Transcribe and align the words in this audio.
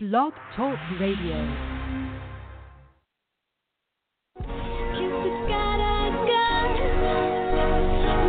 Blog 0.00 0.32
Talk 0.54 0.78
Radio. 1.00 1.34
Cupid's 4.36 5.48
got 5.48 5.80
a 5.80 6.14
gun. 6.28 6.70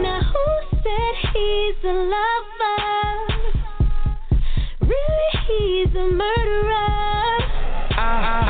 Now 0.02 0.20
who 0.34 0.46
said 0.82 1.16
he's 1.32 1.78
a 1.84 1.94
lover? 1.94 2.82
Really, 4.82 5.30
he's 5.46 5.94
a 5.94 6.08
murderer. 6.10 7.38
I, 7.92 8.02
I, 8.02 8.42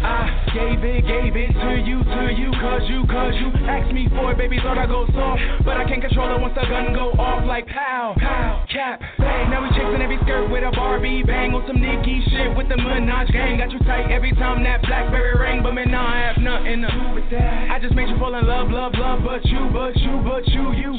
I, 0.00 0.08
I 0.08 0.41
gave 0.52 0.84
it, 0.84 1.00
gave 1.08 1.32
it 1.32 1.52
to 1.56 1.70
you, 1.80 2.04
to 2.04 2.22
you, 2.28 2.52
cause 2.60 2.84
you, 2.84 3.00
cause 3.08 3.32
you 3.40 3.48
asked 3.64 3.92
me 3.92 4.06
for 4.12 4.32
it, 4.32 4.38
baby, 4.38 4.60
thought 4.60 4.76
I 4.76 4.84
go 4.84 5.08
soft, 5.16 5.40
but 5.64 5.80
I 5.80 5.88
can't 5.88 6.04
control 6.04 6.28
it 6.28 6.40
once 6.40 6.52
the 6.54 6.68
gun 6.68 6.92
go 6.92 7.16
off 7.16 7.44
like 7.48 7.66
pow, 7.66 8.14
pow, 8.20 8.64
cap, 8.68 9.00
bang, 9.16 9.48
now 9.48 9.64
we 9.64 9.72
chasing 9.72 10.04
every 10.04 10.20
skirt 10.22 10.52
with 10.52 10.62
a 10.62 10.70
Barbie 10.76 11.24
bang 11.24 11.56
on 11.56 11.64
some 11.66 11.80
Nicki 11.80 12.20
shit 12.28 12.52
with 12.52 12.68
the 12.68 12.76
Minaj 12.76 13.32
gang, 13.32 13.58
got 13.58 13.72
you 13.72 13.80
tight 13.80 14.12
every 14.12 14.32
time 14.36 14.62
that 14.64 14.82
Blackberry 14.84 15.40
ring, 15.40 15.62
but 15.62 15.72
man, 15.72 15.94
I 15.94 16.20
have 16.20 16.36
nothing 16.36 16.84
to 16.84 16.88
do 16.92 17.16
with 17.16 17.28
that, 17.32 17.72
I 17.72 17.80
just 17.80 17.94
made 17.96 18.12
you 18.12 18.18
fall 18.18 18.36
in 18.36 18.46
love, 18.46 18.68
love, 18.68 18.92
love, 18.94 19.24
but 19.24 19.44
you, 19.48 19.72
but 19.72 19.96
you, 19.96 20.20
but 20.20 20.46
you, 20.48 20.72
you, 20.76 20.92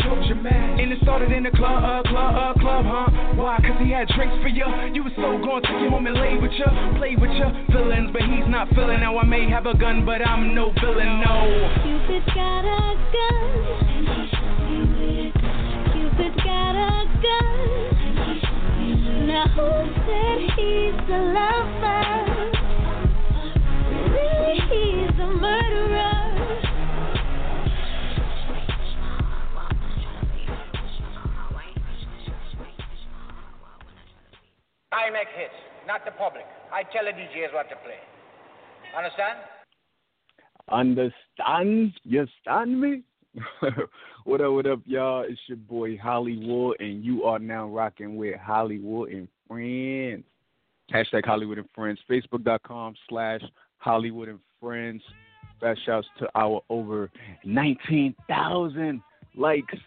and 0.84 0.92
it 0.92 1.00
started 1.04 1.32
in 1.32 1.44
the 1.44 1.52
club, 1.52 1.84
uh, 1.84 2.02
club, 2.10 2.34
uh, 2.36 2.60
club, 2.60 2.86
huh, 2.90 3.08
why, 3.38 3.62
cause 3.62 3.78
he 3.80 3.92
had 3.92 4.08
drinks 4.10 4.36
for 4.42 4.50
you, 4.50 4.66
you 4.92 5.04
was 5.04 5.14
so 5.16 5.38
gone, 5.40 5.62
took 5.62 5.78
you 5.80 5.90
home 5.94 6.08
and 6.08 6.18
laid 6.18 6.42
with 6.42 6.52
you, 6.58 6.66
played 6.98 7.22
with 7.22 7.32
your 7.38 7.54
feelings, 7.70 8.10
but 8.12 8.24
he's 8.26 8.48
not 8.50 8.68
feeling, 8.74 9.00
now 9.00 9.16
I 9.18 9.26
may 9.44 9.52
have 9.52 9.66
a 9.66 9.78
gun, 9.78 10.06
but 10.06 10.22
I'm 10.26 10.56
no 10.56 10.72
villain, 10.80 11.20
no. 11.20 11.70
Cupid's 11.84 12.26
got 12.34 12.64
a 12.64 12.96
gun. 13.12 13.64
And 13.92 14.08
he 14.08 14.28
shot 14.32 14.58
me 14.70 14.80
with 14.80 15.20
it. 15.20 15.34
Cupid's 15.92 16.36
got 16.44 16.76
a 16.76 17.04
gun. 17.24 17.68
Now 19.28 19.48
who 19.56 19.68
said 20.06 20.40
he's 20.56 20.96
a 21.10 21.22
lover? 21.36 22.04
Really, 24.14 24.60
he's 24.70 25.20
a 25.20 25.28
murderer. 25.28 26.22
I 34.92 35.10
make 35.10 35.28
hits, 35.36 35.54
not 35.88 36.06
the 36.06 36.12
public. 36.12 36.46
I 36.72 36.84
tell 36.84 37.04
the 37.04 37.12
DJs 37.12 37.54
what 37.54 37.68
to 37.70 37.76
play. 37.84 38.13
Understand? 38.96 39.40
Understand? 40.72 41.94
You 42.04 42.28
stand 42.42 42.80
me? 42.80 43.02
what 44.24 44.42
up, 44.42 44.52
what 44.52 44.66
up, 44.68 44.80
y'all? 44.86 45.26
It's 45.28 45.40
your 45.48 45.58
boy 45.58 45.98
Hollywood, 45.98 46.78
and 46.80 47.04
you 47.04 47.24
are 47.24 47.40
now 47.40 47.68
rocking 47.68 48.16
with 48.16 48.40
Hollywood 48.40 49.10
and 49.10 49.28
Friends. 49.48 50.24
Hashtag 50.94 51.26
Hollywood 51.26 51.58
and 51.58 51.70
Friends. 51.74 52.00
Facebook.com 52.10 52.94
slash 53.10 53.42
Hollywood 53.78 54.30
and 54.30 54.40
Friends. 54.62 55.02
Fast 55.60 55.80
shouts 55.86 56.08
to 56.20 56.30
our 56.36 56.62
over 56.70 57.10
19,000 57.46 59.02
likes 59.36 59.78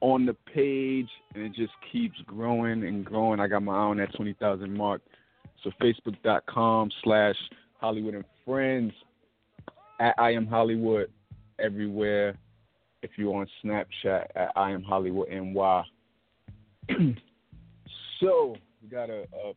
on 0.00 0.26
the 0.26 0.34
page, 0.52 1.08
and 1.34 1.44
it 1.44 1.54
just 1.54 1.72
keeps 1.92 2.16
growing 2.26 2.84
and 2.84 3.04
growing. 3.04 3.38
I 3.38 3.46
got 3.46 3.62
my 3.62 3.72
eye 3.72 3.76
on 3.76 3.96
that 3.98 4.14
20,000 4.14 4.72
mark. 4.72 5.00
So 5.62 5.70
Facebook.com 5.80 6.90
slash 7.02 7.36
Hollywood 7.86 8.14
and 8.14 8.24
Friends. 8.44 8.92
At 10.00 10.16
I 10.18 10.32
am 10.32 10.44
Hollywood 10.44 11.08
everywhere. 11.60 12.36
If 13.02 13.12
you're 13.16 13.32
on 13.32 13.46
Snapchat 13.64 14.26
at 14.34 14.50
I 14.56 14.72
am 14.72 14.82
Hollywood 14.82 15.28
NY. 15.30 15.84
so 18.20 18.56
we 18.82 18.88
got 18.88 19.08
a, 19.08 19.20
a 19.22 19.52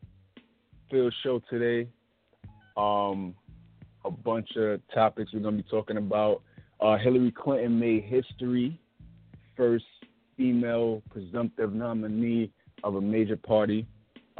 field 0.88 1.12
show 1.24 1.42
today. 1.50 1.88
Um, 2.76 3.34
a 4.04 4.12
bunch 4.12 4.50
of 4.54 4.80
topics 4.94 5.32
we're 5.34 5.40
gonna 5.40 5.56
be 5.56 5.64
talking 5.64 5.96
about. 5.96 6.42
Uh, 6.80 6.98
Hillary 6.98 7.32
Clinton 7.32 7.80
made 7.80 8.04
history, 8.04 8.80
first 9.56 9.84
female 10.36 11.02
presumptive 11.10 11.72
nominee 11.72 12.52
of 12.84 12.94
a 12.94 13.00
major 13.00 13.36
party. 13.36 13.88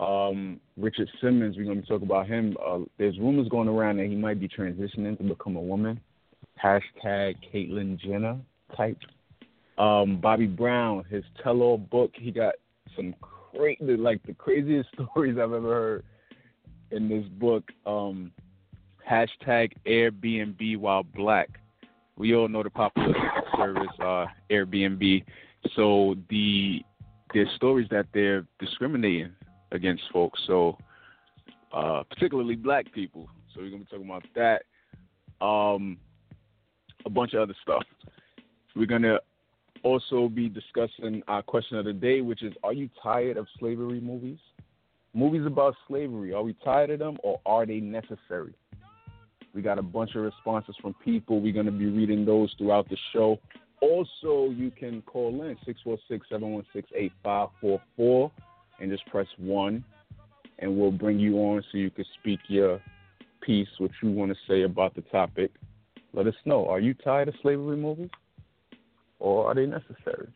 Um, 0.01 0.61
Richard 0.79 1.11
Simmons, 1.21 1.57
we're 1.57 1.65
gonna 1.65 1.83
be 1.83 1.87
talking 1.87 2.07
about 2.07 2.27
him. 2.27 2.57
Uh, 2.65 2.81
there's 2.97 3.19
rumors 3.19 3.49
going 3.49 3.69
around 3.69 3.99
that 3.99 4.07
he 4.07 4.17
might 4.17 4.41
be 4.41 4.49
transitioning 4.49 5.17
to 5.19 5.23
become 5.25 5.57
a 5.57 5.61
woman. 5.61 6.01
Hashtag 6.63 7.37
Caitlyn 7.53 8.01
Jenner 8.01 8.39
type. 8.77 8.97
Um, 9.77 10.19
Bobby 10.19 10.47
Brown, 10.47 11.05
his 11.11 11.25
tell-all 11.43 11.79
book, 11.79 12.13
he 12.15 12.31
got 12.31 12.55
some 12.97 13.15
crazy, 13.21 13.97
like 13.97 14.23
the 14.25 14.33
craziest 14.33 14.89
stories 14.95 15.37
I've 15.37 15.53
ever 15.53 15.61
heard 15.61 16.05
in 16.91 17.09
this 17.09 17.25
book. 17.39 17.65
Um, 17.85 18.33
hashtag 19.09 19.73
Airbnb 19.87 20.79
while 20.79 21.03
black. 21.03 21.51
We 22.17 22.35
all 22.35 22.49
know 22.49 22.63
the 22.63 22.71
popular 22.71 23.15
service 23.57 23.89
uh, 24.01 24.27
Airbnb. 24.51 25.25
So 25.77 26.15
the 26.31 26.81
there's 27.35 27.49
stories 27.57 27.87
that 27.91 28.07
they're 28.13 28.47
discriminating 28.59 29.33
against 29.73 30.03
folks. 30.13 30.41
So 30.47 30.77
uh, 31.73 32.03
particularly 32.09 32.57
black 32.57 32.93
people. 32.93 33.29
So 33.55 33.61
we're 33.61 33.71
gonna 33.71 33.85
be 33.85 33.91
talking 33.91 34.07
about 34.07 34.25
that. 34.35 34.63
Um, 35.45 35.99
a 37.07 37.11
bunch 37.11 37.35
of 37.35 37.41
other 37.41 37.55
stuff. 37.63 37.83
We're 38.77 38.87
gonna 38.87 39.19
also 39.83 40.29
be 40.29 40.49
discussing 40.49 41.23
our 41.29 41.43
question 41.43 41.79
of 41.79 41.85
the 41.85 41.93
day, 41.93 42.21
which 42.21 42.43
is: 42.43 42.53
Are 42.63 42.73
you 42.73 42.89
tired 43.03 43.37
of 43.37 43.47
slavery 43.59 44.01
movies? 44.01 44.39
Movies 45.15 45.47
about 45.47 45.75
slavery. 45.89 46.33
Are 46.33 46.43
we 46.43 46.55
tired 46.65 46.91
of 46.91 47.01
them, 47.01 47.19
or 47.23 47.41
are 47.47 47.67
they 47.67 47.81
necessary? 47.81 48.55
We 49.53 49.63
got 49.63 49.79
a 49.79 49.83
bunch 49.83 50.15
of 50.15 50.23
responses 50.23 50.77
from 50.81 50.95
people. 51.05 51.41
We're 51.41 51.53
gonna 51.53 51.73
be 51.73 51.87
reading 51.87 52.25
those 52.25 52.55
throughout 52.59 52.89
the 52.89 52.97
show. 53.13 53.41
Also, 53.81 54.51
you 54.51 54.71
can 54.71 55.03
call 55.03 55.43
in 55.43 55.57
646-716-8544 55.67 58.31
and 58.81 58.91
just 58.91 59.07
press 59.07 59.27
one, 59.39 59.85
and 60.59 60.77
we'll 60.77 60.91
bring 60.91 61.19
you 61.19 61.37
on 61.39 61.63
so 61.71 61.79
you 61.79 61.91
can 61.91 62.05
speak 62.21 62.41
your 62.49 62.81
piece, 63.41 63.69
what 63.79 63.91
you 64.03 64.11
want 64.11 64.33
to 64.33 64.39
say 64.49 64.63
about 64.63 64.95
the 64.95 65.03
topic. 65.03 65.51
Let 66.13 66.27
us 66.27 66.35
know. 66.45 66.67
Are 66.69 66.81
you 66.81 66.95
tired 66.95 67.29
of 67.29 67.35
slavery 67.43 67.77
movies, 67.77 68.11
or 69.19 69.47
are 69.47 69.55
they 69.55 69.67
necessary? 69.67 70.29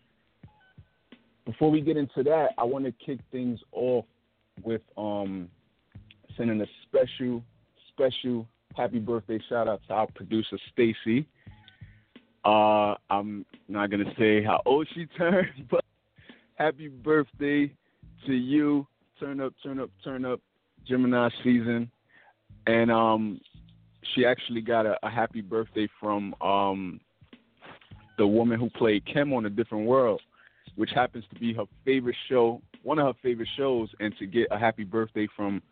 Before 1.45 1.71
we 1.71 1.81
get 1.81 1.97
into 1.97 2.23
that, 2.23 2.51
I 2.57 2.65
want 2.65 2.85
to 2.87 2.93
kick 2.93 3.19
things 3.31 3.61
off 3.73 4.07
with 4.63 4.81
um, 4.97 5.49
sending 6.37 6.61
a 6.61 6.67
special, 6.87 7.43
special 7.93 8.47
happy 8.77 8.99
birthday 8.99 9.39
shout 9.49 9.69
out 9.69 9.81
to 9.89 9.95
our 9.95 10.07
producer 10.15 10.59
Stacy. 10.73 11.27
Uh, 12.45 12.95
I'm 13.09 13.47
not 13.69 13.91
gonna 13.91 14.13
say 14.19 14.43
how 14.43 14.61
old 14.67 14.87
she 14.95 15.07
turned, 15.19 15.49
but 15.71 15.85
happy 16.57 16.89
birthday 16.89 17.73
to 18.27 18.35
you. 18.35 18.87
Turn 19.21 19.41
up, 19.41 19.53
turn 19.63 19.79
up, 19.79 19.91
turn 20.03 20.25
up, 20.25 20.41
Gemini 20.87 21.29
season. 21.43 21.91
And 22.67 22.91
um, 22.91 23.41
she 24.15 24.25
actually 24.25 24.61
got 24.61 24.87
a, 24.87 24.97
a 25.03 25.11
happy 25.11 25.41
birthday 25.41 25.89
from 26.01 26.35
um, 26.41 27.01
the 28.19 28.27
woman 28.27 28.59
who 28.59 28.71
played 28.71 29.05
Kim 29.07 29.33
on 29.33 29.47
A 29.47 29.51
Different 29.51 29.87
World, 29.87 30.21
which 30.77 30.91
happens 30.95 31.25
to 31.33 31.39
be 31.39 31.53
her 31.55 31.65
favorite 31.85 32.17
show, 32.29 32.61
one 32.83 32.99
of 32.99 33.07
her 33.07 33.21
favorite 33.23 33.49
shows, 33.57 33.89
and 34.01 34.15
to 34.19 34.27
get 34.27 34.49
a 34.51 34.59
happy 34.59 34.85
birthday 34.85 35.29
from 35.37 35.63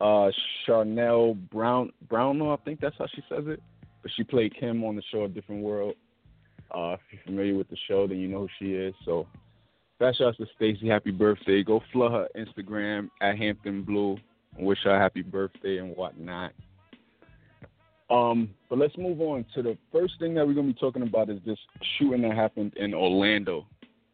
uh, 0.00 0.30
Charnele 0.66 1.36
Brown 1.50 1.92
Brownlaw, 2.08 2.58
I 2.58 2.64
think 2.64 2.80
that's 2.80 2.96
how 2.98 3.06
she 3.14 3.22
says 3.28 3.44
it. 3.46 3.62
But 4.02 4.10
she 4.16 4.24
played 4.24 4.54
Kim 4.58 4.84
on 4.84 4.96
the 4.96 5.02
show 5.10 5.24
A 5.24 5.28
Different 5.28 5.62
World. 5.62 5.94
Uh, 6.74 6.94
if 6.94 7.00
you're 7.10 7.22
familiar 7.24 7.56
with 7.56 7.70
the 7.70 7.76
show, 7.88 8.06
then 8.06 8.18
you 8.18 8.28
know 8.28 8.40
who 8.40 8.48
she 8.58 8.74
is. 8.74 8.94
So, 9.04 9.26
fast 9.98 10.18
shouts 10.18 10.36
to 10.38 10.46
Stacy. 10.56 10.88
Happy 10.88 11.10
birthday. 11.10 11.62
Go 11.62 11.82
flood 11.92 12.12
her 12.12 12.28
Instagram 12.36 13.10
at 13.20 13.36
Hampton 13.36 13.82
Blu 13.82 14.18
wish 14.58 14.78
her 14.84 14.94
a 14.94 14.98
happy 14.98 15.22
birthday 15.22 15.78
and 15.78 15.96
whatnot. 15.96 16.52
Um, 18.10 18.50
but 18.68 18.78
let's 18.78 18.96
move 18.98 19.20
on 19.20 19.44
to 19.54 19.62
the 19.62 19.78
first 19.90 20.14
thing 20.18 20.34
that 20.34 20.46
we're 20.46 20.54
gonna 20.54 20.68
be 20.68 20.74
talking 20.74 21.02
about 21.02 21.30
is 21.30 21.40
this 21.44 21.58
shooting 21.98 22.22
that 22.22 22.36
happened 22.36 22.74
in 22.76 22.94
Orlando. 22.94 23.66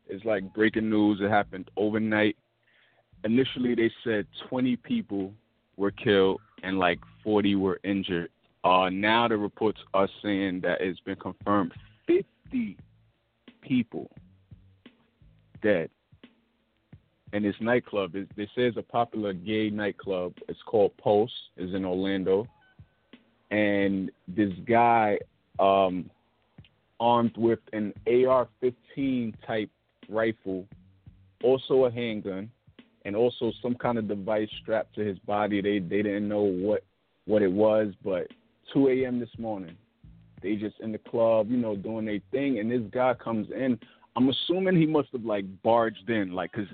It's 0.09 0.25
like 0.25 0.55
breaking 0.55 0.89
news. 0.89 1.21
It 1.21 1.31
happened 1.31 1.71
overnight. 1.77 2.37
Initially, 3.25 3.75
they 3.75 3.91
said 4.03 4.27
20 4.49 4.77
people 4.77 5.33
were 5.77 5.91
killed 5.91 6.41
and 6.63 6.79
like 6.79 6.99
40 7.23 7.57
were 7.57 7.81
injured. 7.85 8.31
Uh, 8.65 8.91
now 8.91 9.29
the 9.29 9.37
reports 9.37 9.81
are 9.95 10.09
saying 10.23 10.61
that 10.63 10.81
it's 10.81 11.01
been 11.01 11.17
confirmed 11.17 11.73
50 12.07 12.77
people 13.63 14.11
dead. 15.63 15.91
And 17.33 17.45
this 17.45 17.55
nightclub 17.61 18.17
it, 18.17 18.29
they 18.37 18.47
say 18.47 18.63
it's 18.63 18.77
a 18.77 18.83
popular 18.83 19.33
gay 19.33 19.71
nightclub. 19.71 20.35
It's 20.49 20.63
called 20.67 20.97
Pulse. 20.97 21.33
Is 21.57 21.75
in 21.75 21.85
Orlando, 21.85 22.47
and 23.51 24.11
this 24.27 24.53
guy, 24.67 25.19
um, 25.59 26.11
armed 26.99 27.37
with 27.37 27.61
an 27.73 27.93
AR-15 28.07 29.35
type 29.47 29.71
rifle, 30.09 30.67
also 31.43 31.85
a 31.85 31.91
handgun, 31.91 32.51
and 33.05 33.17
also 33.17 33.53
some 33.63 33.75
kind 33.75 33.99
of 33.99 34.09
device 34.09 34.49
strapped 34.63 34.95
to 34.97 35.05
his 35.05 35.19
body. 35.21 35.61
They 35.61 35.79
they 35.79 36.03
didn't 36.03 36.29
know 36.29 36.43
what 36.43 36.85
what 37.27 37.43
it 37.43 37.53
was, 37.53 37.93
but 38.05 38.27
2 38.73 38.89
a.m. 38.89 39.19
this 39.21 39.31
morning, 39.39 39.77
they 40.43 40.57
just 40.57 40.79
in 40.81 40.93
the 40.93 40.99
club, 40.99 41.51
you 41.51 41.57
know, 41.57 41.77
doing 41.77 42.07
their 42.07 42.21
thing, 42.31 42.59
and 42.59 42.71
this 42.71 42.83
guy 42.91 43.15
comes 43.15 43.49
in. 43.51 43.79
I'm 44.17 44.29
assuming 44.29 44.77
he 44.77 44.87
must 44.87 45.09
have 45.13 45.25
like 45.25 45.45
barged 45.63 46.09
in, 46.09 46.33
like, 46.33 46.53
cause 46.53 46.67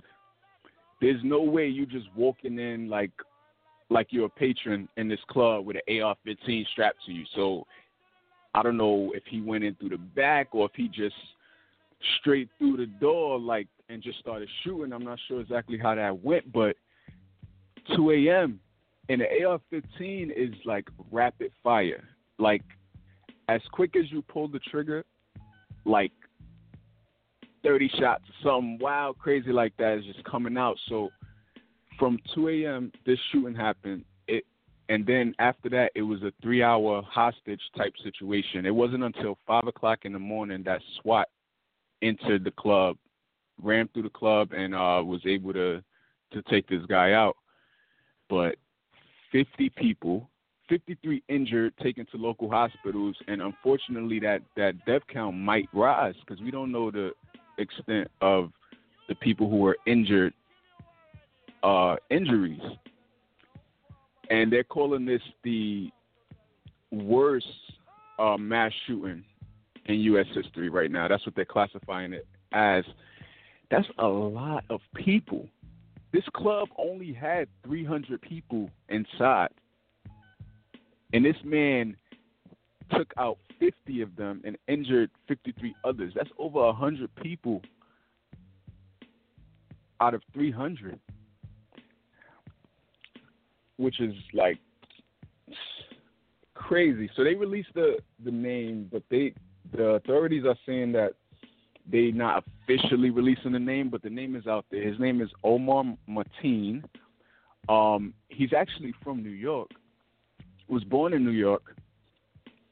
there's 1.01 1.21
no 1.23 1.43
way 1.43 1.67
you 1.67 1.87
just 1.87 2.07
walking 2.17 2.59
in 2.59 2.89
like 2.89 3.11
like 3.91 4.09
you're 4.11 4.27
a 4.27 4.31
patron 4.31 4.89
in 4.97 5.09
this 5.09 5.21
club 5.29 5.65
with 5.65 5.77
an 5.77 6.03
AR-15 6.03 6.67
strapped 6.73 6.99
to 7.07 7.13
you. 7.13 7.25
So 7.35 7.67
I 8.55 8.63
don't 8.63 8.77
know 8.77 9.13
if 9.15 9.23
he 9.29 9.41
went 9.41 9.65
in 9.65 9.75
through 9.77 9.91
the 9.91 9.99
back 9.99 10.49
or 10.53 10.67
if 10.67 10.73
he 10.75 10.89
just 10.89 11.15
straight 12.21 12.49
through 12.59 12.79
the 12.79 12.87
door, 12.87 13.39
like, 13.39 13.69
and 13.89 14.03
just 14.03 14.19
started 14.19 14.49
shooting. 14.65 14.93
I'm 14.93 15.05
not 15.05 15.19
sure 15.29 15.41
exactly 15.41 15.79
how 15.79 15.95
that 15.95 16.23
went, 16.23 16.53
but 16.53 16.77
2 17.95 18.11
a.m. 18.11 18.59
and 19.09 19.21
the 19.21 19.45
AR-15 19.45 20.33
is 20.37 20.55
like 20.65 20.89
rapid 21.13 21.53
fire. 21.63 22.03
Like, 22.39 22.63
as 23.49 23.61
quick 23.71 23.95
as 23.97 24.11
you 24.11 24.23
pull 24.23 24.49
the 24.49 24.59
trigger, 24.59 25.05
like 25.85 26.13
30 27.67 27.91
shots, 27.99 28.25
or 28.29 28.35
something 28.43 28.79
wild, 28.81 29.19
crazy 29.19 29.53
like 29.53 29.77
that 29.79 29.99
is 29.99 30.05
just 30.05 30.23
coming 30.25 30.57
out. 30.57 30.77
So 30.89 31.11
from 31.99 32.19
2 32.35 32.49
a.m., 32.49 32.93
this 33.05 33.19
shooting 33.33 33.55
happened. 33.55 34.05
It, 34.29 34.45
and 34.89 35.05
then 35.05 35.35
after 35.39 35.69
that, 35.71 35.91
it 35.95 36.03
was 36.03 36.23
a 36.23 36.33
three-hour 36.43 37.03
hostage 37.03 37.61
type 37.77 37.95
situation. 38.05 38.67
It 38.67 38.75
wasn't 38.75 39.03
until 39.03 39.37
five 39.47 39.67
o'clock 39.67 40.01
in 40.05 40.13
the 40.13 40.19
morning 40.19 40.63
that 40.65 40.81
SWAT 41.01 41.29
entered 42.03 42.45
the 42.45 42.53
club, 42.53 42.97
ran 43.61 43.89
through 43.89 44.05
the 44.05 44.11
club, 44.11 44.53
and 44.53 44.75
uh, 44.75 45.03
was 45.05 45.21
able 45.27 45.53
to 45.53 45.83
to 46.33 46.43
take 46.43 46.69
this 46.69 46.85
guy 46.89 47.13
out. 47.13 47.37
But 48.29 48.57
50 49.31 49.71
people, 49.71 50.29
53 50.69 51.23
injured, 51.29 51.73
taken 51.81 52.05
to 52.07 52.17
local 52.17 52.51
hospitals, 52.51 53.17
and 53.29 53.41
unfortunately, 53.41 54.19
that 54.21 54.43
that 54.57 54.85
death 54.87 55.03
count 55.13 55.37
might 55.37 55.69
rise 55.73 56.15
because 56.27 56.43
we 56.43 56.51
don't 56.51 56.73
know 56.73 56.91
the 56.91 57.13
extent 57.59 58.11
of 58.21 58.51
the 59.09 59.15
people 59.15 59.49
who 59.49 59.57
were 59.57 59.77
injured 59.87 60.33
uh, 61.63 61.97
injuries. 62.11 62.61
And 64.31 64.53
they're 64.53 64.65
calling 64.65 65.05
this 65.05 65.23
the 65.45 65.91
worst 66.91 67.47
uh, 68.19 68.37
mass 68.37 68.73
shooting 68.87 69.25
in 69.87 70.01
U.S. 70.01 70.27
history 70.35 70.69
right 70.69 70.91
now. 70.91 71.09
That's 71.09 71.25
what 71.25 71.35
they're 71.35 71.45
classifying 71.45 72.13
it 72.13 72.27
as. 72.53 72.85
That's 73.71 73.87
a 73.99 74.07
lot 74.07 74.65
of 74.71 74.81
people. 74.95 75.49
This 76.13 76.25
club 76.35 76.69
only 76.79 77.13
had 77.13 77.49
300 77.65 78.21
people 78.23 78.71
inside. 78.89 79.51
And 81.13 81.25
this 81.25 81.37
man 81.45 81.97
took 82.93 83.13
out 83.19 83.39
50 83.59 84.03
of 84.03 84.15
them 84.17 84.43
and 84.45 84.57
injured 84.69 85.11
53 85.29 85.75
others. 85.85 86.13
That's 86.15 86.31
over 86.39 86.61
100 86.61 87.15
people 87.17 87.63
out 90.01 90.15
of 90.15 90.23
300, 90.33 90.99
which 93.79 94.01
is 94.01 94.15
like 94.35 94.59
crazy. 96.55 97.09
So 97.17 97.25
they 97.25 97.35
released 97.35 97.71
the 97.75 97.99
the 98.25 98.31
name, 98.31 98.89
but 98.91 99.03
they 99.11 99.35
the 99.73 99.85
authorities 99.91 100.45
are 100.45 100.57
saying 100.67 100.93
that 100.93 101.13
they 101.91 102.11
not 102.11 102.45
officially 102.63 103.11
releasing 103.11 103.53
the 103.53 103.59
name, 103.59 103.91
but 103.91 104.03
the 104.03 104.11
name 104.11 104.35
is 104.35 104.47
out 104.47 104.65
there. 104.71 104.83
His 104.83 104.99
name 104.99 105.21
is 105.21 105.31
Omar 105.45 105.85
Mateen. 106.09 106.83
Um, 107.69 108.15
he's 108.29 108.53
actually 108.53 108.93
from 109.03 109.23
New 109.23 109.31
York. 109.31 109.71
Was 110.69 110.83
born 110.85 111.13
in 111.13 111.25
New 111.25 111.31
York, 111.31 111.77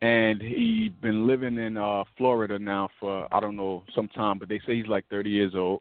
and 0.05 0.43
he 0.43 0.93
been 1.01 1.27
living 1.27 1.57
in 1.57 1.79
uh, 1.79 2.05
Florida 2.19 2.59
now 2.59 2.91
for 3.01 3.27
I 3.35 3.41
don't 3.41 3.57
know 3.57 3.85
some 3.95 4.09
time, 4.09 4.39
but 4.39 4.51
they 4.51 4.61
say 4.67 4.77
he's 4.77 4.87
like 4.87 5.09
30 5.09 5.31
years 5.31 5.55
old. 5.55 5.81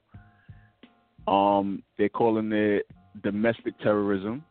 Um, 1.27 1.83
they're 1.97 2.07
calling 2.07 2.49
it 2.53 2.87
domestic 3.21 3.77
terrorism, 3.79 4.41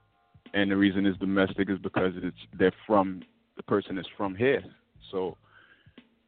and 0.52 0.70
the 0.70 0.76
reason 0.76 1.06
it's 1.06 1.18
domestic 1.18 1.70
is 1.70 1.78
because 1.78 2.12
it's 2.16 2.36
they're 2.58 2.74
from 2.86 3.22
the 3.56 3.62
person 3.62 3.96
is 3.96 4.04
from 4.14 4.34
here. 4.34 4.62
So 5.10 5.38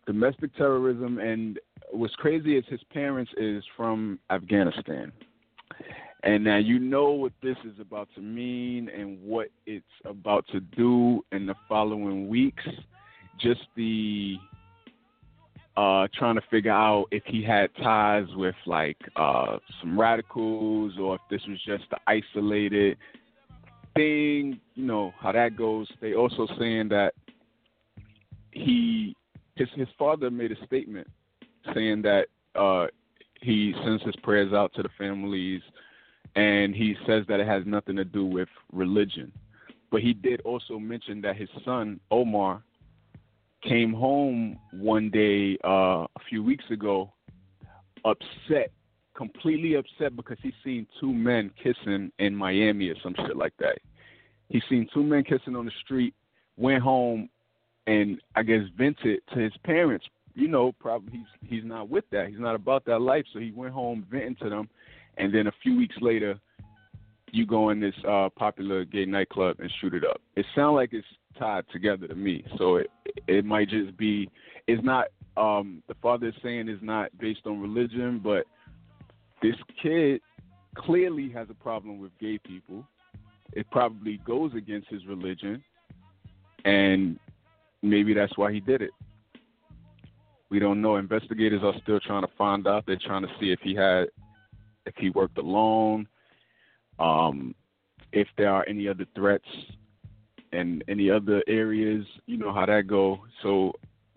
domestic 0.07 0.57
terrorism, 0.57 1.19
and 1.19 1.61
what's 1.93 2.15
crazy 2.15 2.57
is 2.57 2.65
his 2.71 2.81
parents 2.95 3.31
is 3.37 3.63
from 3.77 4.21
Afghanistan. 4.31 5.13
And 6.23 6.45
now 6.45 6.57
you 6.57 6.79
know 6.79 7.11
what 7.11 7.33
this 7.43 7.59
is 7.67 7.79
about 7.79 8.09
to 8.15 8.23
mean 8.23 8.89
and 8.89 9.23
what 9.23 9.49
it's 9.67 9.85
about 10.07 10.47
to 10.53 10.61
do 10.61 11.23
in 11.31 11.45
the 11.45 11.55
following 11.69 12.27
weeks. 12.27 12.65
Just 13.41 13.63
the 13.77 14.37
uh, 15.77 16.07
trying 16.17 16.37
to 16.37 16.43
figure 16.51 16.71
out 16.71 17.07
if 17.11 17.23
he 17.27 17.43
had 17.43 17.69
ties 17.83 18.27
with 18.37 18.55
like 18.67 18.97
uh, 19.17 19.59
some 19.81 19.99
radicals 19.99 20.93
or 21.01 21.17
if 21.17 21.21
this 21.31 21.41
was 21.49 21.59
just 21.65 21.85
an 21.91 21.99
isolated 22.07 22.97
thing. 23.95 24.61
You 24.75 24.85
know 24.85 25.13
how 25.19 25.33
that 25.33 25.57
goes. 25.57 25.89
They 26.01 26.15
also 26.15 26.47
saying 26.59 26.89
that 26.91 27.15
he 28.53 29.17
his 29.57 29.69
his 29.75 29.89
father 29.99 30.31
made 30.31 30.53
a 30.53 30.67
statement 30.67 31.09
saying 31.75 32.03
that 32.03 32.27
uh, 32.55 32.87
he 33.41 33.75
sends 33.85 34.03
his 34.05 34.15
prayers 34.23 34.53
out 34.53 34.73
to 34.75 34.83
the 34.83 34.89
families, 34.97 35.63
and 36.37 36.75
he 36.75 36.95
says 37.07 37.25
that 37.29 37.41
it 37.41 37.47
has 37.47 37.65
nothing 37.67 37.97
to 37.97 38.05
do 38.05 38.25
with 38.25 38.49
religion. 38.73 39.33
But 39.91 40.03
he 40.03 40.13
did 40.13 40.41
also 40.43 40.79
mention 40.79 41.21
that 41.23 41.37
his 41.37 41.49
son 41.65 42.01
Omar 42.11 42.63
came 43.67 43.93
home 43.93 44.59
one 44.73 45.11
day 45.11 45.57
uh, 45.65 46.05
a 46.05 46.21
few 46.29 46.43
weeks 46.43 46.65
ago, 46.71 47.13
upset, 48.05 48.71
completely 49.17 49.75
upset 49.75 50.15
because 50.17 50.39
he 50.43 50.53
seen 50.63 50.87
two 51.01 51.13
men 51.13 51.51
kissing 51.63 52.13
in 52.19 52.35
Miami 52.35 52.89
or 52.89 52.95
some 53.03 53.15
shit 53.27 53.37
like 53.37 53.55
that. 53.59 53.79
He 54.49 54.63
seen 54.69 54.87
two 54.93 55.03
men 55.03 55.25
kissing 55.25 55.57
on 55.57 55.65
the 55.65 55.73
street, 55.85 56.15
went 56.57 56.83
home, 56.83 57.29
and 57.87 58.21
I 58.37 58.43
guess 58.43 58.61
vented 58.77 59.21
to 59.33 59.41
his 59.41 59.53
parents. 59.65 60.07
You 60.35 60.49
know, 60.49 60.73
probably 60.73 61.13
he's 61.13 61.51
he's 61.51 61.65
not 61.65 61.89
with 61.89 62.05
that. 62.11 62.29
He's 62.29 62.41
not 62.41 62.55
about 62.55 62.85
that 62.87 63.01
life. 63.01 63.25
So 63.33 63.39
he 63.39 63.53
went 63.53 63.73
home 63.73 64.07
venting 64.11 64.37
to 64.43 64.51
them, 64.51 64.69
and 65.17 65.33
then 65.35 65.47
a 65.47 65.53
few 65.63 65.77
weeks 65.77 65.97
later, 66.01 66.39
you 67.31 67.47
go 67.47 67.71
in 67.71 67.81
this 67.81 67.95
uh, 68.09 68.29
popular 68.37 68.85
gay 68.85 69.05
nightclub 69.05 69.61
and 69.61 69.71
shoot 69.81 69.95
it 69.95 70.05
up. 70.05 70.21
It 70.37 70.47
sounds 70.55 70.75
like 70.75 70.91
it's 70.93 71.07
tied 71.39 71.65
together 71.73 72.07
to 72.09 72.15
me. 72.15 72.45
So 72.59 72.77
it 72.77 72.91
it 73.27 73.45
might 73.45 73.69
just 73.69 73.97
be 73.97 74.31
it's 74.67 74.83
not 74.83 75.07
um 75.37 75.83
the 75.89 75.95
father 76.03 76.29
is 76.29 76.35
saying 76.43 76.69
is 76.69 76.81
not 76.83 77.17
based 77.19 77.47
on 77.47 77.61
religion, 77.61 78.21
but 78.23 78.45
this 79.43 79.57
kid 79.83 80.21
clearly 80.77 81.31
has 81.31 81.49
a 81.51 81.55
problem 81.55 82.01
with 82.01 82.13
gay 82.19 82.39
people. 82.39 82.85
It 83.53 83.71
probably 83.71 84.19
goes 84.27 84.53
against 84.55 84.89
his 84.89 85.05
religion 85.07 85.63
and 86.65 87.19
maybe 87.83 88.15
that's 88.15 88.37
why 88.37 88.53
he 88.53 88.61
did 88.61 88.83
it. 88.83 88.91
We 90.51 90.59
don't 90.59 90.81
know. 90.81 90.97
Investigators 90.97 91.63
are 91.63 91.75
still 91.83 92.01
trying 92.01 92.23
to 92.23 92.31
find 92.39 92.67
out. 92.67 92.85
They're 92.87 92.97
trying 92.97 93.23
to 93.23 93.29
see 93.41 93.51
if 93.51 93.61
he 93.63 93.75
had 93.75 94.09
if 94.87 94.95
he 94.97 95.11
worked 95.11 95.39
alone, 95.39 96.07
um, 96.99 97.55
if 98.13 98.29
there 98.37 98.51
are 98.51 98.65
any 98.69 98.87
other 98.87 99.07
threats 99.15 99.49
and 100.55 100.85
any 100.89 101.11
other 101.11 101.43
areas, 101.47 102.05
you 102.27 102.37
know 102.37 102.53
how 102.53 102.67
that 102.67 102.87
go. 102.87 103.21
So 103.43 103.73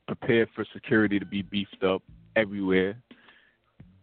prepare 0.08 0.48
for 0.56 0.66
security 0.74 1.20
to 1.20 1.26
be 1.26 1.42
beefed 1.42 1.84
up 1.84 2.02
everywhere, 2.36 2.98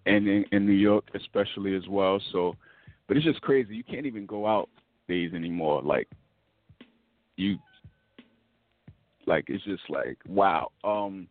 and 0.07 0.29
in, 0.29 0.45
in 0.53 0.67
New 0.67 0.73
York 0.73 1.05
especially 1.14 1.75
as 1.75 1.87
well. 1.88 2.21
So, 2.33 2.57
but 3.07 3.17
it's 3.17 3.26
just 3.26 3.41
crazy. 3.41 3.75
You 3.75 3.85
can't 3.85 4.07
even 4.07 4.26
go 4.26 4.47
out 4.47 4.69
days 5.09 5.33
anymore. 5.35 5.83
Like 5.83 6.09
you, 7.37 7.59
like 9.26 9.45
it's 9.49 9.64
just 9.64 9.88
like 9.88 10.19
wow. 10.26 10.71
Um, 10.83 11.29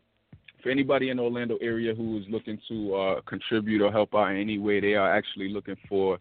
for 0.62 0.70
anybody 0.70 1.10
in 1.10 1.18
the 1.18 1.24
Orlando 1.24 1.58
area 1.62 1.94
who 1.94 2.18
is 2.18 2.24
looking 2.30 2.58
to 2.70 2.96
uh, 2.96 3.22
contribute 3.28 3.82
or 3.82 3.92
help 3.92 4.16
out 4.16 4.32
in 4.32 4.38
any 4.38 4.58
way, 4.58 4.80
they 4.80 4.94
are 4.94 5.14
actually 5.14 5.50
looking 5.50 5.76
for 5.90 6.18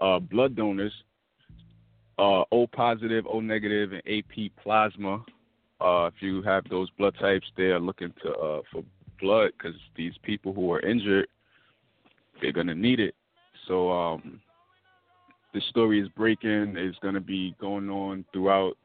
uh, 0.00 0.18
blood 0.18 0.56
donors 0.56 0.92
uh, 2.18 2.44
O 2.52 2.66
positive, 2.66 3.26
O 3.26 3.40
negative, 3.40 3.92
and 3.92 4.02
AB 4.06 4.50
plasma. 4.62 5.24
Uh, 5.80 6.06
if 6.06 6.14
you 6.20 6.42
have 6.42 6.64
those 6.70 6.88
blood 6.98 7.14
types, 7.20 7.46
they 7.56 7.64
are 7.64 7.80
looking 7.80 8.12
to 8.22 8.30
uh, 8.32 8.60
for 8.72 8.82
blood 9.20 9.50
because 9.56 9.78
these 9.96 10.14
people 10.22 10.52
who 10.52 10.70
are 10.72 10.80
injured, 10.80 11.26
they're 12.40 12.52
gonna 12.52 12.74
need 12.74 13.00
it. 13.00 13.14
So 13.68 13.90
um, 13.90 14.40
the 15.52 15.60
story 15.70 16.00
is 16.00 16.08
breaking. 16.10 16.74
It's 16.76 16.98
gonna 17.00 17.20
be 17.20 17.54
going 17.60 17.90
on 17.90 18.24
throughout 18.32 18.76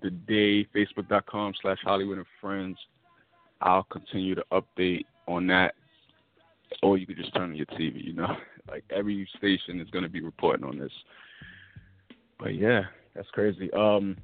the 0.00 0.10
day. 0.10 0.64
Facebook.com 0.66 1.54
slash 1.60 1.78
Hollywood 1.82 2.18
and 2.18 2.26
Friends. 2.40 2.78
I'll 3.60 3.84
continue 3.84 4.36
to 4.36 4.44
update 4.52 5.04
on 5.26 5.48
that, 5.48 5.74
or 6.82 6.96
you 6.96 7.06
could 7.06 7.16
just 7.16 7.34
turn 7.34 7.50
on 7.50 7.56
your 7.56 7.66
TV. 7.66 8.04
You 8.04 8.12
know, 8.12 8.36
Like 8.70 8.84
every 8.90 9.28
station 9.36 9.80
is 9.80 9.88
to 9.90 10.08
be 10.08 10.20
reporting 10.20 10.64
on 10.64 10.78
this. 10.78 10.92
But 12.38 12.54
yeah, 12.54 12.82
that's 13.14 13.28
crazy. 13.30 13.70
Um, 13.72 14.16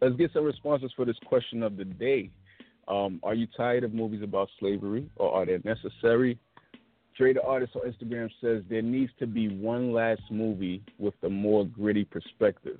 let's 0.00 0.16
get 0.16 0.32
some 0.32 0.44
responses 0.44 0.92
for 0.96 1.04
this 1.04 1.16
question 1.26 1.62
of 1.62 1.76
the 1.76 1.84
day. 1.84 2.30
Um, 2.88 3.20
are 3.22 3.34
you 3.34 3.46
tired 3.56 3.84
of 3.84 3.92
movies 3.92 4.22
about 4.22 4.48
slavery, 4.58 5.08
or 5.16 5.32
are 5.32 5.46
they 5.46 5.58
necessary? 5.64 6.38
Trader 7.16 7.44
artist 7.44 7.72
on 7.74 7.90
Instagram 7.90 8.28
says 8.40 8.62
there 8.68 8.82
needs 8.82 9.10
to 9.18 9.26
be 9.26 9.48
one 9.48 9.92
last 9.92 10.22
movie 10.30 10.82
with 10.98 11.14
a 11.22 11.28
more 11.28 11.64
gritty 11.64 12.04
perspective. 12.04 12.78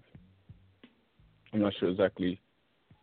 I'm 1.52 1.60
not 1.60 1.72
sure 1.80 1.88
exactly 1.88 2.40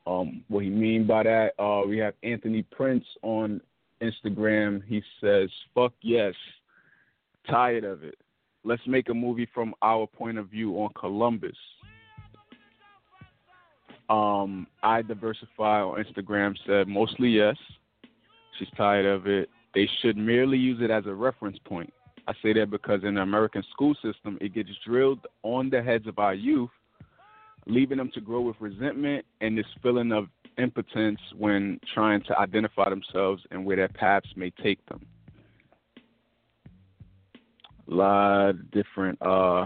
um, 0.06 0.44
what 0.48 0.64
he 0.64 0.70
mean 0.70 1.08
by 1.08 1.24
that. 1.24 1.52
Uh, 1.60 1.88
we 1.88 1.98
have 1.98 2.14
Anthony 2.24 2.64
Prince 2.72 3.06
on 3.24 3.62
Instagram. 4.02 4.84
He 4.86 5.02
says, 5.20 5.50
"Fuck 5.74 5.94
yes, 6.02 6.36
tired 7.50 7.84
of 7.84 8.04
it. 8.04 8.16
Let's 8.64 8.86
make 8.88 9.10
a 9.10 9.14
movie 9.14 9.48
from 9.54 9.74
our 9.82 10.08
point 10.08 10.38
of 10.38 10.50
view 10.50 10.76
on 10.76 10.90
Columbus." 11.00 11.58
Um, 14.10 14.68
I 14.84 15.02
diversify 15.02 15.82
on 15.82 16.04
Instagram 16.04 16.56
said 16.68 16.88
mostly 16.88 17.30
yes. 17.30 17.56
She's 18.60 18.68
tired 18.78 19.06
of 19.06 19.28
it. 19.28 19.50
They 19.74 19.90
should 20.02 20.18
merely 20.18 20.58
use 20.58 20.80
it 20.82 20.92
as 20.92 21.06
a 21.08 21.14
reference 21.14 21.58
point. 21.66 21.92
I 22.28 22.34
say 22.42 22.54
that 22.54 22.70
because 22.70 23.04
in 23.04 23.16
the 23.16 23.22
American 23.22 23.64
school 23.72 23.96
system, 23.96 24.38
it 24.40 24.54
gets 24.54 24.70
drilled 24.86 25.26
on 25.42 25.70
the 25.70 25.82
heads 25.82 26.08
of 26.08 26.20
our 26.20 26.34
youth, 26.34 26.70
leaving 27.66 27.98
them 27.98 28.12
to 28.14 28.22
grow 28.22 28.42
with 28.42 28.56
resentment 28.60 29.26
and 29.42 29.58
this 29.58 29.66
feeling 29.82 30.12
of 30.12 30.28
impotence 30.58 31.20
when 31.38 31.80
trying 31.94 32.22
to 32.24 32.38
identify 32.38 32.90
themselves 32.90 33.42
and 33.52 33.66
where 33.66 33.76
their 33.76 33.88
paths 33.90 34.30
may 34.36 34.52
take 34.62 34.86
them. 34.86 35.06
A 37.92 37.94
lot 37.94 38.50
of 38.50 38.72
different 38.72 39.22
uh, 39.22 39.66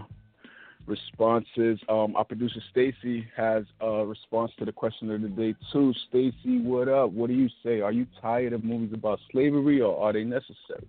responses. 0.87 1.79
Um, 1.87 2.15
our 2.15 2.23
producer 2.23 2.59
Stacy 2.71 3.27
has 3.35 3.63
a 3.81 4.05
response 4.05 4.51
to 4.57 4.65
the 4.65 4.71
question 4.71 5.11
of 5.11 5.21
the 5.21 5.27
day 5.27 5.55
too. 5.71 5.93
Stacy, 6.09 6.61
what 6.61 6.87
up? 6.87 7.11
What 7.11 7.27
do 7.27 7.33
you 7.33 7.49
say? 7.63 7.81
Are 7.81 7.91
you 7.91 8.07
tired 8.21 8.53
of 8.53 8.63
movies 8.63 8.91
about 8.93 9.19
slavery, 9.31 9.81
or 9.81 10.01
are 10.03 10.13
they 10.13 10.23
necessary? 10.23 10.87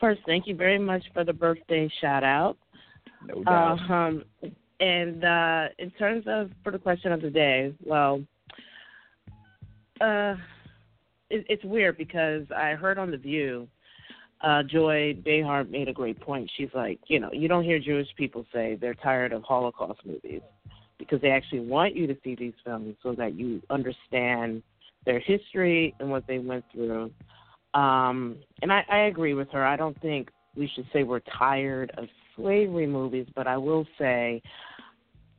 First, 0.00 0.22
thank 0.26 0.48
you 0.48 0.56
very 0.56 0.78
much 0.78 1.04
for 1.14 1.24
the 1.24 1.32
birthday 1.32 1.88
shout 2.00 2.24
out. 2.24 2.56
No 3.26 3.44
doubt. 3.44 3.78
Uh, 3.88 3.92
um, 3.92 4.24
and 4.80 5.24
uh, 5.24 5.68
in 5.78 5.92
terms 5.92 6.24
of 6.26 6.50
for 6.64 6.72
the 6.72 6.78
question 6.78 7.12
of 7.12 7.22
the 7.22 7.30
day, 7.30 7.72
well, 7.84 8.20
uh, 10.00 10.34
it, 11.30 11.46
it's 11.48 11.64
weird 11.64 11.98
because 11.98 12.42
I 12.50 12.70
heard 12.70 12.98
on 12.98 13.12
the 13.12 13.16
View 13.16 13.68
uh, 14.42 14.62
Joy 14.64 15.16
Behar 15.24 15.64
made 15.64 15.88
a 15.88 15.92
great 15.92 16.20
point. 16.20 16.50
She's 16.56 16.68
like, 16.74 16.98
you 17.06 17.20
know, 17.20 17.30
you 17.32 17.48
don't 17.48 17.64
hear 17.64 17.78
Jewish 17.78 18.08
people 18.16 18.44
say 18.52 18.76
they're 18.80 18.94
tired 18.94 19.32
of 19.32 19.42
Holocaust 19.44 20.00
movies 20.04 20.42
because 20.98 21.20
they 21.20 21.30
actually 21.30 21.60
want 21.60 21.94
you 21.94 22.06
to 22.06 22.16
see 22.24 22.34
these 22.34 22.54
films 22.64 22.96
so 23.02 23.14
that 23.14 23.34
you 23.34 23.62
understand 23.70 24.62
their 25.04 25.20
history 25.20 25.94
and 26.00 26.10
what 26.10 26.26
they 26.26 26.38
went 26.38 26.64
through. 26.72 27.10
Um, 27.74 28.36
and 28.62 28.72
I, 28.72 28.84
I 28.90 28.98
agree 29.02 29.34
with 29.34 29.48
her. 29.50 29.64
I 29.64 29.76
don't 29.76 30.00
think 30.00 30.30
we 30.56 30.70
should 30.74 30.86
say 30.92 31.04
we're 31.04 31.20
tired 31.20 31.92
of 31.96 32.06
slavery 32.36 32.86
movies, 32.86 33.26
but 33.34 33.46
I 33.46 33.56
will 33.56 33.86
say, 33.98 34.42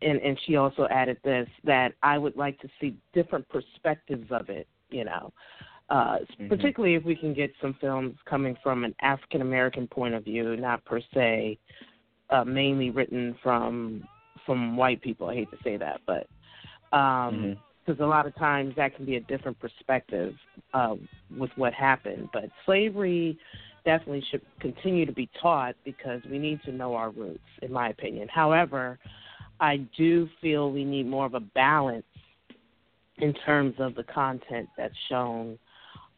and, 0.01 0.19
and 0.19 0.39
she 0.45 0.55
also 0.55 0.88
added 0.89 1.17
this, 1.24 1.48
that 1.65 1.93
I 2.01 2.17
would 2.17 2.36
like 2.36 2.60
to 2.62 2.69
see 2.79 2.98
different 3.13 3.48
perspectives 3.50 4.27
of 4.31 4.50
it, 4.50 4.67
you 4.89 5.05
know 5.05 5.31
uh, 5.93 6.17
mm-hmm. 6.17 6.47
particularly 6.47 6.95
if 6.95 7.03
we 7.03 7.15
can 7.15 7.35
get 7.35 7.53
some 7.62 7.75
films 7.79 8.15
coming 8.25 8.57
from 8.63 8.83
an 8.83 8.95
African 9.01 9.41
American 9.41 9.88
point 9.88 10.15
of 10.15 10.23
view, 10.23 10.57
not 10.57 10.83
per 10.85 11.00
se 11.13 11.59
uh, 12.31 12.43
mainly 12.43 12.89
written 12.89 13.35
from 13.43 14.03
from 14.43 14.75
white 14.75 15.01
people. 15.03 15.29
I 15.29 15.35
hate 15.35 15.51
to 15.51 15.57
say 15.63 15.77
that, 15.77 16.01
but 16.07 16.27
because 16.89 17.29
um, 17.29 17.57
mm-hmm. 17.88 18.03
a 18.03 18.07
lot 18.07 18.25
of 18.25 18.35
times 18.35 18.73
that 18.75 18.95
can 18.95 19.05
be 19.05 19.17
a 19.17 19.21
different 19.21 19.59
perspective 19.59 20.33
uh, 20.73 20.95
with 21.38 21.51
what 21.57 21.73
happened. 21.75 22.29
But 22.33 22.45
slavery 22.65 23.38
definitely 23.85 24.23
should 24.31 24.41
continue 24.59 25.05
to 25.05 25.13
be 25.13 25.29
taught 25.39 25.75
because 25.85 26.21
we 26.29 26.39
need 26.39 26.59
to 26.63 26.71
know 26.71 26.95
our 26.95 27.12
roots, 27.12 27.39
in 27.62 27.71
my 27.71 27.89
opinion. 27.89 28.27
However, 28.29 28.97
I 29.59 29.77
do 29.95 30.27
feel 30.41 30.71
we 30.71 30.85
need 30.85 31.05
more 31.05 31.27
of 31.27 31.35
a 31.35 31.39
balance 31.39 32.05
in 33.17 33.31
terms 33.45 33.75
of 33.77 33.93
the 33.93 34.03
content 34.03 34.67
that's 34.75 34.95
shown 35.07 35.59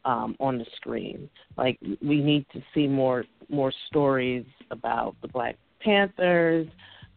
um, 0.06 0.36
on 0.40 0.56
the 0.56 0.64
screen. 0.76 1.28
Like 1.58 1.78
we 2.00 2.22
need 2.22 2.46
to 2.54 2.62
see 2.72 2.86
more 2.86 3.24
more 3.50 3.72
stories 3.88 4.46
about 4.70 5.16
the 5.20 5.28
Black 5.28 5.56
Panthers, 5.80 6.66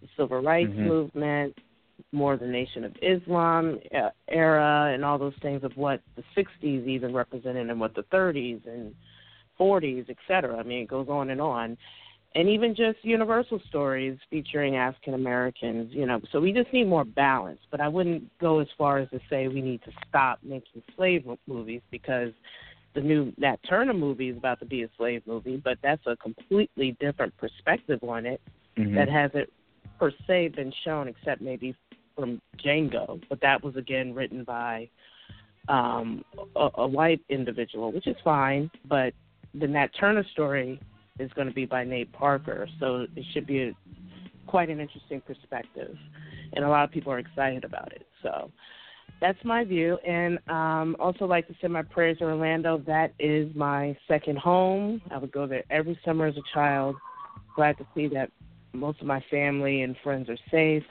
the 0.01 0.07
Civil 0.17 0.41
Rights 0.41 0.71
mm-hmm. 0.71 0.87
Movement, 0.87 1.55
more 2.11 2.35
the 2.35 2.47
Nation 2.47 2.83
of 2.83 2.95
Islam 3.01 3.79
uh, 3.95 4.09
era, 4.27 4.91
and 4.93 5.05
all 5.05 5.17
those 5.17 5.33
things 5.41 5.63
of 5.63 5.71
what 5.77 6.01
the 6.17 6.23
'60s 6.35 6.87
even 6.87 7.13
represented, 7.13 7.69
and 7.69 7.79
what 7.79 7.95
the 7.95 8.03
'30s 8.03 8.67
and 8.67 8.93
'40s, 9.59 10.09
et 10.09 10.17
cetera. 10.27 10.57
I 10.57 10.63
mean, 10.63 10.81
it 10.81 10.89
goes 10.89 11.07
on 11.09 11.29
and 11.29 11.39
on. 11.39 11.77
And 12.35 12.47
even 12.47 12.75
just 12.75 12.99
universal 13.01 13.59
stories 13.69 14.15
featuring 14.29 14.75
African 14.75 15.15
Americans, 15.15 15.91
you 15.91 16.05
know. 16.05 16.21
So 16.31 16.39
we 16.39 16.53
just 16.53 16.71
need 16.71 16.87
more 16.87 17.03
balance. 17.03 17.59
But 17.71 17.81
I 17.81 17.87
wouldn't 17.87 18.29
go 18.39 18.59
as 18.59 18.67
far 18.77 18.99
as 18.99 19.09
to 19.09 19.19
say 19.31 19.47
we 19.47 19.63
need 19.63 19.81
to 19.83 19.91
stop 20.07 20.37
making 20.43 20.83
slave 20.95 21.25
movies 21.47 21.81
because 21.89 22.31
the 22.95 23.01
new 23.01 23.31
Nat 23.37 23.57
Turner 23.67 23.93
movie 23.93 24.29
is 24.29 24.37
about 24.37 24.59
to 24.59 24.65
be 24.65 24.83
a 24.83 24.89
slave 24.97 25.21
movie, 25.25 25.57
but 25.57 25.77
that's 25.83 26.05
a 26.07 26.15
completely 26.17 26.95
different 26.99 27.35
perspective 27.37 27.99
on 28.03 28.25
it 28.25 28.41
mm-hmm. 28.77 28.95
that 28.95 29.09
hasn't 29.09 29.49
per 29.99 30.11
se 30.27 30.49
been 30.49 30.73
shown 30.83 31.07
except 31.07 31.41
maybe 31.41 31.75
from 32.15 32.41
Django. 32.63 33.21
But 33.29 33.41
that 33.41 33.63
was 33.63 33.75
again 33.75 34.13
written 34.13 34.43
by 34.43 34.89
um, 35.67 36.23
a, 36.55 36.69
a 36.75 36.87
white 36.87 37.21
individual, 37.29 37.91
which 37.91 38.07
is 38.07 38.15
fine. 38.23 38.71
But 38.85 39.13
the 39.53 39.67
Nat 39.67 39.89
Turner 39.99 40.25
story 40.31 40.79
is 41.19 41.31
going 41.33 41.47
to 41.47 41.53
be 41.53 41.65
by 41.65 41.83
Nate 41.83 42.11
Parker, 42.11 42.67
so 42.79 43.05
it 43.15 43.25
should 43.33 43.45
be 43.45 43.63
a, 43.63 43.75
quite 44.47 44.69
an 44.69 44.79
interesting 44.79 45.21
perspective, 45.21 45.95
and 46.53 46.65
a 46.65 46.69
lot 46.69 46.83
of 46.85 46.91
people 46.91 47.11
are 47.11 47.19
excited 47.19 47.63
about 47.63 47.91
it. 47.91 48.05
So 48.23 48.51
that's 49.21 49.43
my 49.43 49.63
view. 49.63 49.97
And 50.07 50.39
um, 50.49 50.95
also 50.99 51.25
like 51.25 51.47
to 51.47 51.55
send 51.61 51.73
my 51.73 51.81
prayers 51.81 52.19
to 52.19 52.25
Orlando. 52.25 52.77
That 52.85 53.13
is 53.19 53.53
my 53.55 53.97
second 54.07 54.37
home. 54.37 55.01
I 55.11 55.17
would 55.17 55.31
go 55.31 55.47
there 55.47 55.63
every 55.69 55.99
summer 56.05 56.27
as 56.27 56.37
a 56.37 56.53
child. 56.53 56.95
Glad 57.55 57.77
to 57.77 57.87
see 57.95 58.07
that 58.09 58.31
most 58.73 59.01
of 59.01 59.07
my 59.07 59.23
family 59.29 59.81
and 59.81 59.95
friends 60.03 60.29
are 60.29 60.37
safe. 60.51 60.83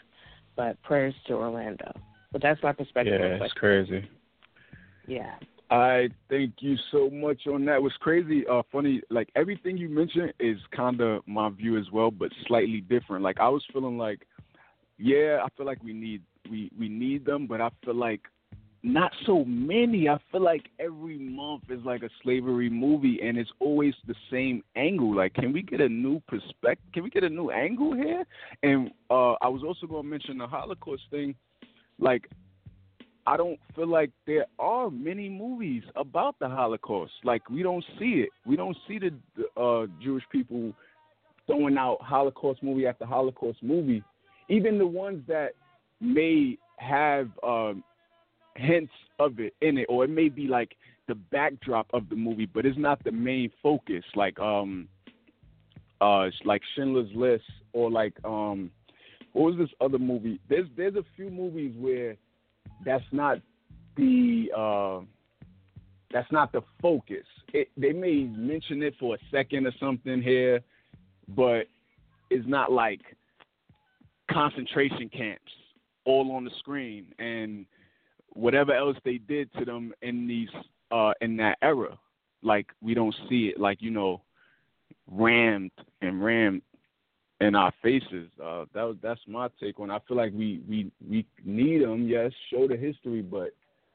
But 0.57 0.81
prayers 0.83 1.15
to 1.29 1.35
Orlando. 1.35 1.93
But 2.33 2.43
that's 2.43 2.63
my 2.63 2.73
perspective. 2.73 3.21
Yeah, 3.21 3.45
it's 3.45 3.55
crazy. 3.55 4.09
Yeah. 5.07 5.37
I 5.71 6.09
thank 6.31 6.55
you 6.61 6.77
so 6.91 7.11
much 7.11 7.47
on 7.47 7.65
that. 7.67 7.77
It 7.77 7.83
was 7.83 7.93
crazy, 8.01 8.45
uh, 8.51 8.63
funny. 8.73 9.03
Like 9.11 9.29
everything 9.37 9.77
you 9.77 9.89
mentioned 9.89 10.33
is 10.41 10.57
kind 10.75 11.01
of 11.01 11.23
my 11.27 11.51
view 11.51 11.79
as 11.79 11.85
well, 11.93 12.11
but 12.11 12.31
slightly 12.47 12.81
different. 12.81 13.23
Like 13.23 13.39
I 13.39 13.49
was 13.49 13.63
feeling 13.73 13.99
like, 13.99 14.27
yeah, 14.97 15.41
I 15.45 15.49
feel 15.57 15.67
like 15.67 15.83
we 15.83 15.93
need 15.93 16.23
we 16.51 16.71
we 16.79 16.89
need 16.89 17.25
them, 17.25 17.47
but 17.47 17.61
I 17.61 17.71
feel 17.85 17.95
like 17.95 18.23
not 18.83 19.13
so 19.27 19.45
many. 19.45 20.09
I 20.09 20.19
feel 20.31 20.43
like 20.43 20.69
every 20.79 21.19
month 21.19 21.65
is 21.69 21.81
like 21.85 22.03
a 22.03 22.11
slavery 22.23 22.71
movie, 22.71 23.19
and 23.23 23.37
it's 23.37 23.51
always 23.61 23.95
the 24.07 24.15
same 24.31 24.63
angle. 24.77 25.15
Like, 25.15 25.35
can 25.35 25.53
we 25.53 25.63
get 25.63 25.81
a 25.81 25.89
new 25.89 26.21
perspective? 26.29 26.85
Can 26.93 27.03
we 27.03 27.11
get 27.11 27.25
a 27.25 27.29
new 27.29 27.51
angle 27.51 27.95
here? 27.95 28.25
And 28.63 28.91
uh, 29.11 29.33
I 29.43 29.49
was 29.49 29.63
also 29.67 29.87
going 29.87 30.05
to 30.05 30.09
mention 30.09 30.39
the 30.39 30.47
Holocaust 30.47 31.03
thing. 31.11 31.35
Like, 31.99 32.31
I 33.27 33.37
don't 33.37 33.59
feel 33.75 33.89
like 33.89 34.11
there 34.27 34.47
are 34.59 34.91
many 34.91 35.29
movies 35.29 35.83
about 35.97 36.39
the 36.39 36.49
Holocaust. 36.49 37.13
Like, 37.25 37.51
we 37.51 37.63
don't 37.63 37.85
see 37.99 38.25
it. 38.25 38.31
We 38.47 38.57
don't 38.57 38.77
see 38.87 38.99
the 38.99 39.61
uh, 39.61 39.87
Jewish 40.01 40.25
people 40.31 40.73
throwing 41.47 41.77
out 41.77 41.99
Holocaust 42.01 42.63
movie 42.63 42.87
after 42.87 43.05
Holocaust 43.05 43.59
movie. 43.63 44.05
Even 44.49 44.79
the 44.79 44.87
ones 44.87 45.23
that 45.27 45.51
may 46.01 46.59
have 46.79 47.31
um, 47.43 47.83
hints 48.57 48.93
of 49.19 49.41
it 49.41 49.55
in 49.61 49.79
it, 49.79 49.87
or 49.89 50.05
it 50.05 50.11
may 50.11 50.29
be 50.29 50.47
like 50.47 50.77
the 51.07 51.15
backdrop 51.15 51.87
of 51.93 52.09
the 52.09 52.17
movie, 52.17 52.47
but 52.47 52.67
it's 52.67 52.79
not 52.79 53.03
the 53.05 53.13
main 53.13 53.51
focus. 53.63 54.05
Like 54.15 54.39
um, 54.39 54.89
uh, 56.01 56.27
like 56.45 56.63
Schindler's 56.75 57.11
List, 57.15 57.45
or 57.73 57.91
like 57.91 58.15
um, 58.25 58.71
what 59.33 59.53
was 59.53 59.57
this 59.59 59.71
other 59.81 59.99
movie? 59.99 60.41
There's 60.49 60.69
there's 60.77 60.97
a 60.97 61.05
few 61.17 61.31
movies 61.31 61.75
where 61.77 62.17
that's 62.85 63.05
not 63.13 63.39
the 63.97 64.51
uh, 64.57 65.01
that's 66.13 66.31
not 66.31 66.53
the 66.53 66.63
focus. 66.81 67.25
It, 67.53 67.69
they 67.77 67.93
may 67.93 68.25
mention 68.25 68.83
it 68.83 68.95
for 69.01 69.15
a 69.15 69.19
second 69.31 69.67
or 69.67 69.73
something 69.81 70.23
here, 70.23 70.61
but 71.29 71.63
it's 72.31 72.47
not 72.47 72.71
like 72.71 73.01
concentration 74.31 75.09
camps 75.09 75.51
all 76.09 76.33
on 76.33 76.45
the 76.45 76.51
screen 76.59 77.07
and 77.19 77.67
whatever 78.31 78.73
else 78.73 78.97
they 79.05 79.19
did 79.19 79.53
to 79.55 79.65
them 79.65 79.93
in 80.03 80.27
these 80.27 80.49
uh 80.91 81.13
in 81.21 81.37
that 81.37 81.59
era 81.61 81.99
like 82.43 82.67
we 82.81 82.95
don't 82.95 83.15
see 83.29 83.49
it 83.49 83.61
like 83.61 83.83
you 83.83 83.91
know 83.91 84.23
rammed 85.11 85.71
and 86.01 86.25
rammed 86.25 86.63
in 87.41 87.55
our 87.55 87.73
faces. 87.83 88.29
Uh, 88.43 88.65
that 88.75 88.83
was 88.83 88.97
that's 89.03 89.21
my 89.27 89.49
take 89.61 89.79
on. 89.81 89.91
it. 89.91 89.95
I 89.95 89.99
feel 90.07 90.17
like 90.17 90.33
we 90.35 90.61
we 90.69 90.91
we 91.09 91.27
need 91.45 91.83
them. 91.83 92.09
Yes, 92.09 92.33
show 92.53 92.67
the 92.67 92.77
history, 92.77 93.23
but 93.23 93.51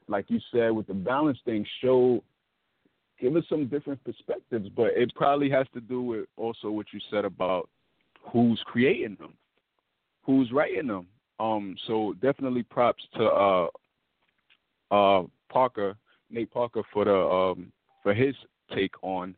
like 0.08 0.26
you 0.28 0.40
said 0.52 0.70
with 0.70 0.86
the 0.86 0.94
balance 0.94 1.38
thing, 1.44 1.66
show 1.82 2.22
give 3.20 3.36
us 3.36 3.44
some 3.48 3.66
different 3.66 4.02
perspectives. 4.04 4.68
But 4.74 4.92
it 4.96 5.14
probably 5.14 5.50
has 5.50 5.66
to 5.74 5.80
do 5.80 6.02
with 6.02 6.26
also 6.36 6.70
what 6.70 6.86
you 6.92 7.00
said 7.10 7.24
about 7.24 7.68
who's 8.32 8.62
creating 8.66 9.16
them, 9.20 9.34
who's 10.22 10.50
writing 10.52 10.86
them. 10.86 11.06
Um, 11.40 11.76
so 11.86 12.14
definitely 12.22 12.62
props 12.62 13.02
to 13.16 13.24
uh, 13.24 13.66
uh, 14.90 15.22
Parker, 15.50 15.96
Nate 16.30 16.50
Parker 16.52 16.82
for 16.92 17.04
the 17.04 17.14
um, 17.14 17.72
for 18.02 18.14
his 18.14 18.34
take 18.74 18.94
on 19.02 19.34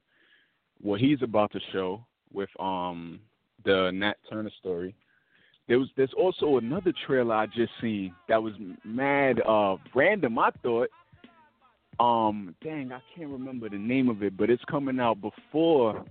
what 0.81 1.01
he's 1.01 1.23
about 1.23 1.53
to 1.53 1.61
show 1.73 2.05
with 2.33 2.51
um 2.61 3.21
the 3.65 3.91
Nat 3.95 4.15
Turner 4.29 4.51
story. 4.61 4.95
There 5.69 5.79
was 5.79 5.89
there's 5.97 6.13
also 6.17 6.59
another 6.59 6.93
trailer 7.07 7.35
I 7.35 7.47
just 7.47 7.73
seen 7.81 8.15
that 8.29 8.43
was 8.43 8.53
mad 8.85 9.41
uh 9.47 9.77
random. 9.95 10.39
I 10.39 10.51
thought, 10.63 10.91
um, 11.99 12.55
dang, 12.63 12.93
I 12.93 13.01
can't 13.15 13.31
remember 13.31 13.69
the 13.69 13.79
name 13.79 14.09
of 14.09 14.23
it, 14.23 14.37
but 14.37 14.51
it's 14.51 14.65
coming 14.65 15.01
out 15.01 15.21
before 15.21 16.05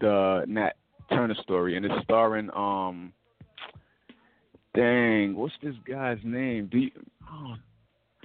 the 0.00 0.44
Nat 0.46 0.72
Turner 1.10 1.36
story, 1.42 1.76
and 1.76 1.86
it's 1.86 2.04
starring 2.04 2.50
um, 2.54 3.12
dang, 4.76 5.34
what's 5.34 5.54
this 5.62 5.74
guy's 5.88 6.18
name? 6.22 6.68
Do 6.70 6.78
you, 6.78 6.90
oh, 7.30 7.54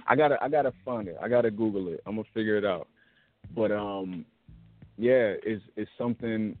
I 0.06 0.14
gotta 0.14 0.36
I 0.42 0.48
gotta 0.48 0.72
find 0.84 1.08
it. 1.08 1.16
I 1.20 1.28
gotta 1.28 1.50
Google 1.50 1.88
it. 1.88 2.00
I'm 2.06 2.16
gonna 2.16 2.28
figure 2.34 2.56
it 2.56 2.64
out. 2.64 2.88
But 3.54 3.72
um, 3.72 4.24
yeah, 4.98 5.34
it's 5.42 5.62
it's 5.76 5.90
something, 5.98 6.56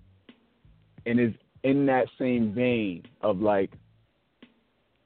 and 1.06 1.20
it's 1.20 1.36
in 1.62 1.86
that 1.86 2.06
same 2.18 2.52
vein 2.52 3.04
of 3.20 3.40
like 3.40 3.70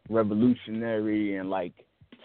revolutionary 0.09 1.37
and 1.37 1.51
like 1.51 1.73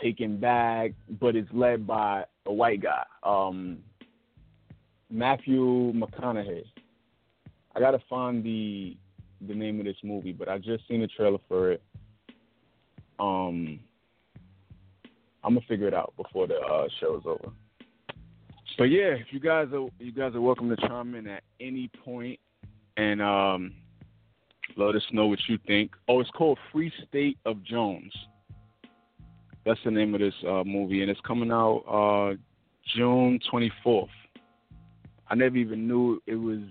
taking 0.01 0.37
back, 0.37 0.91
but 1.19 1.35
it's 1.35 1.49
led 1.53 1.85
by 1.85 2.25
a 2.45 2.53
white 2.53 2.81
guy, 2.81 3.03
um, 3.23 3.79
Matthew 5.09 5.93
McConaughey. 5.93 6.63
I 7.75 7.79
gotta 7.79 7.99
find 8.09 8.43
the 8.43 8.97
the 9.47 9.55
name 9.55 9.79
of 9.79 9.85
this 9.85 9.97
movie, 10.03 10.33
but 10.33 10.47
I 10.47 10.57
just 10.59 10.87
seen 10.87 11.01
the 11.01 11.07
trailer 11.07 11.39
for 11.47 11.71
it. 11.71 11.81
Um, 13.21 13.79
I'm 15.43 15.53
gonna 15.53 15.65
figure 15.67 15.87
it 15.87 15.93
out 15.93 16.13
before 16.17 16.47
the 16.47 16.55
uh, 16.55 16.87
show 16.99 17.17
is 17.17 17.23
over. 17.25 17.53
But 18.77 18.85
yeah, 18.85 19.13
if 19.13 19.27
you 19.31 19.39
guys 19.39 19.67
are 19.73 19.87
you 19.99 20.11
guys 20.11 20.35
are 20.35 20.41
welcome 20.41 20.69
to 20.69 20.75
chime 20.87 21.15
in 21.15 21.27
at 21.27 21.43
any 21.59 21.89
point 22.03 22.39
and 22.97 23.21
um, 23.21 23.73
let 24.77 24.95
us 24.95 25.03
know 25.11 25.27
what 25.27 25.39
you 25.47 25.57
think. 25.67 25.91
Oh, 26.07 26.19
it's 26.19 26.29
called 26.31 26.57
Free 26.71 26.91
State 27.07 27.37
of 27.45 27.63
Jones. 27.63 28.13
That's 29.65 29.79
the 29.85 29.91
name 29.91 30.13
of 30.15 30.21
this 30.21 30.33
uh, 30.47 30.63
movie, 30.65 31.01
and 31.01 31.11
it's 31.11 31.19
coming 31.21 31.51
out 31.51 31.83
uh, 31.87 32.35
June 32.95 33.39
24th. 33.51 34.07
I 35.27 35.35
never 35.35 35.55
even 35.57 35.87
knew 35.87 36.21
it 36.25 36.35
was 36.35 36.61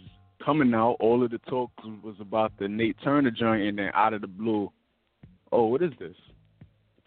coming 0.45 0.75
out. 0.75 0.97
All 1.01 1.23
of 1.23 1.31
the 1.31 1.39
talk 1.39 1.71
was 2.03 2.17
about 2.19 2.53
the 2.59 2.69
Nate 2.69 2.97
Turner 3.03 3.31
joint, 3.31 3.63
and 3.63 3.79
then 3.79 3.91
out 3.95 4.13
of 4.13 4.23
the 4.23 4.27
blue, 4.27 4.73
oh, 5.53 5.67
what 5.67 5.83
is 5.83 5.93
this? 6.01 6.17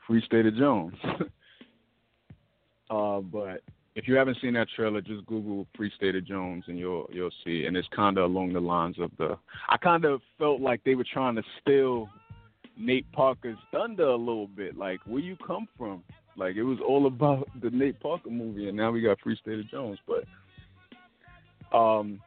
Free 0.07 0.23
State 0.25 0.45
of 0.45 0.55
Jones. 0.55 0.95
uh, 2.89 3.19
but 3.19 3.61
if 3.95 4.07
you 4.07 4.15
haven't 4.15 4.37
seen 4.41 4.53
that 4.53 4.67
trailer, 4.75 5.01
just 5.01 5.25
Google 5.25 5.67
Free 5.75 5.91
State 5.95 6.15
of 6.15 6.25
Jones 6.25 6.65
and 6.67 6.77
you'll 6.77 7.09
you'll 7.11 7.31
see. 7.45 7.65
And 7.65 7.77
it's 7.77 7.87
kind 7.95 8.17
of 8.17 8.25
along 8.25 8.53
the 8.53 8.59
lines 8.59 8.97
of 8.99 9.11
the. 9.17 9.37
I 9.69 9.77
kind 9.77 10.05
of 10.05 10.21
felt 10.37 10.61
like 10.61 10.83
they 10.83 10.95
were 10.95 11.05
trying 11.11 11.35
to 11.35 11.43
steal 11.61 12.09
Nate 12.77 13.09
Parker's 13.11 13.57
thunder 13.71 14.07
a 14.07 14.15
little 14.15 14.47
bit. 14.47 14.77
Like 14.77 14.99
where 15.05 15.21
you 15.21 15.37
come 15.45 15.67
from? 15.77 16.03
Like 16.35 16.55
it 16.55 16.63
was 16.63 16.79
all 16.87 17.05
about 17.05 17.47
the 17.61 17.69
Nate 17.69 17.99
Parker 17.99 18.29
movie, 18.29 18.67
and 18.67 18.77
now 18.77 18.91
we 18.91 19.01
got 19.01 19.19
Free 19.21 19.37
State 19.37 19.59
of 19.59 19.69
Jones. 19.69 19.99
But 20.07 21.77
um, 21.77 22.19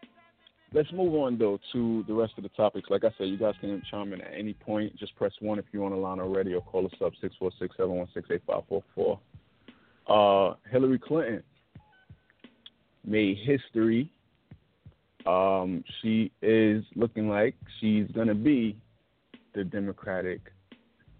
let's 0.76 0.92
move 0.92 1.14
on 1.14 1.38
though 1.38 1.58
to 1.72 2.04
the 2.06 2.12
rest 2.12 2.34
of 2.36 2.42
the 2.42 2.50
topics. 2.50 2.90
Like 2.90 3.02
I 3.02 3.08
said, 3.16 3.28
you 3.28 3.38
guys 3.38 3.54
can 3.60 3.82
chime 3.90 4.12
in 4.12 4.20
at 4.20 4.32
any 4.36 4.52
point. 4.52 4.94
Just 4.98 5.16
press 5.16 5.32
one 5.40 5.58
if 5.58 5.64
you're 5.72 5.84
on 5.84 5.92
the 5.92 5.96
line 5.96 6.20
already, 6.20 6.52
or 6.52 6.60
call 6.60 6.84
us 6.84 6.92
up 7.02 7.14
six 7.20 7.34
four 7.38 7.50
six 7.58 7.74
seven 7.78 7.92
one 7.92 8.08
six 8.12 8.28
eight 8.30 8.42
five 8.46 8.62
four 8.68 8.84
four. 8.94 9.18
Uh, 10.06 10.54
Hillary 10.70 10.98
Clinton 10.98 11.42
made 13.04 13.38
history. 13.38 14.10
Um, 15.24 15.82
she 16.02 16.30
is 16.42 16.84
looking 16.94 17.28
like 17.28 17.56
she's 17.80 18.06
going 18.12 18.28
to 18.28 18.34
be 18.34 18.76
the 19.54 19.64
Democratic 19.64 20.40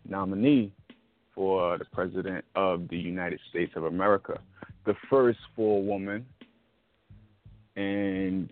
nominee 0.06 0.70
for 1.34 1.78
the 1.78 1.86
President 1.86 2.44
of 2.54 2.88
the 2.88 2.96
United 2.96 3.40
States 3.48 3.72
of 3.74 3.84
America. 3.84 4.38
The 4.84 4.94
first 5.10 5.38
a 5.58 5.62
woman. 5.62 6.26
And 7.74 8.50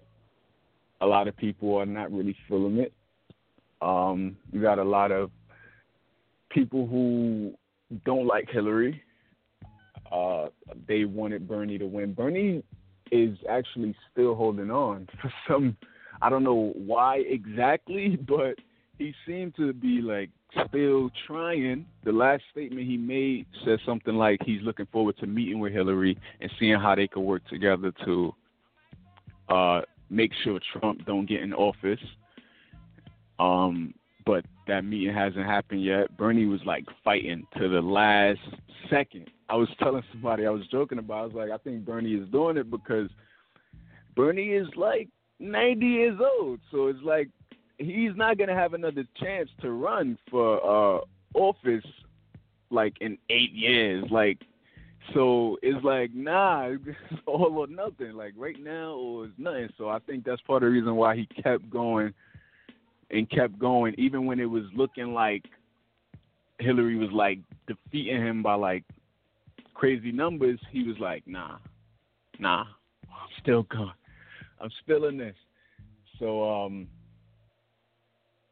a 1.01 1.07
lot 1.07 1.29
of 1.29 1.37
people 1.37 1.77
are 1.77 1.87
not 1.87 2.13
really 2.13 2.37
feeling 2.49 2.79
it. 2.79 2.93
Um, 3.83 4.37
you 4.53 4.63
got 4.63 4.79
a 4.79 4.85
lot 4.85 5.13
of 5.13 5.31
people 6.51 6.87
who 6.87 7.55
don't 8.05 8.27
like 8.27 8.49
Hillary. 8.51 9.03
Uh, 10.11 10.47
they 10.87 11.05
wanted 11.05 11.49
Bernie 11.49 11.79
to 11.79 11.87
win. 11.87 12.15
Bernie 12.15 12.63
is 13.11 13.37
actually 13.49 13.95
still 14.11 14.35
holding 14.35 14.71
on 14.71 15.09
for 15.21 15.33
some 15.49 15.77
I 16.23 16.31
don't 16.31 16.45
know 16.45 16.73
why 16.75 17.19
exactly, 17.29 18.17
but 18.29 18.55
he 18.99 19.15
seemed 19.27 19.57
to 19.57 19.73
be 19.73 20.01
like 20.01 20.31
still 20.69 21.11
trying. 21.27 21.87
The 22.05 22.13
last 22.13 22.45
statement 22.51 22.87
he 22.87 22.97
made 22.97 23.47
said 23.65 23.79
something 23.85 24.15
like 24.15 24.41
he's 24.45 24.63
looking 24.63 24.87
forward 24.87 25.17
to 25.19 25.27
meeting 25.27 25.59
with 25.59 25.73
Hillary 25.73 26.17
and 26.41 26.51
seeing 26.59 26.79
how 26.79 26.95
they 26.95 27.09
could 27.09 27.21
work 27.23 27.47
together 27.49 27.93
to 28.05 28.35
uh 29.49 29.83
make 30.11 30.33
sure 30.43 30.61
Trump 30.73 31.05
don't 31.07 31.29
get 31.29 31.43
in 31.43 31.53
office. 31.53 32.01
Um 33.39 33.95
but 34.27 34.45
that 34.67 34.85
meeting 34.85 35.15
hasn't 35.15 35.45
happened 35.45 35.85
yet. 35.85 36.17
Bernie 36.17 36.47
was 36.47 36.61
like 36.65 36.85
fighting 37.03 37.47
to 37.59 37.69
the 37.69 37.81
last 37.81 38.41
second. 38.89 39.31
I 39.51 39.57
was 39.57 39.69
telling 39.79 40.03
somebody 40.13 40.47
I 40.47 40.51
was 40.51 40.67
joking 40.71 40.99
about. 40.99 41.19
I 41.19 41.27
was 41.27 41.35
like, 41.35 41.51
I 41.51 41.59
think 41.59 41.85
Bernie 41.85 42.15
is 42.15 42.27
doing 42.31 42.57
it 42.57 42.71
because 42.71 43.11
Bernie 44.17 44.53
is 44.53 44.69
like 44.77 45.09
90 45.41 45.85
years 45.85 46.19
old, 46.41 46.61
so 46.71 46.87
it's 46.87 47.03
like 47.03 47.29
he's 47.77 48.17
not 48.17 48.39
gonna 48.39 48.55
have 48.55 48.73
another 48.73 49.05
chance 49.21 49.51
to 49.61 49.73
run 49.73 50.17
for 50.31 50.57
uh 50.65 51.01
office 51.35 51.85
like 52.71 52.95
in 53.01 53.19
eight 53.31 53.53
years. 53.53 54.05
Like, 54.11 54.39
so 55.13 55.59
it's 55.63 55.85
like 55.85 56.15
nah, 56.15 56.69
it's 56.69 56.99
all 57.27 57.59
or 57.59 57.67
nothing. 57.67 58.13
Like 58.13 58.33
right 58.37 58.59
now, 58.59 58.95
or 58.95 59.27
it's 59.27 59.35
nothing. 59.39 59.69
So 59.77 59.89
I 59.89 59.99
think 60.01 60.25
that's 60.25 60.41
part 60.43 60.63
of 60.63 60.69
the 60.69 60.73
reason 60.73 60.97
why 60.97 61.17
he 61.17 61.27
kept 61.43 61.69
going 61.71 62.15
and 63.11 63.31
kept 63.31 63.59
going, 63.59 63.95
even 63.99 64.27
when 64.27 64.41
it 64.41 64.47
was 64.47 64.65
looking 64.75 65.13
like 65.13 65.45
Hillary 66.59 66.97
was 66.97 67.11
like 67.13 67.39
defeating 67.67 68.17
him 68.17 68.43
by 68.43 68.55
like 68.55 68.85
crazy 69.75 70.13
numbers. 70.13 70.59
He 70.71 70.85
was 70.85 70.97
like, 70.99 71.23
nah, 71.27 71.59
nah, 72.39 72.65
I'm 73.03 73.43
still 73.43 73.65
going. 73.65 73.93
I'm 74.61 74.71
still 74.83 75.07
in 75.07 75.19
this. 75.19 75.37
So 76.19 76.49
um, 76.49 76.87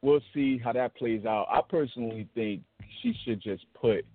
we'll 0.01 0.21
see 0.33 0.57
how 0.57 0.73
that 0.73 0.95
plays 0.95 1.25
out. 1.25 1.47
I 1.49 1.61
personally 1.67 2.27
think 2.35 2.61
she 3.01 3.13
should 3.25 3.41
just 3.41 3.65
put 3.73 4.05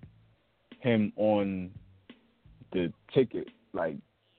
him 0.81 1.13
on 1.17 1.71
the 2.73 2.93
ticket, 3.15 3.49
like 3.73 3.97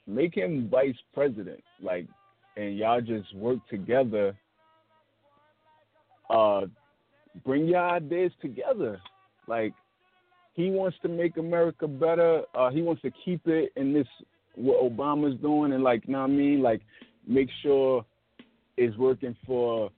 make 0.07 0.35
him 0.35 0.69
vice 0.69 0.95
president, 1.13 1.63
like, 1.81 2.07
and 2.57 2.77
y'all 2.77 3.01
just 3.01 3.33
work 3.35 3.59
together 3.69 4.35
uh, 6.29 6.61
bring 7.45 7.67
your 7.67 7.89
ideas 7.89 8.31
together. 8.41 9.01
Like 9.47 9.73
he 10.53 10.69
wants 10.69 10.97
to 11.01 11.07
make 11.07 11.37
America 11.37 11.87
better. 11.87 12.43
Uh, 12.53 12.69
he 12.69 12.81
wants 12.81 13.01
to 13.01 13.11
keep 13.25 13.41
it 13.47 13.71
in 13.75 13.93
this 13.93 14.07
what 14.55 14.81
Obama's 14.83 15.39
doing, 15.41 15.73
and 15.73 15.83
like, 15.83 16.03
you 16.05 16.13
know 16.13 16.21
what 16.21 16.29
I 16.29 16.33
mean? 16.33 16.61
Like, 16.61 16.81
make 17.25 17.49
sure 17.63 18.05
it's 18.77 18.97
working 18.97 19.35
for 19.45 19.89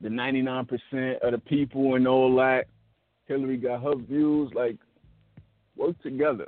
the 0.00 0.08
99% 0.08 0.68
of 1.22 1.32
the 1.32 1.38
people 1.38 1.96
and 1.96 2.06
all 2.06 2.34
that. 2.36 2.66
Hillary 3.26 3.56
got 3.56 3.82
her 3.82 3.96
views. 3.96 4.52
Like, 4.54 4.76
work 5.76 6.00
together. 6.02 6.46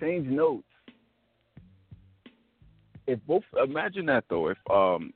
Exchange 0.00 0.28
notes. 0.28 0.64
If 3.06 3.20
both, 3.26 3.42
imagine 3.62 4.06
that 4.06 4.24
though. 4.30 4.48
If 4.48 4.58
um, 4.70 5.12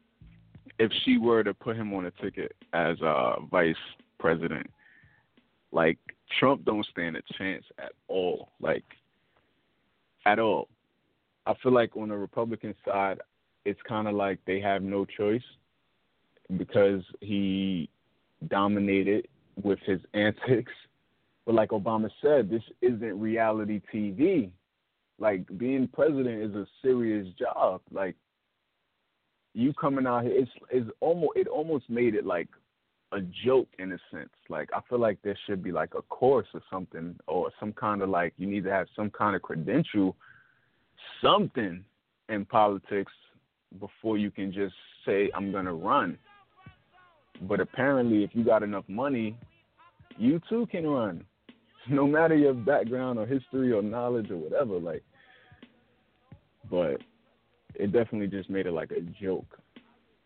if 0.78 0.92
she 1.04 1.18
were 1.18 1.42
to 1.42 1.54
put 1.54 1.76
him 1.76 1.92
on 1.94 2.06
a 2.06 2.10
ticket 2.22 2.54
as 2.72 3.00
uh, 3.02 3.40
vice 3.50 3.74
president, 4.18 4.68
like 5.72 5.98
Trump 6.38 6.64
don't 6.64 6.86
stand 6.92 7.16
a 7.16 7.22
chance 7.38 7.64
at 7.78 7.92
all. 8.08 8.50
Like 8.60 8.84
at 10.26 10.38
all. 10.38 10.68
I 11.46 11.54
feel 11.62 11.72
like 11.72 11.96
on 11.96 12.10
the 12.10 12.16
Republican 12.16 12.74
side, 12.84 13.20
it's 13.64 13.80
kind 13.88 14.06
of 14.06 14.14
like 14.14 14.38
they 14.46 14.60
have 14.60 14.82
no 14.82 15.04
choice. 15.04 15.42
because 16.56 17.02
he 17.20 17.88
dominated 18.48 19.28
with 19.62 19.78
his 19.86 20.00
antics. 20.14 20.72
But 21.46 21.54
like 21.54 21.70
Obama 21.70 22.10
said, 22.22 22.50
this 22.50 22.62
isn't 22.82 23.18
reality 23.20 23.80
TV. 23.92 24.50
Like 25.18 25.46
being 25.58 25.88
president 25.88 26.42
is 26.42 26.54
a 26.54 26.66
serious 26.82 27.26
job. 27.38 27.80
Like 27.90 28.14
you 29.54 29.72
coming 29.74 30.06
out 30.06 30.24
here, 30.24 30.32
it's 30.34 30.50
it's 30.70 30.90
almost 31.00 31.32
it 31.36 31.48
almost 31.48 31.90
made 31.90 32.14
it 32.14 32.24
like 32.24 32.48
a 33.12 33.20
joke 33.44 33.68
in 33.78 33.92
a 33.92 33.98
sense. 34.10 34.30
Like 34.48 34.68
I 34.72 34.80
feel 34.88 35.00
like 35.00 35.18
there 35.22 35.38
should 35.46 35.62
be 35.62 35.72
like 35.72 35.94
a 35.96 36.02
course 36.02 36.46
or 36.54 36.62
something, 36.70 37.16
or 37.26 37.50
some 37.58 37.72
kind 37.72 38.02
of 38.02 38.08
like 38.08 38.34
you 38.36 38.46
need 38.46 38.64
to 38.64 38.70
have 38.70 38.86
some 38.94 39.10
kind 39.10 39.34
of 39.34 39.42
credential, 39.42 40.16
something 41.22 41.84
in 42.28 42.44
politics 42.44 43.12
before 43.80 44.18
you 44.18 44.30
can 44.30 44.52
just 44.52 44.74
say 45.04 45.30
I'm 45.34 45.50
gonna 45.50 45.74
run. 45.74 46.18
But 47.42 47.60
apparently, 47.60 48.24
if 48.24 48.30
you 48.34 48.44
got 48.44 48.62
enough 48.62 48.84
money, 48.88 49.36
you 50.16 50.40
too 50.48 50.66
can 50.66 50.86
run, 50.86 51.24
no 51.90 52.06
matter 52.06 52.34
your 52.34 52.54
background 52.54 53.18
or 53.18 53.26
history 53.26 53.72
or 53.72 53.82
knowledge 53.82 54.30
or 54.30 54.36
whatever. 54.36 54.78
Like, 54.78 55.02
but 56.70 57.00
it 57.74 57.92
definitely 57.92 58.26
just 58.26 58.50
made 58.50 58.66
it 58.66 58.72
like 58.72 58.90
a 58.90 59.00
joke. 59.22 59.58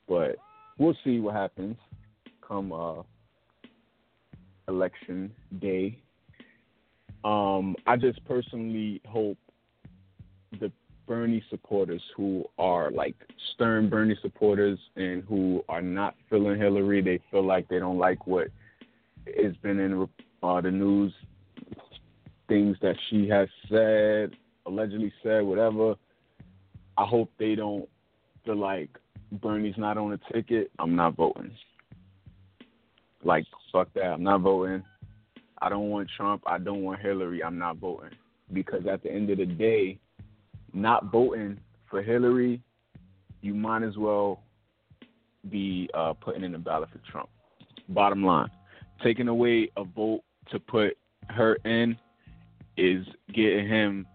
But 0.09 0.37
we'll 0.79 0.97
see 1.05 1.21
what 1.21 1.35
happens 1.35 1.77
come 2.47 2.73
uh, 2.73 3.03
election 4.69 5.33
day. 5.61 5.99
Um, 7.25 7.77
I 7.87 7.97
just 7.97 8.25
personally 8.25 9.01
hope 9.07 9.39
the 10.59 10.73
Bernie 11.07 11.43
supporters 11.51 12.03
who 12.17 12.45
are 12.59 12.91
like 12.91 13.15
stern 13.55 13.89
Bernie 13.89 14.19
supporters 14.23 14.79
and 14.97 15.23
who 15.25 15.65
are 15.69 15.83
not 15.83 16.15
feeling 16.29 16.59
Hillary, 16.59 17.01
they 17.01 17.21
feel 17.31 17.45
like 17.45 17.69
they 17.69 17.79
don't 17.79 17.99
like 17.99 18.27
what 18.27 18.49
has 19.27 19.55
been 19.63 19.79
in 19.79 20.09
uh, 20.43 20.61
the 20.61 20.71
news, 20.71 21.13
things 22.49 22.77
that 22.83 22.97
she 23.09 23.29
has 23.29 23.49
said, 23.69 24.37
allegedly 24.67 25.13
said, 25.23 25.43
whatever. 25.43 25.95
I 26.97 27.05
hope 27.05 27.31
they 27.39 27.55
don't 27.55 27.89
feel 28.45 28.57
like 28.57 28.91
Bernie's 29.31 29.79
not 29.79 29.97
on 29.97 30.13
a 30.13 30.33
ticket. 30.33 30.71
I'm 30.79 30.95
not 30.95 31.17
voting. 31.17 31.53
Like 33.25 33.45
fuck 33.73 33.93
that. 33.95 34.05
I'm 34.05 34.23
not 34.23 34.41
voting. 34.41 34.83
I 35.61 35.69
don't 35.69 35.91
want 35.91 36.11
Trump. 36.17 36.43
I 36.47 36.59
don't 36.59 36.83
want 36.83 37.01
Hillary. 37.01 37.43
I'm 37.43 37.59
not 37.59 37.79
voting 37.79 38.11
because 38.53 38.87
at 38.87 39.03
the 39.03 39.11
end 39.11 39.31
of 39.31 39.39
the 39.39 39.47
day, 39.47 39.99
not 40.75 41.11
voting 41.11 41.59
for 41.89 42.03
Hillary, 42.03 42.61
you 43.41 43.55
might 43.55 43.83
as 43.83 43.97
well 43.97 44.43
be 45.51 45.89
uh, 45.95 46.13
putting 46.15 46.45
in 46.45 46.55
a 46.55 46.59
ballot 46.59 46.91
for 46.91 47.01
Trump. 47.11 47.29
Bottom 47.89 48.25
line, 48.25 48.51
taking 49.03 49.29
away 49.29 49.71
a 49.77 49.85
vote 49.85 50.23
to 50.51 50.59
put 50.59 50.97
her 51.29 51.55
in 51.65 51.97
is 52.77 53.07
getting 53.35 53.69
him 53.69 54.07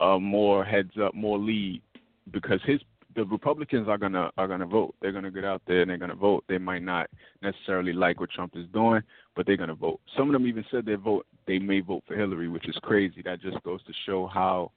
a 0.00 0.18
more 0.18 0.64
heads 0.64 0.92
up, 1.02 1.14
more 1.14 1.38
lead 1.38 1.82
because 2.30 2.60
his 2.64 2.80
the 3.14 3.24
Republicans 3.26 3.88
are 3.88 3.98
gonna 3.98 4.30
are 4.36 4.48
gonna 4.48 4.66
vote. 4.66 4.94
They're 5.00 5.12
gonna 5.12 5.30
get 5.30 5.44
out 5.44 5.62
there 5.66 5.82
and 5.82 5.90
they're 5.90 5.98
gonna 5.98 6.14
vote. 6.14 6.44
They 6.48 6.58
might 6.58 6.82
not 6.82 7.08
necessarily 7.42 7.92
like 7.92 8.20
what 8.20 8.30
Trump 8.30 8.56
is 8.56 8.66
doing, 8.72 9.02
but 9.36 9.46
they're 9.46 9.56
gonna 9.56 9.74
vote. 9.74 10.00
Some 10.16 10.28
of 10.28 10.32
them 10.32 10.46
even 10.46 10.64
said 10.70 10.84
they 10.84 10.94
vote 10.94 11.26
they 11.46 11.58
may 11.58 11.80
vote 11.80 12.02
for 12.06 12.16
Hillary, 12.16 12.48
which 12.48 12.68
is 12.68 12.76
crazy. 12.82 13.22
That 13.24 13.40
just 13.40 13.62
goes 13.62 13.82
to 13.84 13.92
show 14.06 14.26
how 14.26 14.72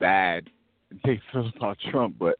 bad 0.00 0.48
they 1.04 1.20
feel 1.32 1.50
about 1.56 1.78
Trump. 1.90 2.16
But 2.18 2.36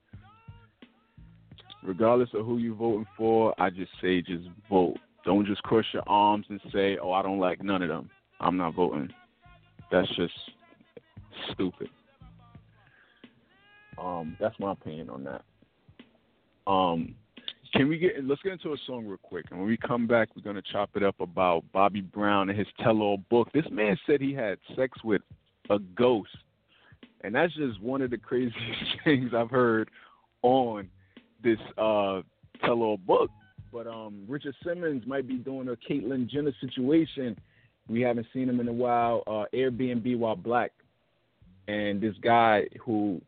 regardless 1.83 2.31
of 2.35 2.45
who 2.45 2.59
you're 2.59 2.75
voting 2.75 3.07
for, 3.17 3.55
I 3.61 3.71
just 3.71 3.93
say 4.03 4.23
just 4.23 4.49
vote. 4.69 4.97
Don't 5.25 5.47
just 5.47 5.63
cross 5.63 5.85
your 5.93 6.05
arms 6.07 6.47
and 6.49 6.61
say, 6.73 6.99
"Oh, 7.01 7.13
I 7.13 7.23
don't 7.23 7.41
like 7.41 7.63
none 7.63 7.83
of 7.83 7.89
them. 7.89 8.11
I'm 8.41 8.57
not 8.57 8.75
voting." 8.75 9.13
That's 9.91 10.09
just 10.17 10.35
stupid. 11.53 11.89
Um, 13.99 14.37
that's 14.41 14.59
my 14.59 14.73
opinion 14.73 15.11
on 15.11 15.25
that. 15.25 15.43
Um, 16.71 17.15
can 17.73 17.89
we 17.89 17.99
get 17.99 18.25
let's 18.25 18.43
get 18.43 18.53
into 18.53 18.73
a 18.73 18.77
song 18.87 19.07
real 19.07 19.19
quick, 19.19 19.47
and 19.51 19.59
when 19.59 19.69
we 19.69 19.77
come 19.77 20.07
back, 20.07 20.29
we're 20.35 20.43
gonna 20.43 20.63
chop 20.73 20.91
it 20.95 21.03
up 21.03 21.21
about 21.21 21.65
Bobby 21.73 22.01
Brown 22.01 22.49
and 22.49 22.59
his 22.59 22.69
tell-all 22.83 23.19
book. 23.31 23.49
This 23.53 23.67
man 23.71 23.99
said 24.07 24.21
he 24.21 24.33
had 24.33 24.59
sex 24.77 24.99
with 25.05 25.23
a 25.71 25.79
ghost, 25.79 26.37
and 27.23 27.35
that's 27.35 27.55
just 27.55 27.81
one 27.81 28.03
of 28.03 28.11
the 28.11 28.19
craziest 28.19 28.57
things 29.05 29.33
I've 29.35 29.51
heard 29.51 29.91
on 30.43 30.89
this 31.43 31.59
uh, 31.77 32.23
tell-all 32.65 32.99
book. 32.99 33.31
But 33.73 33.87
um, 33.87 34.25
Richard 34.27 34.55
Simmons 34.65 35.05
might 35.07 35.29
be 35.29 35.37
doing 35.37 35.69
a 35.69 35.77
Caitlyn 35.77 36.29
Jenner 36.31 36.55
situation. 36.61 37.37
We 37.89 38.01
haven't 38.01 38.27
seen 38.33 38.49
him 38.49 38.61
in 38.61 38.69
a 38.69 38.73
while. 38.73 39.23
Uh, 39.27 39.45
Airbnb 39.55 40.19
while 40.19 40.37
black, 40.37 40.73
and 41.69 42.01
this 42.01 42.15
guy 42.21 42.67
who 42.85 43.21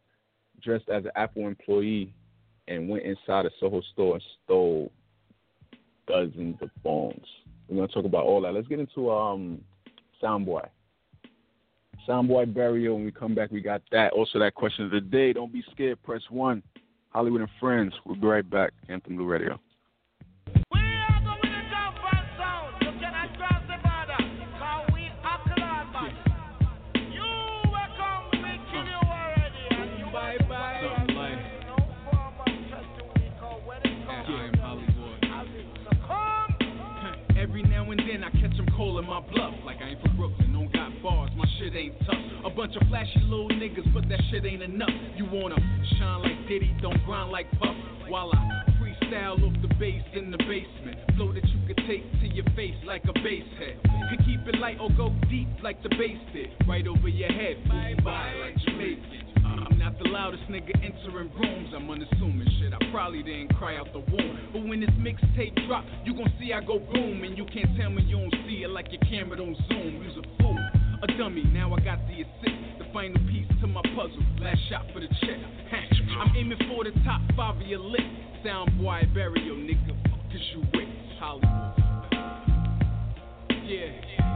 dressed 0.62 0.88
as 0.88 1.04
an 1.04 1.12
Apple 1.14 1.46
employee 1.46 2.12
and 2.66 2.88
went 2.88 3.04
inside 3.04 3.46
a 3.46 3.50
Soho 3.60 3.80
store 3.92 4.14
and 4.14 4.24
stole 4.44 4.92
dozens 6.06 6.56
of 6.60 6.70
phones. 6.82 7.24
We're 7.68 7.76
gonna 7.76 7.88
talk 7.88 8.04
about 8.04 8.24
all 8.24 8.40
that. 8.42 8.54
Let's 8.54 8.68
get 8.68 8.80
into 8.80 9.10
um 9.10 9.60
Soundboy. 10.22 10.68
Soundboy 12.08 12.54
burial. 12.54 12.96
When 12.96 13.04
we 13.04 13.12
come 13.12 13.34
back, 13.34 13.50
we 13.50 13.60
got 13.60 13.82
that. 13.92 14.12
Also, 14.12 14.38
that 14.38 14.54
question 14.54 14.86
of 14.86 14.90
the 14.90 15.00
day. 15.00 15.32
Don't 15.32 15.52
be 15.52 15.62
scared. 15.72 16.02
Press 16.02 16.22
one. 16.30 16.62
Hollywood 17.10 17.42
and 17.42 17.50
Friends. 17.60 17.92
We'll 18.04 18.16
be 18.16 18.26
right 18.26 18.48
back. 18.48 18.72
Anthem 18.88 19.16
Blue 19.16 19.26
Radio. 19.26 19.60
My 39.18 39.32
bluff 39.32 39.54
like 39.64 39.78
I 39.82 39.90
ain't 39.90 40.00
from 40.00 40.16
Brooklyn. 40.16 40.52
Don't 40.52 40.72
got 40.72 40.90
bars, 41.02 41.30
my 41.36 41.44
shit 41.58 41.74
ain't 41.74 41.98
tough. 42.06 42.14
A 42.44 42.50
bunch 42.50 42.76
of 42.76 42.86
flashy 42.88 43.20
little 43.22 43.48
niggas, 43.48 43.92
but 43.92 44.08
that 44.08 44.20
shit 44.30 44.44
ain't 44.44 44.62
enough. 44.62 44.90
You 45.16 45.26
wanna 45.30 45.56
shine 45.98 46.22
like 46.22 46.48
Diddy, 46.48 46.76
don't 46.80 47.02
grind 47.04 47.30
like 47.30 47.50
Puff. 47.58 47.74
While 48.08 48.30
I 48.32 48.64
freestyle 48.80 49.42
off 49.44 49.54
the 49.60 49.74
bass 49.74 50.02
in 50.14 50.30
the 50.30 50.38
basement. 50.38 50.98
Flow 51.16 51.32
that 51.32 51.44
you 51.44 51.66
could 51.66 51.82
take 51.86 52.10
to 52.20 52.28
your 52.28 52.44
face 52.56 52.76
like 52.86 53.04
a 53.04 53.12
bass 53.12 53.44
head. 53.58 53.78
Could 54.10 54.24
keep 54.24 54.40
it 54.46 54.58
light 54.60 54.78
or 54.80 54.90
go 54.90 55.12
deep 55.28 55.48
like 55.62 55.82
the 55.82 55.90
bass 55.90 56.18
did. 56.32 56.50
Right 56.66 56.86
over 56.86 57.08
your 57.08 57.32
head, 57.32 57.68
bye 57.68 57.94
bye 58.04 58.32
like 58.40 58.56
Jamaican. 58.64 59.37
I'm 59.48 59.78
not 59.78 59.98
the 59.98 60.08
loudest 60.08 60.44
nigga 60.44 60.74
entering 60.84 61.30
rooms. 61.32 61.72
I'm 61.74 61.90
unassuming 61.90 62.48
shit. 62.60 62.72
I 62.72 62.78
probably 62.90 63.22
didn't 63.22 63.54
cry 63.56 63.76
out 63.76 63.92
the 63.92 64.00
womb. 64.00 64.50
But 64.52 64.62
when 64.66 64.80
this 64.80 64.90
mixtape 64.90 65.66
drop, 65.66 65.84
you 66.04 66.14
gon' 66.14 66.32
see 66.38 66.52
I 66.52 66.60
go 66.60 66.78
boom. 66.78 67.24
And 67.24 67.36
you 67.36 67.46
can't 67.46 67.76
tell 67.78 67.90
me 67.90 68.02
you 68.02 68.18
don't 68.18 68.34
see 68.46 68.62
it 68.64 68.70
like 68.70 68.92
your 68.92 69.00
camera 69.08 69.36
don't 69.36 69.56
zoom. 69.68 70.02
You's 70.02 70.16
a 70.16 70.42
fool, 70.42 70.58
a 71.02 71.06
dummy. 71.18 71.44
Now 71.44 71.74
I 71.74 71.80
got 71.80 71.98
the 72.06 72.22
assist, 72.22 72.78
the 72.78 72.86
final 72.92 73.18
piece 73.28 73.48
to 73.60 73.66
my 73.66 73.82
puzzle. 73.96 74.22
Last 74.40 74.60
shot 74.68 74.86
for 74.92 75.00
the 75.00 75.08
check. 75.20 75.38
I'm 76.18 76.36
aiming 76.36 76.58
for 76.68 76.84
the 76.84 76.92
top 77.04 77.20
five 77.36 77.56
of 77.56 77.66
your 77.66 77.80
list. 77.80 78.02
Sound 78.44 78.78
boy, 78.78 79.02
bury 79.14 79.40
your 79.42 79.56
nigga. 79.56 79.96
Cause 80.30 80.42
you 80.52 80.60
with 80.74 80.88
Hollywood. 81.18 81.74
Yeah. 83.64 84.27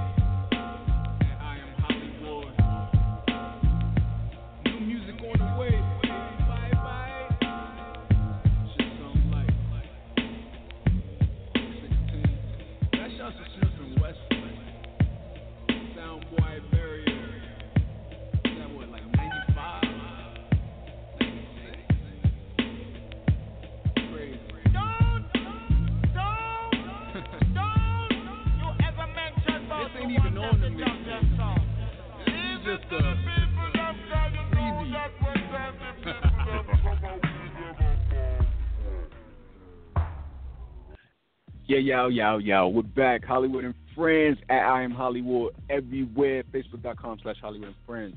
Yeah, 41.66 41.78
yo, 41.78 42.08
yo, 42.08 42.38
yo. 42.38 42.68
We're 42.68 42.82
back. 42.82 43.24
Hollywood 43.24 43.64
and 43.64 43.74
Friends 43.96 44.38
at 44.48 44.62
I 44.62 44.82
Am 44.82 44.90
Hollywood 44.92 45.54
everywhere. 45.70 46.44
Facebook.com 46.52 47.18
slash 47.22 47.36
Hollywood 47.40 47.68
and 47.68 47.76
Friends. 47.86 48.14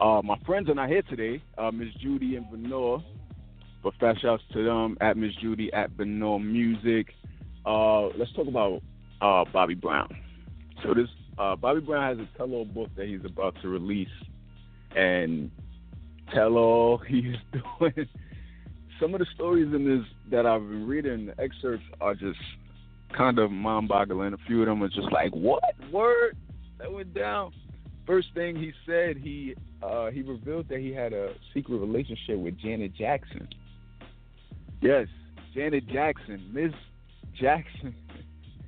Uh, 0.00 0.20
my 0.24 0.38
friends 0.46 0.68
are 0.68 0.74
not 0.74 0.88
here 0.88 1.02
today. 1.02 1.42
Uh, 1.58 1.70
Miss 1.70 1.92
Judy 2.00 2.36
and 2.36 2.46
Venor. 2.50 2.98
But 3.82 3.94
fast 4.00 4.22
shouts 4.22 4.42
to 4.54 4.64
them 4.64 4.96
at 5.00 5.16
Miss 5.16 5.32
Judy 5.40 5.72
at 5.72 5.90
Venor 5.90 6.38
Music. 6.38 7.08
Uh, 7.66 8.06
let's 8.18 8.32
talk 8.32 8.48
about 8.48 8.80
uh, 9.20 9.44
Bobby 9.52 9.74
Brown. 9.74 10.08
So 10.82 10.94
this 10.94 11.08
uh, 11.38 11.56
Bobby 11.56 11.80
Brown 11.80 12.18
has 12.18 12.26
a 12.26 12.38
tell-all 12.38 12.64
book 12.64 12.90
that 12.96 13.06
he's 13.06 13.24
about 13.24 13.56
to 13.62 13.68
release, 13.68 14.08
and 14.96 15.50
tell-all 16.32 16.98
he's 17.08 17.36
doing. 17.52 18.08
Some 19.00 19.14
of 19.14 19.20
the 19.20 19.26
stories 19.34 19.72
in 19.74 19.84
this 19.84 20.06
that 20.30 20.46
I've 20.46 20.60
been 20.60 20.86
reading, 20.86 21.26
the 21.26 21.40
excerpts 21.40 21.84
are 22.00 22.14
just 22.14 22.38
kind 23.16 23.38
of 23.38 23.50
mind-boggling. 23.50 24.32
A 24.32 24.38
few 24.46 24.60
of 24.60 24.66
them 24.66 24.82
are 24.82 24.88
just 24.88 25.10
like, 25.12 25.32
"What 25.32 25.62
word 25.90 26.36
that 26.78 26.92
went 26.92 27.14
down?" 27.14 27.52
First 28.06 28.28
thing 28.34 28.56
he 28.56 28.72
said, 28.86 29.16
he 29.16 29.54
uh, 29.82 30.10
he 30.10 30.22
revealed 30.22 30.68
that 30.68 30.78
he 30.78 30.92
had 30.92 31.12
a 31.12 31.34
secret 31.52 31.78
relationship 31.78 32.38
with 32.38 32.58
Janet 32.58 32.94
Jackson. 32.94 33.48
Yes, 34.80 35.08
Janet 35.54 35.86
Jackson, 35.88 36.50
Miss 36.52 36.72
Jackson. 37.38 37.94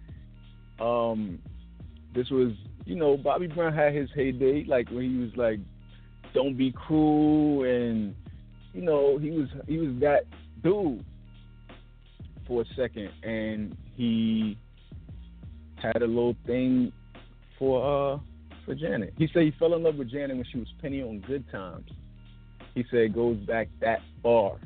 um, 0.80 1.38
this 2.16 2.30
was, 2.30 2.52
you 2.86 2.96
know, 2.96 3.16
Bobby 3.16 3.46
Brown 3.46 3.74
had 3.74 3.94
his 3.94 4.08
heyday, 4.14 4.64
like 4.66 4.88
when 4.90 5.10
he 5.10 5.18
was 5.18 5.30
like, 5.36 5.60
"Don't 6.34 6.56
be 6.56 6.72
cruel," 6.72 7.64
and 7.64 8.14
you 8.72 8.82
know, 8.82 9.18
he 9.18 9.30
was 9.30 9.48
he 9.68 9.78
was 9.78 9.94
that 10.00 10.24
dude 10.62 11.04
for 12.46 12.62
a 12.62 12.64
second, 12.74 13.10
and 13.22 13.76
he 13.94 14.56
had 15.76 16.02
a 16.02 16.06
little 16.06 16.36
thing 16.46 16.92
for 17.58 18.14
uh 18.14 18.18
for 18.64 18.74
Janet. 18.74 19.14
He 19.16 19.28
said 19.32 19.42
he 19.42 19.52
fell 19.58 19.74
in 19.74 19.82
love 19.82 19.96
with 19.96 20.10
Janet 20.10 20.36
when 20.36 20.46
she 20.50 20.58
was 20.58 20.68
Penny 20.80 21.02
on 21.02 21.20
Good 21.20 21.48
Times. 21.50 21.90
He 22.74 22.84
said 22.90 23.00
it 23.00 23.14
goes 23.14 23.36
back 23.38 23.68
that 23.80 24.00
far. 24.22 24.56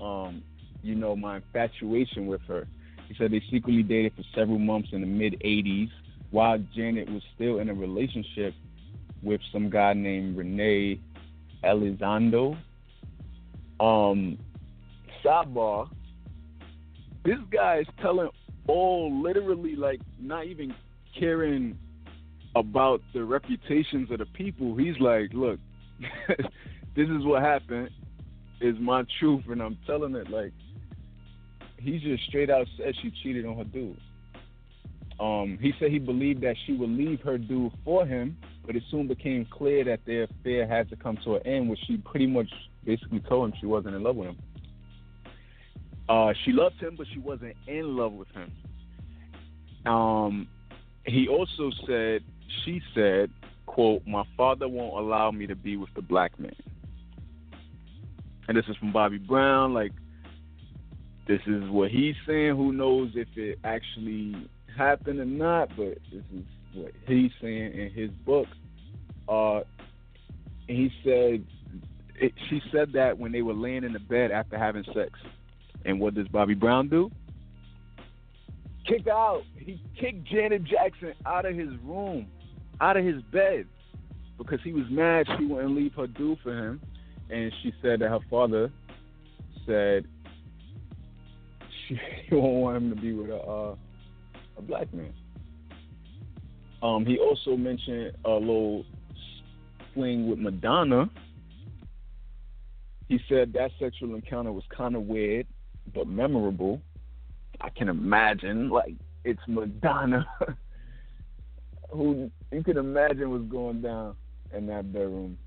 Um, 0.00 0.42
you 0.82 0.94
know, 0.94 1.14
my 1.14 1.36
infatuation 1.36 2.26
with 2.26 2.40
her. 2.48 2.66
He 3.12 3.18
said 3.18 3.30
they 3.30 3.42
secretly 3.50 3.82
dated 3.82 4.14
for 4.16 4.22
several 4.34 4.58
months 4.58 4.88
in 4.92 5.02
the 5.02 5.06
mid 5.06 5.34
80s 5.44 5.90
while 6.30 6.58
Janet 6.74 7.10
was 7.10 7.22
still 7.34 7.58
in 7.58 7.68
a 7.68 7.74
relationship 7.74 8.54
with 9.22 9.42
some 9.52 9.68
guy 9.68 9.92
named 9.92 10.38
Rene 10.38 10.98
Elizondo. 11.62 12.56
Um, 13.80 14.38
sidebar, 15.22 15.90
this 17.22 17.36
guy 17.50 17.80
is 17.80 17.86
telling 18.00 18.30
all 18.66 19.22
literally 19.22 19.76
like 19.76 20.00
not 20.18 20.46
even 20.46 20.74
caring 21.18 21.76
about 22.56 23.02
the 23.12 23.22
reputations 23.22 24.10
of 24.10 24.20
the 24.20 24.26
people. 24.26 24.74
He's 24.74 24.98
like, 25.00 25.34
look, 25.34 25.60
this 26.96 27.10
is 27.10 27.26
what 27.26 27.42
happened. 27.42 27.90
Is 28.62 28.76
my 28.80 29.04
truth, 29.18 29.42
and 29.50 29.60
I'm 29.60 29.76
telling 29.86 30.14
it 30.14 30.30
like 30.30 30.52
he 31.82 31.98
just 31.98 32.24
straight 32.24 32.50
out 32.50 32.66
said 32.76 32.94
she 33.02 33.12
cheated 33.22 33.46
on 33.46 33.56
her 33.56 33.64
dude. 33.64 34.00
Um, 35.20 35.58
he 35.60 35.72
said 35.78 35.90
he 35.90 35.98
believed 35.98 36.42
that 36.42 36.56
she 36.66 36.72
would 36.72 36.90
leave 36.90 37.20
her 37.20 37.38
dude 37.38 37.72
for 37.84 38.06
him, 38.06 38.36
but 38.66 38.74
it 38.74 38.82
soon 38.90 39.06
became 39.06 39.46
clear 39.50 39.84
that 39.84 40.00
their 40.06 40.24
affair 40.24 40.66
had 40.66 40.88
to 40.90 40.96
come 40.96 41.18
to 41.24 41.36
an 41.36 41.46
end, 41.46 41.68
which 41.70 41.78
she 41.86 41.98
pretty 41.98 42.26
much 42.26 42.48
basically 42.84 43.20
told 43.20 43.50
him 43.50 43.58
she 43.60 43.66
wasn't 43.66 43.94
in 43.94 44.02
love 44.02 44.16
with 44.16 44.28
him. 44.28 44.38
Uh, 46.08 46.32
she 46.44 46.52
loved 46.52 46.80
him, 46.80 46.96
but 46.96 47.06
she 47.12 47.20
wasn't 47.20 47.54
in 47.66 47.96
love 47.96 48.12
with 48.12 48.28
him. 48.28 48.50
Um, 49.90 50.48
he 51.04 51.28
also 51.28 51.70
said, 51.86 52.22
she 52.64 52.80
said, 52.94 53.30
quote, 53.66 54.06
my 54.06 54.24
father 54.36 54.68
won't 54.68 54.98
allow 55.04 55.30
me 55.30 55.46
to 55.46 55.54
be 55.54 55.76
with 55.76 55.90
the 55.94 56.02
black 56.02 56.38
man 56.38 56.54
and 58.48 58.56
this 58.56 58.64
is 58.68 58.76
from 58.76 58.92
Bobby 58.92 59.18
Brown. 59.18 59.72
Like, 59.72 59.92
this 61.26 61.40
is 61.46 61.68
what 61.70 61.90
he's 61.90 62.14
saying. 62.26 62.56
Who 62.56 62.72
knows 62.72 63.12
if 63.14 63.28
it 63.36 63.58
actually 63.64 64.48
happened 64.76 65.20
or 65.20 65.24
not? 65.24 65.68
But 65.76 65.98
this 66.12 66.24
is 66.34 66.44
what 66.74 66.92
he's 67.06 67.30
saying 67.40 67.72
in 67.72 67.90
his 67.90 68.10
book. 68.10 68.46
Uh, 69.28 69.60
he 70.66 70.90
said, 71.04 71.44
it, 72.16 72.32
she 72.48 72.60
said 72.72 72.92
that 72.94 73.18
when 73.18 73.32
they 73.32 73.42
were 73.42 73.54
laying 73.54 73.84
in 73.84 73.92
the 73.92 74.00
bed 74.00 74.30
after 74.30 74.58
having 74.58 74.84
sex. 74.94 75.18
And 75.84 75.98
what 75.98 76.14
does 76.14 76.28
Bobby 76.28 76.54
Brown 76.54 76.88
do? 76.88 77.10
Kick 78.86 79.06
out. 79.08 79.42
He 79.56 79.80
kicked 79.98 80.24
Janet 80.24 80.64
Jackson 80.64 81.14
out 81.26 81.44
of 81.44 81.56
his 81.56 81.70
room, 81.84 82.26
out 82.80 82.96
of 82.96 83.04
his 83.04 83.20
bed, 83.32 83.66
because 84.38 84.60
he 84.62 84.72
was 84.72 84.84
mad 84.90 85.26
she 85.38 85.46
wouldn't 85.46 85.74
leave 85.74 85.94
her 85.94 86.06
dude 86.06 86.38
for 86.42 86.56
him 86.56 86.80
and 87.32 87.52
she 87.62 87.72
said 87.82 88.00
that 88.00 88.10
her 88.10 88.20
father 88.30 88.70
said 89.66 90.06
she 92.28 92.34
won't 92.34 92.54
want 92.54 92.76
him 92.76 92.90
to 92.90 92.96
be 92.96 93.12
with 93.12 93.30
a 93.30 93.36
uh, 93.36 93.76
a 94.58 94.62
black 94.62 94.92
man. 94.92 95.12
Um, 96.82 97.06
he 97.06 97.18
also 97.18 97.56
mentioned 97.56 98.12
a 98.24 98.30
little 98.30 98.84
fling 99.94 100.28
with 100.28 100.38
Madonna. 100.38 101.08
He 103.08 103.20
said 103.28 103.52
that 103.52 103.70
sexual 103.78 104.14
encounter 104.14 104.52
was 104.52 104.64
kind 104.76 104.96
of 104.96 105.02
weird, 105.02 105.46
but 105.94 106.06
memorable. 106.06 106.80
I 107.60 107.68
can 107.68 107.88
imagine, 107.88 108.68
like 108.68 108.94
it's 109.24 109.40
Madonna, 109.46 110.26
who 111.90 112.30
you 112.50 112.64
can 112.64 112.78
imagine 112.78 113.30
was 113.30 113.42
going 113.42 113.82
down 113.82 114.16
in 114.52 114.66
that 114.66 114.92
bedroom. 114.92 115.38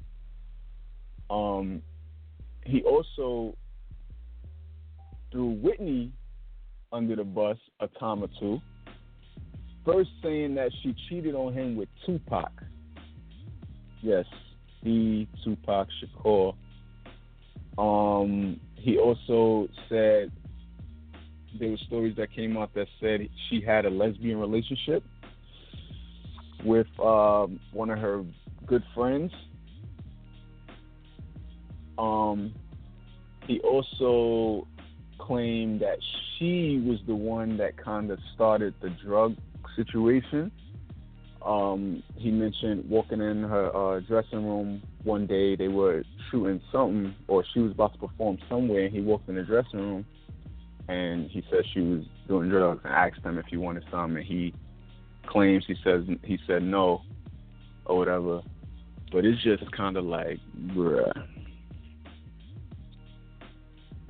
Um, 1.29 1.81
he 2.65 2.83
also 2.83 3.57
threw 5.31 5.51
Whitney 5.51 6.11
under 6.95 7.15
the 7.15 7.23
bus 7.23 7.57
a 7.79 7.87
time 7.99 8.23
or 8.23 8.29
two. 8.39 8.61
First 9.85 10.09
saying 10.23 10.55
that 10.55 10.71
she 10.81 10.95
cheated 11.07 11.35
on 11.35 11.53
him 11.53 11.75
with 11.75 11.89
Tupac. 12.05 12.51
Yes, 14.01 14.25
the 14.83 15.27
Tupac 15.43 15.87
Shakur. 16.01 16.55
Um, 17.77 18.59
he 18.75 18.97
also 18.97 19.67
said 19.89 20.31
there 21.59 21.69
were 21.69 21.77
stories 21.85 22.15
that 22.17 22.33
came 22.33 22.57
out 22.57 22.73
that 22.73 22.87
said 22.99 23.27
she 23.49 23.61
had 23.61 23.85
a 23.85 23.89
lesbian 23.89 24.39
relationship 24.39 25.03
with 26.63 26.87
um, 26.99 27.59
one 27.71 27.89
of 27.89 27.99
her 27.99 28.23
good 28.65 28.83
friends 28.93 29.31
um, 31.97 32.53
he 33.47 33.59
also 33.59 34.67
claimed 35.25 35.81
that 35.81 35.97
she 36.37 36.83
was 36.85 36.99
the 37.07 37.15
one 37.15 37.57
that 37.57 37.77
kind 37.77 38.11
of 38.11 38.19
started 38.33 38.73
the 38.81 38.89
drug 39.03 39.35
situation. 39.75 40.51
Um, 41.45 42.03
he 42.15 42.31
mentioned 42.31 42.89
walking 42.89 43.21
in 43.21 43.43
her 43.43 43.75
uh, 43.75 43.99
dressing 44.01 44.45
room 44.45 44.81
one 45.03 45.27
day, 45.27 45.55
they 45.55 45.67
were 45.67 46.03
shooting 46.31 46.59
something, 46.71 47.15
or 47.27 47.43
she 47.53 47.59
was 47.59 47.71
about 47.71 47.93
to 47.93 47.99
perform 47.99 48.37
somewhere, 48.49 48.85
and 48.85 48.93
he 48.93 49.01
walked 49.01 49.29
in 49.29 49.35
the 49.35 49.43
dressing 49.43 49.79
room, 49.79 50.05
and 50.87 51.29
he 51.29 51.43
said 51.51 51.59
she 51.73 51.81
was 51.81 52.03
doing 52.27 52.49
drugs, 52.49 52.81
and 52.83 52.93
asked 52.93 53.23
him 53.23 53.37
if 53.37 53.45
he 53.45 53.57
wanted 53.57 53.83
some, 53.91 54.15
and 54.15 54.25
he 54.25 54.53
claims 55.27 55.63
he 55.67 55.75
says 55.83 56.03
he 56.23 56.39
said 56.47 56.63
no, 56.63 57.01
or 57.85 57.97
whatever. 57.97 58.41
But 59.11 59.23
it's 59.23 59.41
just 59.43 59.71
kind 59.71 59.97
of 59.97 60.05
like, 60.05 60.39
bruh 60.69 61.11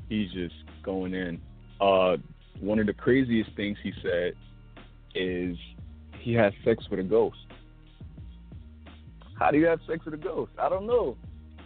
he's 0.10 0.32
just 0.32 0.56
going 0.86 1.14
in. 1.14 1.42
Uh, 1.82 2.18
one 2.62 2.80
of 2.80 2.86
the 2.86 2.94
craziest 2.94 3.50
things 3.56 3.78
he 3.84 3.92
said 4.02 4.34
is 5.14 5.58
he 6.20 6.34
has 6.34 6.54
sex 6.64 6.86
with 6.90 7.00
a 7.00 7.04
ghost. 7.04 7.38
How 9.38 9.52
do 9.52 9.58
you 9.58 9.66
have 9.66 9.80
sex 9.88 10.06
with 10.06 10.14
a 10.14 10.18
ghost? 10.18 10.52
I 10.58 10.70
don't 10.70 10.88
know. 10.88 11.18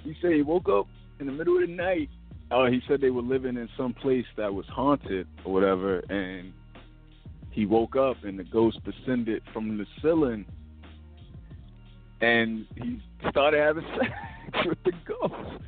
He 0.04 0.16
said 0.22 0.32
he 0.32 0.42
woke 0.42 0.70
up 0.70 0.88
in 1.20 1.28
the 1.28 1.32
middle 1.32 1.62
of 1.62 1.68
the 1.68 1.76
night. 1.76 2.10
Uh, 2.50 2.66
he 2.66 2.82
said 2.88 3.00
they 3.00 3.12
were 3.12 3.22
living 3.22 3.58
in 3.58 3.70
some 3.78 3.94
place 3.94 4.26
that 4.38 4.52
was 4.52 4.66
haunted 4.68 5.28
or 5.46 5.54
whatever, 5.54 6.00
and 6.10 6.52
he 7.52 7.66
woke 7.66 7.96
up 7.96 8.24
and 8.24 8.40
the 8.40 8.44
ghost 8.44 8.80
descended 8.84 9.44
from 9.54 9.78
the 9.78 9.86
ceiling, 10.02 10.46
and 12.22 12.66
he 12.76 13.02
started 13.30 13.60
having 13.60 13.86
sex 14.00 14.66
with 14.66 14.84
the 14.84 14.94
ghost. 15.06 15.64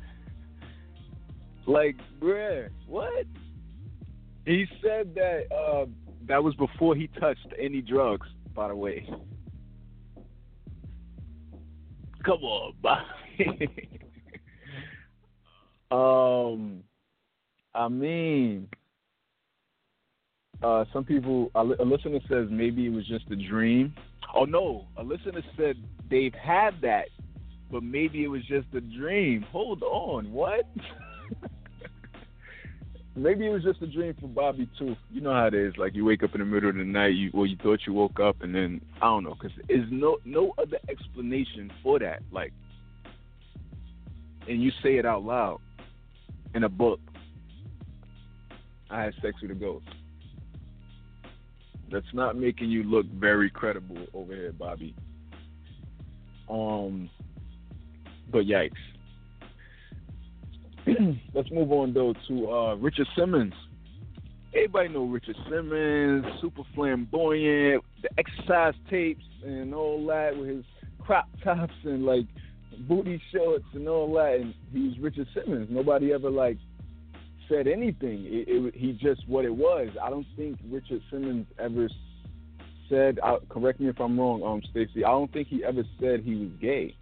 Like, 1.66 1.96
bruh, 2.20 2.68
what? 2.88 3.26
He 4.44 4.66
said 4.82 5.14
that 5.14 5.44
uh, 5.54 5.86
that 6.26 6.42
was 6.42 6.54
before 6.56 6.96
he 6.96 7.06
touched 7.20 7.46
any 7.58 7.80
drugs, 7.80 8.26
by 8.54 8.68
the 8.68 8.76
way. 8.76 9.08
Come 12.24 12.42
on, 12.42 12.74
um, 16.54 16.84
I 17.74 17.88
mean, 17.88 18.68
uh, 20.62 20.84
some 20.92 21.04
people, 21.04 21.50
a 21.56 21.64
listener 21.64 22.20
says 22.28 22.46
maybe 22.48 22.86
it 22.86 22.92
was 22.92 23.06
just 23.08 23.24
a 23.30 23.36
dream. 23.36 23.92
Oh 24.34 24.44
no, 24.44 24.86
a 24.96 25.02
listener 25.02 25.42
said 25.56 25.76
they've 26.08 26.34
had 26.34 26.80
that, 26.82 27.08
but 27.70 27.82
maybe 27.82 28.22
it 28.22 28.28
was 28.28 28.42
just 28.46 28.68
a 28.74 28.80
dream. 28.80 29.44
Hold 29.50 29.82
on, 29.82 30.32
what? 30.32 30.64
maybe 33.14 33.46
it 33.46 33.50
was 33.50 33.62
just 33.62 33.82
a 33.82 33.86
dream 33.86 34.14
for 34.20 34.28
Bobby 34.28 34.68
too. 34.78 34.96
You 35.10 35.20
know 35.20 35.32
how 35.32 35.46
it 35.46 35.54
is. 35.54 35.74
Like 35.76 35.94
you 35.94 36.04
wake 36.04 36.22
up 36.22 36.34
in 36.34 36.40
the 36.40 36.46
middle 36.46 36.70
of 36.70 36.76
the 36.76 36.84
night, 36.84 37.14
you 37.14 37.30
well, 37.32 37.46
you 37.46 37.56
thought 37.62 37.80
you 37.86 37.92
woke 37.92 38.20
up, 38.20 38.42
and 38.42 38.54
then 38.54 38.80
I 38.96 39.06
don't 39.06 39.24
know, 39.24 39.34
because 39.34 39.56
there's 39.68 39.88
no 39.90 40.18
no 40.24 40.54
other 40.58 40.78
explanation 40.88 41.70
for 41.82 41.98
that. 41.98 42.22
Like, 42.30 42.52
and 44.48 44.62
you 44.62 44.70
say 44.82 44.96
it 44.96 45.06
out 45.06 45.24
loud 45.24 45.60
in 46.54 46.64
a 46.64 46.68
book. 46.68 47.00
I 48.90 49.04
had 49.04 49.14
sex 49.22 49.36
with 49.40 49.50
a 49.50 49.54
ghost. 49.54 49.86
That's 51.90 52.06
not 52.12 52.36
making 52.36 52.70
you 52.70 52.82
look 52.84 53.06
very 53.06 53.50
credible 53.50 54.06
over 54.14 54.34
here, 54.34 54.52
Bobby. 54.52 54.94
Um, 56.48 57.08
but 58.30 58.44
yikes. 58.44 58.72
Let's 61.34 61.50
move 61.50 61.72
on 61.72 61.92
though 61.92 62.14
to 62.28 62.50
uh, 62.50 62.74
Richard 62.76 63.06
Simmons. 63.16 63.54
Everybody 64.54 64.88
know 64.90 65.04
Richard 65.04 65.36
Simmons, 65.48 66.26
super 66.40 66.62
flamboyant, 66.74 67.82
the 68.02 68.10
exercise 68.18 68.74
tapes 68.90 69.24
and 69.44 69.74
all 69.74 70.04
that 70.06 70.36
with 70.36 70.48
his 70.48 70.64
crop 70.98 71.28
tops 71.42 71.72
and 71.84 72.04
like 72.04 72.26
booty 72.88 73.20
shorts 73.32 73.64
and 73.72 73.88
all 73.88 74.12
that. 74.14 74.40
And 74.40 74.54
he's 74.72 74.98
Richard 74.98 75.28
Simmons. 75.34 75.68
Nobody 75.70 76.12
ever 76.12 76.30
like 76.30 76.58
said 77.48 77.66
anything. 77.66 78.24
It, 78.26 78.48
it, 78.48 78.74
he 78.74 78.92
just 78.92 79.26
what 79.28 79.44
it 79.44 79.54
was. 79.54 79.88
I 80.02 80.10
don't 80.10 80.26
think 80.36 80.58
Richard 80.68 81.02
Simmons 81.10 81.46
ever 81.58 81.88
said. 82.88 83.18
Uh, 83.22 83.38
correct 83.48 83.80
me 83.80 83.88
if 83.88 84.00
I'm 84.00 84.18
wrong, 84.18 84.42
um, 84.42 84.62
Stacy. 84.70 85.04
I 85.04 85.10
don't 85.10 85.32
think 85.32 85.48
he 85.48 85.64
ever 85.64 85.82
said 86.00 86.20
he 86.20 86.34
was 86.34 86.50
gay, 86.60 86.94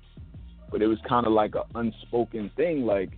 but 0.71 0.83
it 0.83 0.87
was 0.87 0.99
kind 1.09 1.27
of 1.27 1.33
like 1.33 1.55
an 1.55 1.63
unspoken 1.75 2.51
thing. 2.57 2.83
Like 2.83 3.11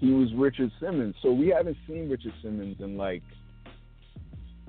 he 0.00 0.10
was 0.10 0.32
Richard 0.34 0.72
Simmons. 0.80 1.14
So 1.22 1.30
we 1.30 1.48
haven't 1.48 1.76
seen 1.86 2.08
Richard 2.08 2.32
Simmons 2.42 2.76
in 2.80 2.96
like 2.96 3.22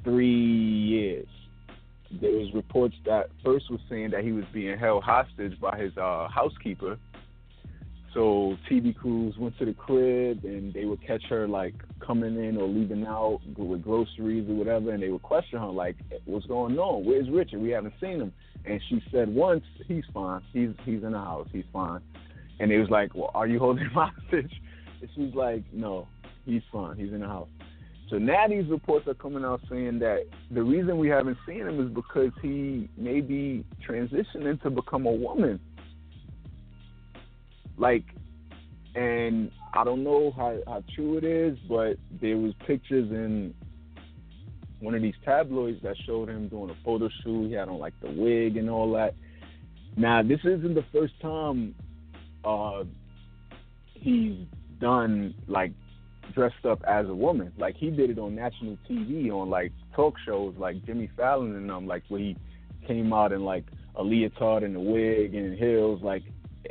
three 0.04 0.28
years. 0.28 1.28
There 2.20 2.32
was 2.32 2.54
reports 2.54 2.96
that 3.06 3.30
first 3.44 3.72
was 3.72 3.80
saying 3.90 4.12
that 4.12 4.24
he 4.24 4.34
was 4.34 4.44
being 4.54 4.78
held 4.78 5.04
hostage 5.04 5.60
by 5.62 5.78
his 5.78 5.98
uh, 5.98 6.28
housekeeper. 6.28 6.98
So 8.14 8.58
TV 8.70 8.94
crews 8.94 9.36
went 9.38 9.58
to 9.60 9.66
the 9.66 9.74
crib 9.74 10.44
and 10.44 10.74
they 10.74 10.84
would 10.84 11.02
catch 11.08 11.24
her 11.30 11.48
like 11.48 11.76
coming 12.06 12.36
in 12.36 12.58
or 12.58 12.68
leaving 12.68 13.06
out 13.06 13.40
with 13.56 13.82
groceries 13.82 14.50
or 14.50 14.56
whatever, 14.56 14.92
and 14.92 15.02
they 15.02 15.08
would 15.08 15.22
question 15.22 15.60
her 15.60 15.68
like, 15.68 15.96
"What's 16.26 16.46
going 16.46 16.78
on? 16.78 17.06
Where's 17.06 17.30
Richard? 17.30 17.62
We 17.62 17.70
haven't 17.70 17.94
seen 18.02 18.20
him." 18.20 18.34
And 18.66 18.82
she 18.90 19.02
said 19.14 19.34
once, 19.34 19.64
"He's 19.88 20.04
fine. 20.14 20.42
He's 20.52 20.72
he's 20.84 21.04
in 21.04 21.14
the 21.14 21.20
house. 21.20 21.48
He's 21.54 21.64
fine." 21.72 22.02
And 22.60 22.70
they 22.70 22.78
was 22.78 22.90
like, 22.90 23.16
"Well, 23.16 23.32
are 23.34 23.48
you 23.48 23.60
holding 23.60 23.86
him 23.86 23.92
hostage?" 23.94 24.52
She's 25.16 25.34
like, 25.34 25.64
no, 25.74 26.08
he's 26.46 26.62
fine. 26.72 26.98
He's 26.98 27.12
in 27.12 27.22
the 27.22 27.28
house. 27.28 27.50
So 28.10 28.18
now 28.18 28.46
these 28.48 28.68
reports 28.68 29.08
are 29.08 29.14
coming 29.14 29.46
out 29.46 29.62
saying 29.70 30.00
that 30.00 30.26
the 30.52 30.62
reason 30.62 30.98
we 30.98 31.08
haven't 31.08 31.38
seen 31.48 31.62
him 31.62 31.80
is 31.80 31.94
because 31.94 32.32
he 32.42 32.90
may 32.98 33.22
be 33.22 33.64
transitioning 33.88 34.62
to 34.64 34.70
become 34.70 35.06
a 35.06 35.12
woman. 35.12 35.60
Like, 37.78 38.04
and 38.96 39.50
I 39.74 39.86
don't 39.86 40.04
know 40.04 40.34
how, 40.36 40.58
how 40.68 40.84
true 40.94 41.18
it 41.18 41.24
is, 41.24 41.58
but 41.70 41.96
there 42.22 42.36
was 42.38 42.54
pictures 42.68 43.10
in 43.10 43.54
one 44.82 44.94
of 44.94 45.02
these 45.02 45.16
tabloids 45.24 45.82
that 45.84 45.96
showed 46.06 46.28
him 46.28 46.50
doing 46.50 46.70
a 46.70 46.76
photo 46.84 47.08
shoot. 47.24 47.48
He 47.48 47.54
had 47.54 47.70
on 47.70 47.80
like 47.80 47.94
the 48.02 48.12
wig 48.12 48.58
and 48.58 48.70
all 48.70 48.92
that. 48.94 49.16
Now, 49.96 50.22
this 50.22 50.40
isn't 50.44 50.74
the 50.74 50.86
first 50.92 51.14
time 51.22 51.76
uh, 52.44 52.84
he's 53.94 54.46
done 54.82 55.34
like 55.48 55.72
dressed 56.34 56.66
up 56.66 56.82
as 56.88 57.08
a 57.08 57.14
woman. 57.14 57.54
Like 57.58 57.76
he 57.76 57.90
did 57.90 58.10
it 58.10 58.20
on 58.20 58.36
national 58.36 58.78
TV 58.90 59.32
on 59.32 59.50
like 59.50 59.72
talk 59.96 60.16
shows 60.26 60.56
like 60.58 60.84
Jimmy 60.86 61.10
Fallon 61.16 61.56
and 61.56 61.72
um 61.72 61.88
like 61.88 62.04
where 62.10 62.20
he 62.20 62.38
came 62.88 63.14
out 63.14 63.32
in 63.32 63.44
like 63.44 63.66
a 63.96 64.04
leotard 64.04 64.64
and 64.64 64.76
a 64.76 64.80
wig 64.80 65.36
and 65.36 65.58
heels 65.58 66.02
like 66.02 66.24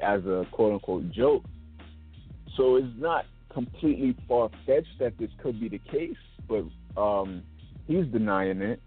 as 0.03 0.25
a 0.27 0.47
quote 0.51 0.75
unquote 0.75 1.11
joke. 1.11 1.45
So 2.57 2.77
it's 2.77 2.87
not 2.99 3.27
completely 3.53 4.17
far 4.29 4.51
fetched 4.67 4.99
that 4.99 5.17
this 5.19 5.31
could 5.43 5.61
be 5.61 5.69
the 5.69 5.79
case, 5.79 6.17
but 6.49 6.65
um 7.01 7.43
he's 7.87 8.07
denying 8.07 8.61
it. 8.61 8.81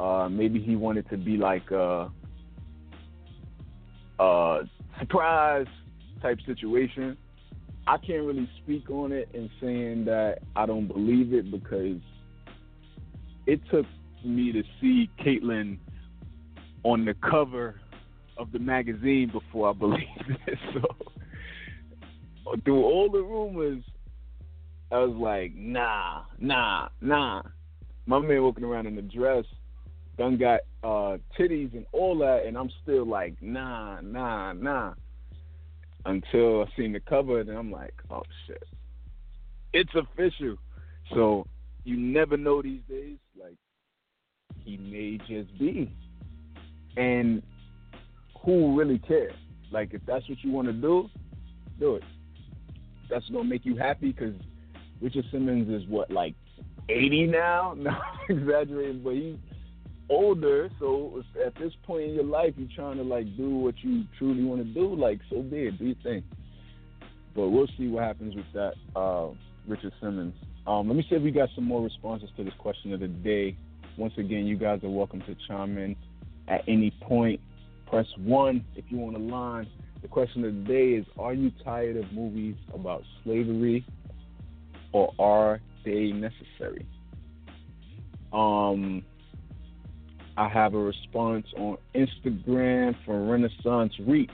Uh 0.00 0.28
maybe 0.28 0.60
he 0.60 0.76
wanted 0.76 1.08
to 1.10 1.16
be 1.16 1.36
like 1.36 1.70
a 1.70 2.10
surprise 4.98 5.66
type 6.20 6.38
situation 6.46 7.16
I 7.86 7.98
can't 7.98 8.22
really 8.22 8.48
speak 8.62 8.90
on 8.90 9.10
it 9.12 9.28
and 9.34 9.50
saying 9.60 10.04
that 10.04 10.38
I 10.54 10.66
don't 10.66 10.86
believe 10.86 11.32
it 11.34 11.50
because 11.50 12.00
it 13.46 13.60
took 13.70 13.86
me 14.24 14.52
to 14.52 14.62
see 14.80 15.10
Caitlyn 15.20 15.78
on 16.84 17.04
the 17.04 17.14
cover 17.14 17.80
of 18.36 18.52
the 18.52 18.60
magazine 18.60 19.30
before 19.32 19.70
I 19.70 19.72
believed 19.78 20.38
it. 20.46 20.58
So 20.74 22.56
through 22.64 22.84
all 22.84 23.10
the 23.10 23.22
rumors, 23.22 23.82
I 24.92 24.98
was 24.98 25.16
like, 25.16 25.54
nah, 25.56 26.22
nah, 26.38 26.88
nah. 27.00 27.42
My 28.06 28.18
man 28.20 28.42
walking 28.42 28.64
around 28.64 28.86
in 28.86 28.96
a 28.98 29.02
dress, 29.02 29.44
done 30.18 30.36
got 30.36 30.60
uh 30.84 31.18
titties 31.38 31.72
and 31.72 31.86
all 31.92 32.18
that, 32.18 32.44
and 32.46 32.56
I'm 32.56 32.70
still 32.82 33.06
like, 33.06 33.34
nah, 33.40 34.00
nah, 34.02 34.52
nah 34.52 34.94
until 36.04 36.62
I 36.62 36.66
seen 36.76 36.92
the 36.92 37.00
cover, 37.00 37.40
and 37.40 37.50
I'm 37.50 37.70
like, 37.70 37.94
oh 38.10 38.22
shit, 38.46 38.62
it's 39.72 39.92
official. 39.94 40.56
So 41.14 41.46
you 41.84 41.96
never 41.96 42.36
know 42.36 42.62
these 42.62 42.82
days. 42.88 43.18
Like 43.40 43.56
he 44.64 44.76
may 44.76 45.18
just 45.18 45.56
be, 45.58 45.94
and 46.96 47.42
who 48.44 48.76
really 48.78 48.98
cares? 48.98 49.34
Like 49.70 49.94
if 49.94 50.02
that's 50.06 50.28
what 50.28 50.38
you 50.42 50.50
want 50.50 50.68
to 50.68 50.72
do, 50.72 51.08
do 51.78 51.96
it. 51.96 52.04
That's 53.10 53.28
gonna 53.28 53.44
make 53.44 53.64
you 53.64 53.76
happy 53.76 54.12
because 54.12 54.34
Richard 55.00 55.24
Simmons 55.30 55.68
is 55.68 55.88
what 55.88 56.10
like 56.10 56.34
80 56.88 57.26
now. 57.26 57.74
Not 57.78 58.02
exaggerating, 58.28 59.02
but 59.02 59.14
he's 59.14 59.36
older, 60.08 60.70
so 60.78 61.22
at 61.44 61.54
this 61.56 61.72
point 61.84 62.04
in 62.04 62.14
your 62.14 62.24
life, 62.24 62.54
you're 62.56 62.68
trying 62.74 62.96
to 62.96 63.02
like 63.02 63.26
do 63.36 63.50
what 63.50 63.74
you 63.78 64.04
truly 64.18 64.44
want 64.44 64.62
to 64.62 64.74
do. 64.74 64.94
Like, 64.94 65.20
so 65.30 65.42
be 65.42 65.64
it, 65.64 65.78
do 65.78 65.86
your 65.86 65.96
thing. 66.02 66.22
But 67.34 67.48
we'll 67.48 67.68
see 67.78 67.88
what 67.88 68.04
happens 68.04 68.34
with 68.34 68.44
that, 68.54 68.74
uh, 68.94 69.28
Richard 69.66 69.92
Simmons. 70.00 70.34
Um, 70.66 70.88
let 70.88 70.96
me 70.96 71.04
see 71.08 71.16
if 71.16 71.22
we 71.22 71.30
got 71.30 71.48
some 71.54 71.64
more 71.64 71.82
responses 71.82 72.28
to 72.36 72.44
this 72.44 72.52
question 72.58 72.92
of 72.92 73.00
the 73.00 73.08
day. 73.08 73.56
Once 73.96 74.14
again, 74.16 74.46
you 74.46 74.56
guys 74.56 74.80
are 74.84 74.90
welcome 74.90 75.20
to 75.22 75.36
chime 75.48 75.76
in 75.78 75.96
at 76.48 76.62
any 76.68 76.90
point. 77.02 77.40
Press 77.88 78.06
one 78.18 78.64
if 78.76 78.84
you 78.88 78.98
want 78.98 79.16
to 79.16 79.22
line. 79.22 79.66
The 80.02 80.08
question 80.08 80.44
of 80.44 80.54
the 80.54 80.60
day 80.60 80.90
is: 80.90 81.06
Are 81.18 81.34
you 81.34 81.50
tired 81.64 81.96
of 81.96 82.10
movies 82.12 82.56
about 82.74 83.02
slavery, 83.22 83.84
or 84.92 85.12
are 85.18 85.60
they 85.84 86.12
necessary? 86.12 86.86
Um, 88.32 89.04
I 90.36 90.48
have 90.48 90.74
a 90.74 90.78
response 90.78 91.46
on 91.56 91.76
Instagram 91.94 92.96
from 93.04 93.28
Renaissance 93.28 93.92
Reap. 94.06 94.30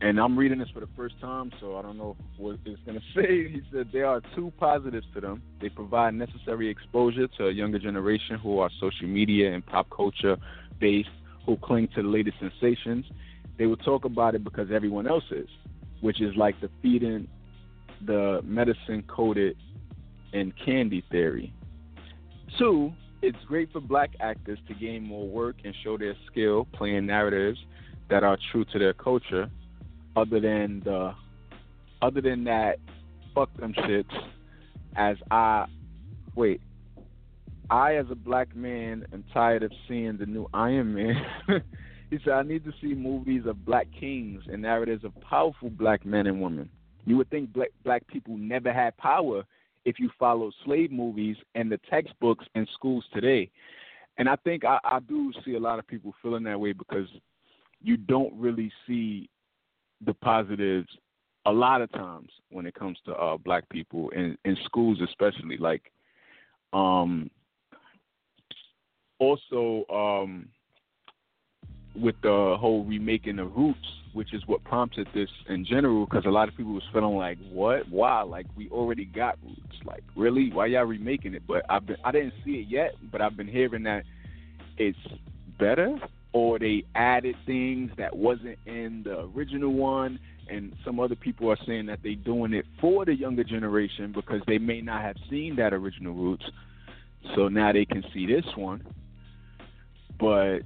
And 0.00 0.18
I'm 0.18 0.36
reading 0.36 0.58
this 0.58 0.68
for 0.74 0.80
the 0.80 0.88
first 0.96 1.14
time, 1.20 1.52
so 1.60 1.76
I 1.76 1.82
don't 1.82 1.96
know 1.96 2.16
what 2.36 2.58
it's 2.64 2.80
going 2.84 2.98
to 3.14 3.20
say. 3.20 3.48
He 3.48 3.62
said 3.72 3.90
there 3.92 4.06
are 4.06 4.20
two 4.34 4.52
positives 4.58 5.06
to 5.14 5.20
them. 5.20 5.42
They 5.60 5.68
provide 5.68 6.14
necessary 6.14 6.68
exposure 6.68 7.28
to 7.38 7.46
a 7.46 7.52
younger 7.52 7.78
generation 7.78 8.38
who 8.42 8.58
are 8.58 8.70
social 8.80 9.06
media 9.06 9.54
and 9.54 9.64
pop 9.64 9.88
culture 9.90 10.36
based, 10.80 11.10
who 11.46 11.56
cling 11.56 11.88
to 11.94 12.02
the 12.02 12.08
latest 12.08 12.38
sensations. 12.40 13.04
They 13.58 13.66
will 13.66 13.76
talk 13.76 14.04
about 14.04 14.34
it 14.34 14.42
because 14.42 14.68
everyone 14.72 15.06
else 15.06 15.24
is, 15.30 15.48
which 16.00 16.20
is 16.20 16.34
like 16.36 16.60
the 16.60 16.70
feeding 16.80 17.28
the 18.06 18.40
medicine 18.44 19.04
coated 19.06 19.56
in 20.32 20.52
candy 20.64 21.04
theory. 21.10 21.52
Two, 22.58 22.92
it's 23.22 23.38
great 23.46 23.70
for 23.72 23.80
black 23.80 24.10
actors 24.20 24.58
to 24.66 24.74
gain 24.74 25.04
more 25.04 25.26
work 25.26 25.56
and 25.64 25.74
show 25.84 25.96
their 25.96 26.14
skill 26.30 26.66
playing 26.72 27.06
narratives 27.06 27.58
that 28.10 28.24
are 28.24 28.36
true 28.50 28.64
to 28.72 28.78
their 28.78 28.92
culture. 28.92 29.48
Other 30.16 30.40
than 30.40 30.82
the, 30.84 31.14
other 32.02 32.20
than 32.20 32.44
that, 32.44 32.78
fuck 33.34 33.56
them 33.56 33.72
shits. 33.72 34.12
As 34.96 35.16
I, 35.30 35.66
wait, 36.34 36.60
I 37.70 37.94
as 37.94 38.06
a 38.10 38.14
black 38.16 38.54
man 38.54 39.06
am 39.12 39.24
tired 39.32 39.62
of 39.62 39.72
seeing 39.88 40.18
the 40.18 40.26
new 40.26 40.48
Iron 40.52 40.92
Man. 40.92 41.14
he 42.10 42.18
said 42.24 42.34
I 42.34 42.42
need 42.42 42.64
to 42.64 42.72
see 42.82 42.94
movies 42.94 43.44
of 43.46 43.64
black 43.64 43.86
kings 43.98 44.42
and 44.50 44.60
narratives 44.62 45.04
of 45.04 45.12
powerful 45.22 45.70
black 45.70 46.04
men 46.04 46.26
and 46.26 46.42
women. 46.42 46.68
You 47.06 47.16
would 47.16 47.30
think 47.30 47.52
black 47.52 47.70
black 47.84 48.06
people 48.08 48.36
never 48.36 48.72
had 48.72 48.96
power 48.98 49.44
if 49.84 49.98
you 49.98 50.10
follow 50.18 50.50
slave 50.64 50.90
movies 50.90 51.36
and 51.54 51.70
the 51.70 51.80
textbooks 51.90 52.44
in 52.54 52.66
schools 52.74 53.04
today. 53.12 53.50
And 54.18 54.28
I 54.28 54.36
think 54.36 54.64
I, 54.64 54.78
I 54.84 55.00
do 55.00 55.32
see 55.44 55.54
a 55.54 55.60
lot 55.60 55.78
of 55.78 55.86
people 55.86 56.14
feeling 56.22 56.44
that 56.44 56.60
way 56.60 56.72
because 56.72 57.08
you 57.80 57.96
don't 57.96 58.32
really 58.34 58.70
see 58.86 59.28
the 60.04 60.14
positives 60.14 60.88
a 61.46 61.52
lot 61.52 61.82
of 61.82 61.90
times 61.92 62.30
when 62.50 62.66
it 62.66 62.74
comes 62.74 62.98
to 63.04 63.12
uh 63.12 63.36
black 63.36 63.68
people 63.68 64.10
in 64.10 64.36
in 64.44 64.56
schools 64.64 64.98
especially 65.02 65.56
like 65.56 65.90
um 66.72 67.30
also 69.18 69.84
um 69.92 70.48
with 71.94 72.14
the 72.22 72.56
whole 72.58 72.84
remaking 72.84 73.38
of 73.38 73.54
roots 73.56 73.78
which 74.12 74.34
is 74.34 74.42
what 74.46 74.62
prompted 74.64 75.08
this 75.14 75.30
in 75.48 75.64
general 75.64 76.04
because 76.04 76.26
a 76.26 76.30
lot 76.30 76.46
of 76.46 76.54
people 76.54 76.74
was 76.74 76.82
feeling 76.92 77.16
like 77.16 77.38
what? 77.50 77.88
Why? 77.88 78.20
Like 78.20 78.44
we 78.56 78.68
already 78.68 79.06
got 79.06 79.38
roots. 79.42 79.76
Like 79.86 80.04
really? 80.14 80.52
Why 80.52 80.66
y'all 80.66 80.84
remaking 80.84 81.34
it? 81.34 81.42
But 81.46 81.64
i've 81.70 81.86
been 81.86 81.96
i 82.04 82.12
didn't 82.12 82.34
see 82.44 82.56
it 82.56 82.68
yet 82.68 82.94
but 83.10 83.20
i've 83.20 83.36
been 83.36 83.48
hearing 83.48 83.84
that 83.84 84.04
it's 84.76 84.98
better 85.58 85.98
or 86.32 86.58
they 86.58 86.84
added 86.94 87.36
things 87.46 87.90
that 87.98 88.14
wasn't 88.14 88.58
in 88.66 89.02
the 89.04 89.20
original 89.36 89.72
one 89.72 90.18
and 90.48 90.74
some 90.84 91.00
other 91.00 91.14
people 91.14 91.50
are 91.50 91.58
saying 91.66 91.86
that 91.86 92.00
they're 92.02 92.14
doing 92.14 92.52
it 92.52 92.66
for 92.80 93.04
the 93.04 93.14
younger 93.14 93.44
generation 93.44 94.12
because 94.12 94.40
they 94.46 94.58
may 94.58 94.80
not 94.80 95.02
have 95.02 95.16
seen 95.30 95.56
that 95.56 95.72
original 95.72 96.14
roots. 96.14 96.44
So 97.34 97.48
now 97.48 97.72
they 97.72 97.84
can 97.84 98.04
see 98.12 98.26
this 98.26 98.44
one. 98.56 98.82
But 100.18 100.60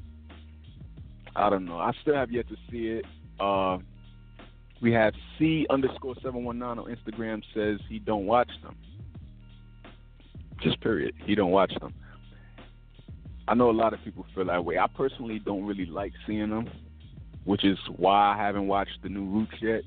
i 1.36 1.50
don't 1.50 1.64
know 1.64 1.78
i 1.78 1.92
still 2.02 2.14
have 2.14 2.30
yet 2.30 2.46
to 2.48 2.56
see 2.70 2.88
it 2.88 3.04
uh 3.40 3.78
we 4.82 4.92
have 4.92 5.14
c 5.38 5.66
underscore 5.70 6.14
719 6.22 6.62
on 6.62 6.90
instagram 6.90 7.42
says 7.54 7.78
he 7.88 7.98
don't 7.98 8.26
watch 8.26 8.50
them 8.62 8.76
just 10.62 10.80
period 10.80 11.14
he 11.24 11.34
don't 11.34 11.50
watch 11.50 11.72
them 11.80 11.94
I 13.48 13.54
know 13.54 13.70
a 13.70 13.72
lot 13.72 13.94
of 13.94 14.02
people 14.02 14.26
feel 14.34 14.46
that 14.46 14.64
way. 14.64 14.78
I 14.78 14.86
personally 14.88 15.38
don't 15.38 15.64
really 15.64 15.86
like 15.86 16.12
seeing 16.26 16.50
them, 16.50 16.68
which 17.44 17.64
is 17.64 17.78
why 17.96 18.34
I 18.34 18.36
haven't 18.36 18.66
watched 18.66 18.98
the 19.02 19.08
new 19.08 19.24
Roots 19.24 19.54
yet. 19.60 19.82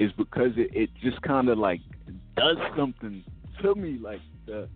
Is 0.00 0.10
because 0.12 0.50
it, 0.56 0.70
it 0.74 0.90
just 1.00 1.22
kind 1.22 1.48
of 1.48 1.56
like 1.56 1.80
does 2.36 2.56
something 2.76 3.22
to 3.62 3.74
me, 3.74 3.98
like 4.00 4.20
the. 4.46 4.68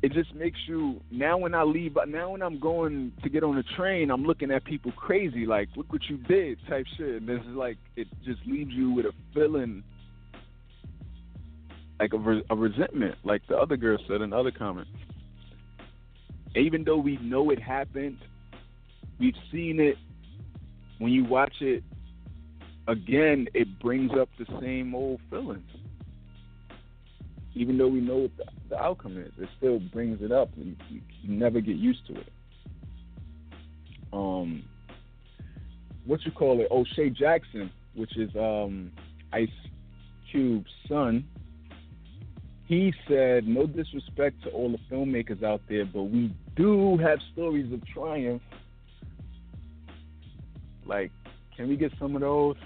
It 0.00 0.12
just 0.12 0.32
makes 0.34 0.58
you 0.66 1.00
now 1.10 1.38
when 1.38 1.54
I 1.54 1.64
leave. 1.64 1.96
Now 2.06 2.30
when 2.30 2.42
I'm 2.42 2.60
going 2.60 3.12
to 3.22 3.28
get 3.28 3.42
on 3.42 3.56
the 3.56 3.64
train, 3.76 4.10
I'm 4.10 4.24
looking 4.24 4.50
at 4.52 4.64
people 4.64 4.92
crazy, 4.92 5.44
like 5.44 5.68
look 5.76 5.92
what 5.92 6.02
you 6.08 6.18
did, 6.18 6.58
type 6.68 6.86
shit. 6.96 7.22
And 7.22 7.28
this 7.28 7.40
is 7.40 7.56
like 7.56 7.78
it 7.96 8.06
just 8.24 8.40
leaves 8.46 8.70
you 8.72 8.92
with 8.92 9.06
a 9.06 9.12
feeling 9.34 9.82
like 11.98 12.12
a, 12.12 12.42
a 12.50 12.56
resentment, 12.56 13.16
like 13.24 13.42
the 13.48 13.56
other 13.56 13.76
girl 13.76 13.98
said 14.06 14.20
in 14.20 14.30
the 14.30 14.36
other 14.36 14.52
comment 14.52 14.86
even 16.58 16.84
though 16.84 16.98
we 16.98 17.16
know 17.18 17.50
it 17.50 17.60
happened, 17.60 18.18
we've 19.18 19.34
seen 19.52 19.80
it. 19.80 19.96
When 20.98 21.12
you 21.12 21.24
watch 21.24 21.54
it 21.60 21.84
again, 22.88 23.48
it 23.54 23.78
brings 23.78 24.12
up 24.12 24.28
the 24.38 24.46
same 24.60 24.94
old 24.94 25.20
feelings. 25.30 25.70
Even 27.54 27.78
though 27.78 27.88
we 27.88 28.00
know 28.00 28.18
what 28.18 28.36
the, 28.36 28.44
the 28.70 28.78
outcome 28.78 29.16
is, 29.18 29.32
it 29.38 29.48
still 29.56 29.78
brings 29.78 30.22
it 30.22 30.30
up. 30.32 30.50
You, 30.56 30.76
you, 30.90 31.00
you 31.22 31.34
never 31.34 31.60
get 31.60 31.76
used 31.76 32.06
to 32.06 32.14
it. 32.14 32.32
Um, 34.12 34.64
what 36.06 36.24
you 36.24 36.32
call 36.32 36.60
it? 36.60 36.68
O'Shea 36.70 37.10
Jackson, 37.10 37.70
which 37.94 38.16
is 38.16 38.30
um, 38.36 38.92
Ice 39.32 39.48
Cube's 40.30 40.70
son, 40.88 41.26
he 42.68 42.92
said, 43.08 43.48
No 43.48 43.66
disrespect 43.66 44.42
to 44.44 44.50
all 44.50 44.70
the 44.70 44.78
filmmakers 44.94 45.42
out 45.42 45.62
there, 45.68 45.86
but 45.86 46.04
we 46.04 46.34
do 46.54 46.98
have 46.98 47.18
stories 47.32 47.72
of 47.72 47.84
triumph. 47.86 48.42
Like, 50.84 51.10
can 51.56 51.68
we 51.68 51.76
get 51.76 51.92
some 51.98 52.14
of 52.14 52.20
those? 52.20 52.56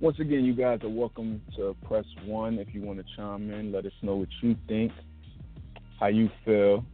Once 0.00 0.16
again, 0.20 0.44
you 0.44 0.54
guys 0.54 0.78
are 0.84 0.88
welcome 0.88 1.42
to 1.56 1.74
press 1.84 2.04
one 2.24 2.56
if 2.60 2.72
you 2.72 2.80
want 2.80 3.00
to 3.00 3.04
chime 3.16 3.50
in. 3.50 3.72
Let 3.72 3.84
us 3.84 3.92
know 4.00 4.14
what 4.14 4.28
you 4.40 4.54
think, 4.68 4.92
how 5.98 6.06
you 6.06 6.30
feel 6.44 6.84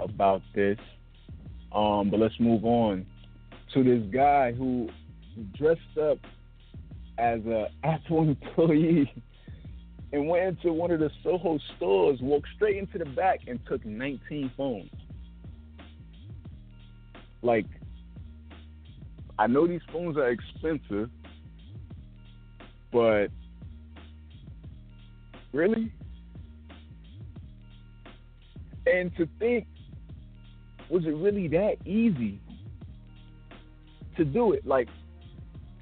about 0.00 0.42
this. 0.56 0.76
Um, 1.70 2.10
but 2.10 2.18
let's 2.18 2.34
move 2.40 2.64
on 2.64 3.06
to 3.74 3.84
this 3.84 4.02
guy 4.12 4.50
who 4.50 4.88
dressed 5.56 5.96
up 6.02 6.18
as 7.16 7.46
a 7.46 7.68
Apple 7.84 8.22
employee 8.22 9.12
and 10.12 10.26
went 10.26 10.46
into 10.46 10.72
one 10.72 10.90
of 10.90 10.98
the 10.98 11.12
Soho 11.22 11.60
stores, 11.76 12.18
walked 12.20 12.48
straight 12.56 12.78
into 12.78 12.98
the 12.98 13.04
back, 13.04 13.42
and 13.46 13.60
took 13.68 13.86
19 13.86 14.50
phones. 14.56 14.90
Like, 17.40 17.66
I 19.38 19.46
know 19.46 19.68
these 19.68 19.80
phones 19.92 20.16
are 20.16 20.28
expensive, 20.28 21.08
but 22.92 23.28
really? 25.52 25.92
And 28.86 29.14
to 29.16 29.28
think, 29.38 29.66
was 30.88 31.04
it 31.04 31.10
really 31.10 31.48
that 31.48 31.76
easy 31.84 32.40
to 34.16 34.24
do 34.24 34.52
it? 34.52 34.66
Like, 34.66 34.88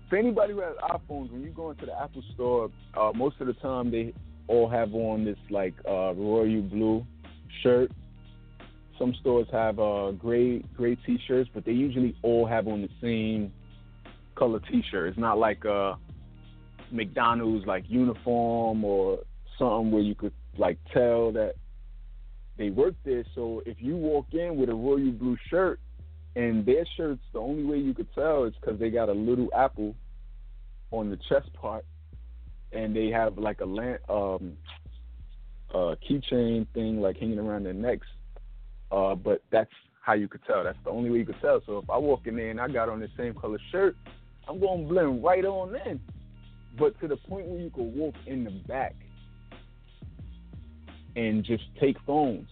for 0.08 0.16
anybody 0.16 0.52
who 0.52 0.60
has 0.60 0.76
iPhones, 0.82 1.30
when 1.30 1.42
you 1.42 1.50
go 1.50 1.70
into 1.70 1.86
the 1.86 2.00
Apple 2.00 2.22
Store, 2.34 2.70
uh, 2.96 3.12
most 3.14 3.40
of 3.40 3.46
the 3.46 3.54
time 3.54 3.90
they 3.90 4.12
all 4.48 4.68
have 4.68 4.94
on 4.94 5.24
this 5.24 5.38
like 5.50 5.74
uh, 5.88 6.14
royal 6.14 6.62
blue 6.62 7.06
shirt. 7.62 7.90
Some 8.98 9.14
stores 9.20 9.46
have 9.52 9.78
uh, 9.78 10.12
gray 10.12 10.60
gray 10.76 10.94
T-shirts, 10.94 11.50
but 11.52 11.64
they 11.64 11.72
usually 11.72 12.16
all 12.22 12.46
have 12.46 12.66
on 12.66 12.82
the 12.82 12.88
same 13.00 13.52
color 14.36 14.60
T-shirt. 14.70 15.08
It's 15.08 15.18
not 15.18 15.38
like 15.38 15.64
a 15.64 15.72
uh, 15.72 15.96
McDonald's 16.90 17.66
like 17.66 17.84
uniform 17.88 18.84
or 18.84 19.20
something 19.58 19.90
where 19.90 20.02
you 20.02 20.14
could 20.14 20.32
like 20.58 20.78
tell 20.92 21.32
that 21.32 21.54
they 22.56 22.70
work 22.70 22.94
there. 23.04 23.24
So 23.34 23.62
if 23.66 23.76
you 23.80 23.96
walk 23.96 24.26
in 24.32 24.56
with 24.56 24.68
a 24.68 24.74
royal 24.74 25.12
blue 25.12 25.36
shirt, 25.50 25.80
and 26.36 26.66
their 26.66 26.84
shirts, 26.96 27.22
the 27.32 27.38
only 27.38 27.64
way 27.64 27.78
you 27.78 27.94
could 27.94 28.12
tell 28.14 28.44
is 28.44 28.52
because 28.60 28.78
they 28.78 28.90
got 28.90 29.08
a 29.08 29.12
little 29.12 29.48
apple 29.56 29.96
on 30.90 31.08
the 31.08 31.18
chest 31.28 31.52
part, 31.54 31.84
and 32.72 32.94
they 32.94 33.08
have 33.08 33.38
like 33.38 33.62
a 33.62 33.64
lamp, 33.64 34.00
um, 34.10 34.52
keychain 35.74 36.66
thing 36.74 37.00
like 37.00 37.16
hanging 37.16 37.38
around 37.38 37.64
their 37.64 37.72
necks. 37.72 38.06
Uh, 38.92 39.14
but 39.14 39.42
that's 39.50 39.70
how 40.02 40.12
you 40.12 40.28
could 40.28 40.44
tell. 40.46 40.62
That's 40.62 40.78
the 40.84 40.90
only 40.90 41.10
way 41.10 41.18
you 41.18 41.26
could 41.26 41.40
tell. 41.40 41.60
So 41.66 41.78
if 41.78 41.90
I 41.90 41.96
walk 41.96 42.26
in 42.26 42.36
there 42.36 42.50
and 42.50 42.60
I 42.60 42.68
got 42.68 42.88
on 42.88 43.00
the 43.00 43.08
same 43.16 43.34
color 43.34 43.58
shirt, 43.72 43.96
I'm 44.46 44.60
gonna 44.60 44.84
blend 44.84 45.24
right 45.24 45.44
on 45.44 45.74
in. 45.86 46.00
But 46.78 46.98
to 47.00 47.08
the 47.08 47.16
point 47.16 47.46
where 47.46 47.60
you 47.60 47.70
could 47.70 47.94
walk 47.94 48.14
in 48.26 48.44
the 48.44 48.50
back 48.50 48.94
and 51.14 51.44
just 51.44 51.64
take 51.80 51.96
phones 52.06 52.48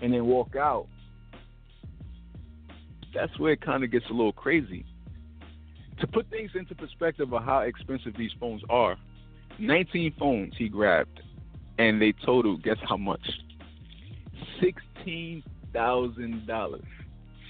and 0.00 0.12
then 0.12 0.26
walk 0.26 0.56
out 0.56 0.86
that's 3.14 3.38
where 3.38 3.52
it 3.52 3.60
kind 3.60 3.84
of 3.84 3.90
gets 3.90 4.06
a 4.10 4.12
little 4.12 4.32
crazy. 4.32 4.84
To 6.00 6.06
put 6.06 6.28
things 6.30 6.52
into 6.54 6.74
perspective 6.74 7.30
of 7.32 7.44
how 7.44 7.60
expensive 7.60 8.14
these 8.16 8.32
phones 8.40 8.62
are, 8.68 8.96
19 9.58 10.14
phones 10.18 10.54
he 10.56 10.68
grabbed, 10.68 11.20
and 11.78 12.00
they 12.00 12.12
totaled, 12.24 12.62
guess 12.62 12.78
how 12.88 12.96
much? 12.96 13.20
$16,000. 14.60 15.44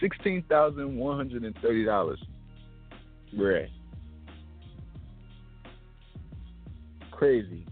$16,130. 0.03 2.17
Right. 3.35 3.71
Crazy. 7.23 7.65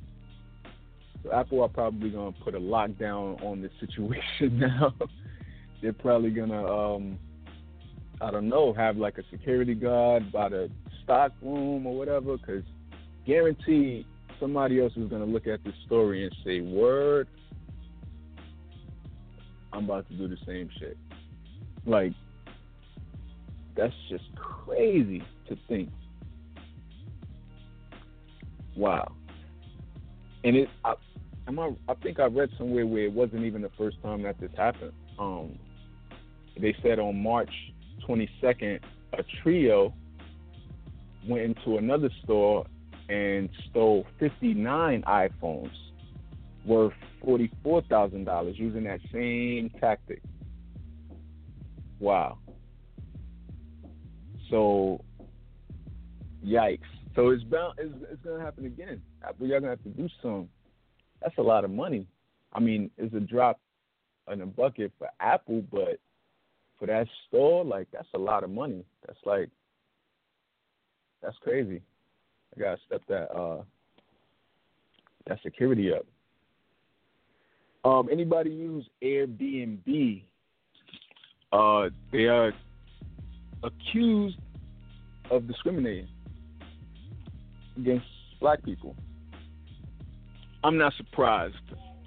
So 1.24 1.32
Apple 1.32 1.60
are 1.62 1.68
probably 1.68 2.08
gonna 2.10 2.30
put 2.30 2.54
a 2.54 2.60
lockdown 2.60 3.42
on 3.42 3.60
this 3.60 3.72
situation 3.80 4.60
now. 4.60 4.94
They're 5.82 5.92
probably 5.92 6.30
gonna 6.30 6.64
um, 6.64 7.18
I 8.20 8.30
don't 8.30 8.48
know, 8.48 8.72
have 8.74 8.96
like 8.96 9.18
a 9.18 9.24
security 9.28 9.74
guard 9.74 10.30
by 10.30 10.50
the 10.50 10.70
stock 11.02 11.32
room 11.42 11.84
or 11.84 11.98
whatever, 11.98 12.36
because 12.36 12.62
guaranteed 13.26 14.06
somebody 14.38 14.80
else 14.80 14.92
is 14.92 15.08
going 15.08 15.26
to 15.26 15.28
look 15.28 15.48
at 15.48 15.64
this 15.64 15.74
story 15.84 16.22
and 16.22 16.36
say, 16.44 16.60
"Word, 16.60 17.26
I'm 19.72 19.86
about 19.86 20.08
to 20.10 20.14
do 20.14 20.28
the 20.28 20.38
same 20.46 20.70
shit." 20.78 20.96
Like, 21.84 22.12
that's 23.76 23.94
just 24.08 24.32
crazy 24.36 25.24
to 25.48 25.56
think. 25.66 25.90
Wow. 28.76 29.10
And 30.44 30.56
it, 30.56 30.68
I, 30.84 30.94
I, 31.46 31.70
I 31.88 31.94
think 32.02 32.20
I 32.20 32.26
read 32.26 32.50
somewhere 32.56 32.86
where 32.86 33.04
it 33.04 33.12
wasn't 33.12 33.44
even 33.44 33.62
the 33.62 33.70
first 33.76 34.02
time 34.02 34.22
that 34.22 34.40
this 34.40 34.50
happened. 34.56 34.92
Um, 35.18 35.58
they 36.58 36.74
said 36.82 36.98
on 36.98 37.22
March 37.22 37.50
22nd, 38.08 38.80
a 39.12 39.22
trio 39.42 39.92
went 41.28 41.42
into 41.42 41.76
another 41.76 42.10
store 42.24 42.66
and 43.08 43.48
stole 43.68 44.06
59 44.18 45.02
iPhones 45.02 45.72
worth 46.64 46.92
$44,000 47.24 48.58
using 48.58 48.84
that 48.84 49.00
same 49.12 49.70
tactic. 49.80 50.22
Wow. 51.98 52.38
So 54.48 55.00
Yikes! 56.44 56.80
So 57.14 57.30
it's 57.30 57.42
bound. 57.44 57.74
It's, 57.78 57.92
it's 58.10 58.22
gonna 58.22 58.42
happen 58.42 58.66
again. 58.66 59.02
Apple, 59.26 59.46
y'all 59.46 59.60
gonna 59.60 59.70
have 59.70 59.82
to 59.82 59.88
do 59.90 60.08
some. 60.22 60.48
That's 61.22 61.36
a 61.38 61.42
lot 61.42 61.64
of 61.64 61.70
money. 61.70 62.06
I 62.52 62.60
mean, 62.60 62.90
it's 62.96 63.14
a 63.14 63.20
drop 63.20 63.60
in 64.30 64.40
a 64.40 64.46
bucket 64.46 64.92
for 64.98 65.08
Apple, 65.20 65.62
but 65.70 65.98
for 66.78 66.86
that 66.86 67.06
store, 67.28 67.64
like 67.64 67.88
that's 67.92 68.08
a 68.14 68.18
lot 68.18 68.44
of 68.44 68.50
money. 68.50 68.84
That's 69.06 69.18
like 69.24 69.48
that's 71.22 71.36
crazy. 71.42 71.82
I 72.56 72.60
gotta 72.60 72.78
step 72.86 73.02
that 73.08 73.30
uh 73.36 73.62
that 75.26 75.38
security 75.42 75.92
up. 75.92 76.06
Um, 77.84 78.08
anybody 78.10 78.50
use 78.50 78.86
Airbnb? 79.02 80.22
Uh, 81.52 81.88
they 82.12 82.26
are 82.26 82.52
accused 83.64 84.38
of 85.30 85.48
discriminating 85.48 86.08
against 87.80 88.06
black 88.40 88.62
people. 88.62 88.96
I'm 90.62 90.76
not 90.76 90.92
surprised, 90.96 91.56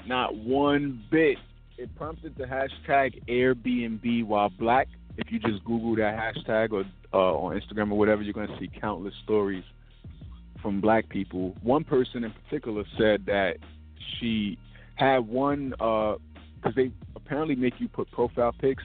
not 0.08 0.36
one 0.36 1.04
bit. 1.10 1.38
It 1.78 1.96
prompted 1.96 2.36
the 2.38 2.44
hashtag 2.44 3.24
Airbnb 3.28 4.26
while 4.26 4.50
black. 4.50 4.88
If 5.18 5.32
you 5.32 5.40
just 5.40 5.64
Google 5.64 5.96
that 5.96 6.18
hashtag 6.18 6.72
or 6.72 6.84
uh, 7.14 7.18
on 7.18 7.60
Instagram 7.60 7.92
or 7.92 7.98
whatever, 7.98 8.22
you're 8.22 8.34
going 8.34 8.48
to 8.48 8.58
see 8.60 8.70
countless 8.80 9.14
stories 9.24 9.64
from 10.62 10.82
black 10.82 11.10
people. 11.10 11.56
One 11.62 11.84
person 11.84 12.24
in 12.24 12.32
particular 12.32 12.84
said 12.98 13.26
that 13.26 13.58
she 14.20 14.58
had 14.96 15.20
one 15.20 15.72
because 15.72 16.20
uh, 16.66 16.72
they 16.76 16.92
apparently 17.16 17.56
make 17.56 17.74
you 17.80 17.88
put 17.88 18.10
profile 18.12 18.54
pics. 18.60 18.84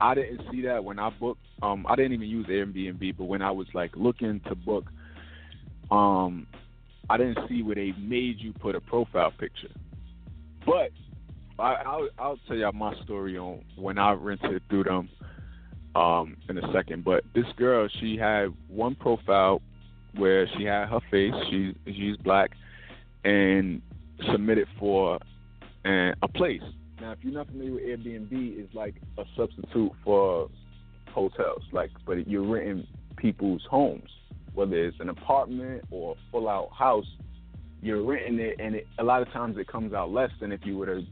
I 0.00 0.14
didn't 0.14 0.42
see 0.50 0.62
that 0.62 0.84
when 0.84 0.98
I 0.98 1.10
booked. 1.10 1.40
Um, 1.62 1.86
I 1.88 1.96
didn't 1.96 2.12
even 2.12 2.28
use 2.28 2.46
Airbnb, 2.46 3.16
but 3.16 3.24
when 3.24 3.40
I 3.40 3.50
was 3.50 3.66
like 3.72 3.92
looking 3.96 4.40
to 4.48 4.54
book, 4.54 4.84
um, 5.90 6.46
I 7.08 7.16
didn't 7.16 7.38
see 7.48 7.62
where 7.62 7.74
they 7.74 7.92
made 7.98 8.40
you 8.40 8.52
put 8.52 8.74
a 8.74 8.80
profile 8.80 9.32
picture. 9.32 9.70
But 10.64 10.90
I, 11.58 11.74
I'll, 11.86 12.08
I'll 12.18 12.38
tell 12.48 12.56
y'all 12.56 12.72
my 12.72 12.94
story 13.04 13.38
on 13.38 13.64
when 13.76 13.98
I 13.98 14.12
rented 14.12 14.62
through 14.68 14.84
them 14.84 15.08
um, 15.94 16.36
in 16.48 16.58
a 16.58 16.72
second. 16.72 17.04
But 17.04 17.24
this 17.34 17.46
girl, 17.56 17.88
she 18.00 18.16
had 18.16 18.52
one 18.68 18.94
profile 18.94 19.62
where 20.16 20.48
she 20.56 20.64
had 20.64 20.88
her 20.88 21.00
face. 21.10 21.32
She 21.50 21.74
she's 21.86 22.16
black, 22.18 22.50
and 23.24 23.80
submitted 24.32 24.68
for 24.78 25.18
an, 25.84 26.14
a 26.22 26.28
place. 26.28 26.62
Now, 27.00 27.12
if 27.12 27.18
you're 27.22 27.34
not 27.34 27.48
familiar 27.48 27.74
with 27.74 27.82
Airbnb, 27.82 28.30
it's 28.30 28.74
like 28.74 28.94
a 29.18 29.24
substitute 29.36 29.92
for 30.02 30.48
hotels. 31.10 31.62
Like, 31.72 31.90
but 32.06 32.26
you're 32.26 32.46
renting 32.46 32.86
people's 33.16 33.62
homes, 33.70 34.10
whether 34.56 34.74
it's 34.74 34.98
an 35.00 35.10
apartment 35.10 35.84
or 35.90 36.12
a 36.12 36.30
full-out 36.32 36.70
house. 36.72 37.06
You're 37.82 38.02
renting 38.02 38.40
it, 38.40 38.56
and 38.58 38.74
it, 38.74 38.86
a 38.98 39.04
lot 39.04 39.20
of 39.20 39.30
times 39.30 39.58
it 39.58 39.68
comes 39.68 39.92
out 39.92 40.10
less 40.10 40.30
than 40.40 40.50
if 40.50 40.60
you 40.64 40.78
were 40.78 40.86
to 40.86 41.02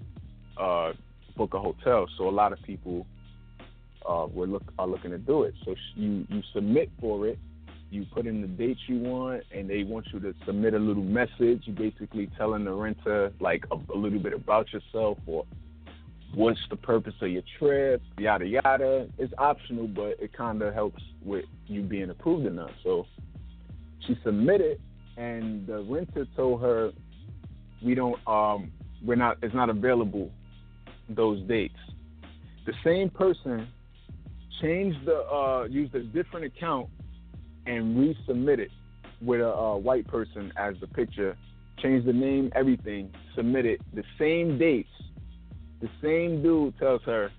uh, 0.60 0.92
book 1.36 1.52
a 1.52 1.60
hotel. 1.60 2.06
So 2.16 2.28
a 2.28 2.30
lot 2.30 2.52
of 2.54 2.62
people 2.62 3.06
uh, 4.08 4.26
were 4.32 4.46
look 4.46 4.64
are 4.78 4.86
looking 4.86 5.10
to 5.10 5.18
do 5.18 5.42
it. 5.42 5.54
So 5.64 5.74
you 5.94 6.26
you 6.30 6.42
submit 6.54 6.90
for 7.00 7.28
it, 7.28 7.38
you 7.90 8.06
put 8.14 8.26
in 8.26 8.40
the 8.40 8.48
dates 8.48 8.80
you 8.86 8.98
want, 8.98 9.42
and 9.54 9.68
they 9.68 9.84
want 9.84 10.06
you 10.12 10.20
to 10.20 10.34
submit 10.46 10.72
a 10.72 10.78
little 10.78 11.02
message. 11.02 11.62
You 11.64 11.74
basically 11.74 12.30
telling 12.38 12.64
the 12.64 12.72
renter 12.72 13.30
like 13.40 13.64
a, 13.70 13.76
a 13.92 13.96
little 13.96 14.18
bit 14.18 14.32
about 14.32 14.72
yourself 14.72 15.18
or 15.26 15.44
what's 16.34 16.58
the 16.70 16.76
purpose 16.76 17.14
of 17.20 17.28
your 17.28 17.42
trip, 17.58 18.00
yada 18.18 18.46
yada. 18.46 19.06
It's 19.18 19.34
optional, 19.36 19.86
but 19.86 20.16
it 20.18 20.32
kind 20.32 20.62
of 20.62 20.72
helps 20.72 21.02
with 21.22 21.44
you 21.66 21.82
being 21.82 22.08
approved 22.08 22.46
enough. 22.46 22.72
So 22.82 23.06
she 24.06 24.18
submitted, 24.24 24.80
and 25.16 25.66
the 25.66 25.82
renter 25.82 26.26
told 26.36 26.60
her, 26.62 26.92
"We 27.82 27.94
don't, 27.94 28.16
um, 28.26 28.72
we're 29.04 29.16
not, 29.16 29.38
it's 29.42 29.54
not 29.54 29.70
available 29.70 30.30
those 31.08 31.42
dates." 31.42 31.78
The 32.66 32.72
same 32.82 33.10
person 33.10 33.68
changed 34.60 35.04
the, 35.04 35.16
uh, 35.16 35.66
used 35.70 35.94
a 35.94 36.02
different 36.02 36.46
account 36.46 36.88
and 37.66 37.96
resubmitted 37.96 38.68
with 39.20 39.40
a, 39.40 39.44
a 39.44 39.78
white 39.78 40.06
person 40.06 40.52
as 40.56 40.74
the 40.80 40.86
picture, 40.86 41.36
Changed 41.82 42.06
the 42.06 42.12
name, 42.12 42.50
everything, 42.54 43.10
Submitted 43.34 43.80
the 43.92 44.04
same 44.18 44.58
dates. 44.58 44.88
The 45.80 45.88
same 46.00 46.42
dude 46.42 46.78
tells 46.78 47.02
her, 47.02 47.30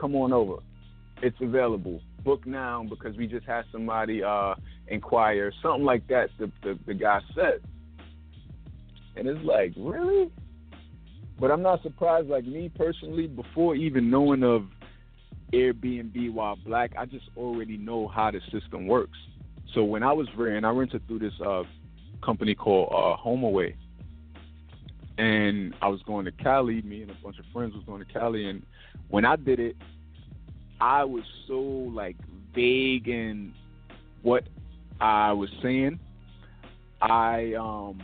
come 0.00 0.16
on 0.16 0.32
over. 0.32 0.56
It's 1.22 1.36
available. 1.40 2.00
Book 2.24 2.46
now 2.46 2.84
because 2.88 3.16
we 3.16 3.26
just 3.26 3.46
had 3.46 3.64
somebody 3.70 4.22
uh, 4.22 4.54
inquire. 4.88 5.52
Something 5.62 5.84
like 5.84 6.06
that, 6.08 6.30
the, 6.38 6.50
the, 6.62 6.78
the 6.86 6.94
guy 6.94 7.20
said. 7.34 7.60
And 9.16 9.26
it's 9.26 9.44
like, 9.44 9.72
really? 9.76 10.30
But 11.38 11.50
I'm 11.50 11.62
not 11.62 11.82
surprised, 11.82 12.28
like 12.28 12.44
me 12.44 12.70
personally, 12.74 13.26
before 13.26 13.74
even 13.74 14.10
knowing 14.10 14.42
of 14.42 14.66
Airbnb 15.52 16.32
while 16.32 16.56
black, 16.56 16.92
I 16.98 17.06
just 17.06 17.26
already 17.36 17.76
know 17.76 18.08
how 18.08 18.30
the 18.30 18.40
system 18.50 18.86
works. 18.86 19.18
So 19.74 19.84
when 19.84 20.02
I 20.02 20.12
was 20.12 20.28
renting, 20.36 20.64
I 20.64 20.70
rented 20.70 21.06
through 21.06 21.18
this 21.20 21.34
uh, 21.44 21.64
company 22.22 22.54
called 22.54 22.88
uh, 22.90 23.22
HomeAway, 23.22 23.74
and 25.18 25.74
I 25.82 25.88
was 25.88 26.02
going 26.02 26.24
to 26.24 26.32
Cali. 26.32 26.82
Me 26.82 27.02
and 27.02 27.10
a 27.10 27.14
bunch 27.22 27.38
of 27.38 27.44
friends 27.52 27.74
was 27.74 27.84
going 27.84 28.04
to 28.04 28.10
Cali, 28.12 28.48
and 28.48 28.64
when 29.08 29.24
I 29.24 29.36
did 29.36 29.60
it, 29.60 29.76
I 30.80 31.04
was 31.04 31.24
so 31.46 31.58
like 31.58 32.16
vague 32.54 33.08
in 33.08 33.52
what 34.22 34.44
I 35.00 35.32
was 35.32 35.50
saying. 35.62 35.98
I 37.00 37.52
um, 37.58 38.00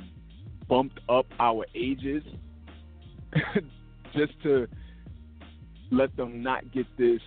bumped 0.69 1.01
up 1.09 1.27
our 1.41 1.67
ages 1.75 2.23
just 4.15 4.33
to 4.43 4.69
let 5.91 6.15
them 6.17 6.43
not 6.43 6.71
get 6.73 6.87
this 6.99 7.21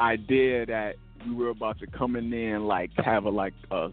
idea 0.00 0.66
that 0.66 0.94
we 1.26 1.34
were 1.34 1.50
about 1.50 1.78
to 1.78 1.86
come 1.86 2.16
in 2.16 2.30
there 2.30 2.56
and 2.56 2.66
like 2.66 2.90
have 2.96 3.24
a 3.24 3.30
like 3.30 3.54
a 3.70 3.90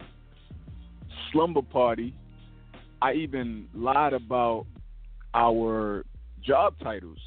slumber 1.30 1.62
party. 1.62 2.14
I 3.02 3.12
even 3.14 3.68
lied 3.74 4.12
about 4.12 4.66
our 5.34 6.04
job 6.44 6.74
titles 6.82 7.18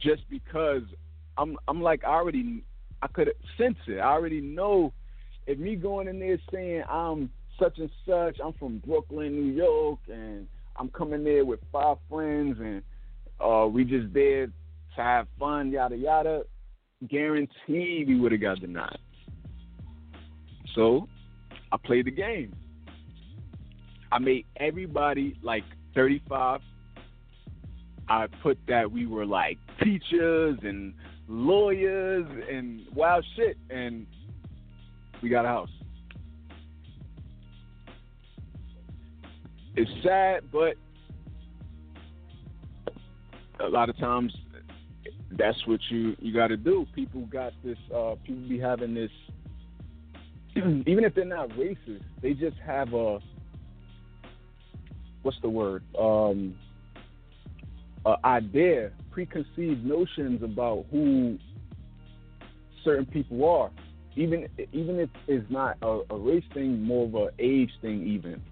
just 0.00 0.22
because 0.30 0.82
I'm 1.36 1.56
I'm 1.68 1.82
like 1.82 2.04
I 2.04 2.12
already 2.14 2.64
I 3.02 3.08
could 3.08 3.30
sense 3.58 3.76
it. 3.86 3.98
I 3.98 4.10
already 4.12 4.40
know 4.40 4.92
if 5.46 5.58
me 5.58 5.76
going 5.76 6.08
in 6.08 6.18
there 6.18 6.38
saying 6.52 6.84
I'm 6.88 7.30
such 7.58 7.78
and 7.78 7.90
such, 8.06 8.38
I'm 8.44 8.52
from 8.54 8.78
Brooklyn, 8.78 9.32
New 9.32 9.52
York, 9.52 9.98
and 10.08 10.46
I'm 10.76 10.88
coming 10.88 11.24
there 11.24 11.44
with 11.44 11.60
five 11.72 11.98
friends, 12.08 12.56
and 12.60 12.82
uh, 13.40 13.66
we 13.66 13.84
just 13.84 14.12
there 14.12 14.46
to 14.46 14.52
have 14.96 15.26
fun, 15.38 15.70
yada 15.70 15.96
yada, 15.96 16.42
guaranteed 17.08 18.08
we 18.08 18.18
would 18.18 18.32
have 18.32 18.40
got 18.40 18.60
denied. 18.60 18.98
So 20.74 21.08
I 21.72 21.76
played 21.76 22.06
the 22.06 22.10
game. 22.10 22.54
I 24.12 24.18
made 24.18 24.46
everybody 24.56 25.36
like 25.42 25.64
35. 25.94 26.60
I 28.08 28.26
put 28.42 28.58
that 28.66 28.90
we 28.90 29.06
were 29.06 29.26
like 29.26 29.58
teachers 29.82 30.58
and 30.62 30.94
lawyers 31.28 32.26
and 32.50 32.82
wild 32.92 33.24
shit, 33.36 33.56
and 33.70 34.06
we 35.22 35.28
got 35.28 35.44
a 35.44 35.48
house. 35.48 35.70
It's 39.76 39.90
sad, 40.02 40.44
but 40.52 40.74
a 43.60 43.68
lot 43.68 43.88
of 43.88 43.96
times 43.98 44.34
that's 45.32 45.66
what 45.66 45.80
you 45.90 46.16
you 46.20 46.34
got 46.34 46.48
to 46.48 46.56
do. 46.56 46.86
People 46.94 47.22
got 47.26 47.52
this. 47.64 47.78
Uh, 47.94 48.14
people 48.24 48.48
be 48.48 48.58
having 48.58 48.94
this. 48.94 49.10
even 50.56 51.04
if 51.04 51.14
they're 51.14 51.24
not 51.24 51.48
racist, 51.50 52.02
they 52.20 52.34
just 52.34 52.56
have 52.58 52.92
a. 52.94 53.20
What's 55.22 55.38
the 55.42 55.50
word? 55.50 55.84
Um, 55.98 56.56
a 58.06 58.16
idea, 58.24 58.90
preconceived 59.10 59.84
notions 59.84 60.42
about 60.42 60.86
who 60.90 61.38
certain 62.82 63.06
people 63.06 63.48
are. 63.48 63.70
Even 64.16 64.48
even 64.72 64.98
if 64.98 65.08
it's 65.28 65.48
not 65.50 65.76
a, 65.82 66.00
a 66.10 66.16
race 66.16 66.44
thing, 66.52 66.82
more 66.82 67.06
of 67.06 67.14
a 67.14 67.28
age 67.38 67.70
thing. 67.80 68.06
Even 68.06 68.42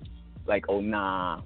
like, 0.46 0.64
oh 0.68 0.80
nah, 0.80 1.40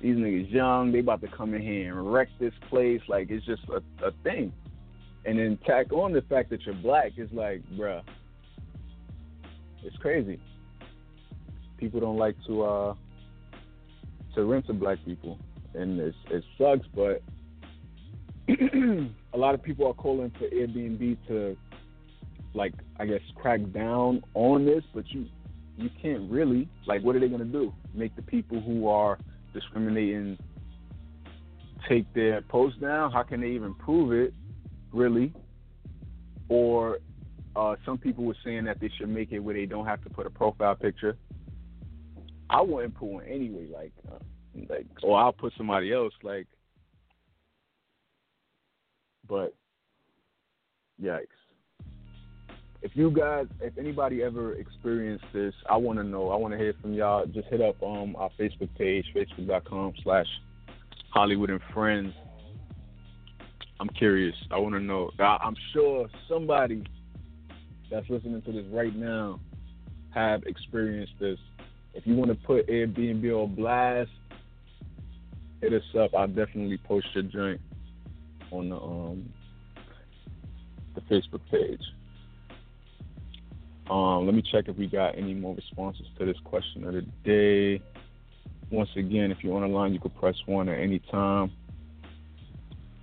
these 0.00 0.16
niggas 0.16 0.52
young, 0.52 0.92
they 0.92 1.00
about 1.00 1.20
to 1.22 1.28
come 1.28 1.54
in 1.54 1.62
here 1.62 1.98
and 1.98 2.12
wreck 2.12 2.28
this 2.38 2.54
place. 2.68 3.00
Like 3.08 3.30
it's 3.30 3.44
just 3.46 3.62
a, 3.68 4.06
a 4.06 4.12
thing. 4.22 4.52
And 5.24 5.38
then 5.38 5.58
tack 5.66 5.92
on 5.92 6.12
the 6.12 6.22
fact 6.22 6.50
that 6.50 6.62
you're 6.62 6.74
black 6.74 7.12
is 7.16 7.28
like, 7.32 7.62
bruh, 7.76 8.02
it's 9.82 9.96
crazy. 9.96 10.40
People 11.78 12.00
don't 12.00 12.16
like 12.18 12.36
to 12.46 12.62
uh 12.62 12.94
to 14.34 14.44
rent 14.44 14.66
to 14.66 14.72
black 14.72 14.98
people, 15.04 15.38
and 15.74 15.98
it's, 15.98 16.16
it 16.30 16.44
sucks. 16.56 16.86
But 16.94 17.22
a 18.48 19.36
lot 19.36 19.54
of 19.54 19.62
people 19.62 19.86
are 19.86 19.94
calling 19.94 20.30
for 20.38 20.46
Airbnb 20.48 21.16
to, 21.28 21.56
like, 22.54 22.74
I 22.98 23.06
guess, 23.06 23.20
crack 23.36 23.60
down 23.72 24.22
on 24.34 24.64
this. 24.64 24.84
But 24.94 25.08
you 25.08 25.26
you 25.76 25.90
can't 26.02 26.30
really 26.30 26.68
like. 26.86 27.02
What 27.02 27.16
are 27.16 27.20
they 27.20 27.28
gonna 27.28 27.44
do? 27.44 27.72
Make 27.94 28.14
the 28.16 28.22
people 28.22 28.60
who 28.60 28.88
are 28.88 29.18
discriminating 29.52 30.38
take 31.88 32.12
their 32.14 32.42
post 32.42 32.80
down? 32.80 33.12
How 33.12 33.22
can 33.22 33.40
they 33.40 33.48
even 33.48 33.74
prove 33.74 34.12
it? 34.12 34.34
Really? 34.92 35.32
Or 36.48 36.98
uh, 37.56 37.76
some 37.84 37.98
people 37.98 38.24
were 38.24 38.36
saying 38.44 38.64
that 38.64 38.80
they 38.80 38.90
should 38.98 39.08
make 39.08 39.32
it 39.32 39.38
where 39.38 39.54
they 39.54 39.66
don't 39.66 39.86
have 39.86 40.02
to 40.04 40.10
put 40.10 40.26
a 40.26 40.30
profile 40.30 40.74
picture. 40.74 41.16
I 42.48 42.60
wouldn't 42.62 42.94
put 42.94 43.08
one 43.08 43.24
anyway. 43.24 43.68
Like, 43.72 43.92
uh, 44.10 44.18
like, 44.68 44.86
or 45.02 45.18
I'll 45.18 45.32
put 45.32 45.52
somebody 45.56 45.92
else. 45.92 46.12
Like, 46.22 46.46
but 49.28 49.54
yikes. 51.00 51.26
If 52.82 52.92
you 52.94 53.10
guys, 53.10 53.46
if 53.60 53.76
anybody 53.76 54.22
ever 54.22 54.54
experienced 54.54 55.26
this, 55.34 55.52
I 55.68 55.76
want 55.76 55.98
to 55.98 56.04
know. 56.04 56.30
I 56.30 56.36
want 56.36 56.52
to 56.52 56.58
hear 56.58 56.72
from 56.80 56.94
y'all. 56.94 57.26
Just 57.26 57.48
hit 57.48 57.60
up 57.60 57.82
um 57.82 58.16
our 58.16 58.30
Facebook 58.38 58.70
page, 58.78 59.04
facebook.com 59.14 59.94
slash 60.02 60.26
Holliewood 61.14 61.50
and 61.50 61.60
Friends. 61.74 62.14
I'm 63.80 63.88
curious. 63.90 64.34
I 64.50 64.58
want 64.58 64.74
to 64.74 64.80
know. 64.80 65.10
I, 65.18 65.38
I'm 65.42 65.56
sure 65.72 66.08
somebody 66.28 66.82
that's 67.90 68.08
listening 68.08 68.40
to 68.42 68.52
this 68.52 68.64
right 68.70 68.94
now 68.94 69.40
have 70.14 70.42
experienced 70.44 71.12
this. 71.20 71.38
If 71.92 72.06
you 72.06 72.14
want 72.14 72.30
to 72.30 72.46
put 72.46 72.68
Airbnb 72.68 73.30
on 73.32 73.54
blast, 73.54 74.10
hit 75.60 75.72
us 75.72 75.82
up. 75.98 76.14
I'll 76.14 76.28
definitely 76.28 76.78
post 76.78 77.06
your 77.14 77.24
joint 77.24 77.60
on 78.50 78.70
the 78.70 78.76
um 78.76 79.28
the 80.94 81.00
Facebook 81.02 81.40
page. 81.50 81.80
Um, 83.90 84.24
let 84.24 84.36
me 84.36 84.42
check 84.52 84.68
if 84.68 84.76
we 84.76 84.86
got 84.86 85.18
any 85.18 85.34
more 85.34 85.56
responses 85.56 86.06
to 86.16 86.24
this 86.24 86.36
question 86.44 86.84
of 86.84 86.94
the 86.94 87.02
day. 87.24 87.82
Once 88.70 88.90
again, 88.94 89.32
if 89.32 89.38
you're 89.42 89.56
on 89.56 89.62
the 89.62 89.76
line, 89.76 89.92
you 89.92 89.98
can 89.98 90.12
press 90.12 90.36
one 90.46 90.68
at 90.68 90.78
any 90.78 91.00
time, 91.10 91.50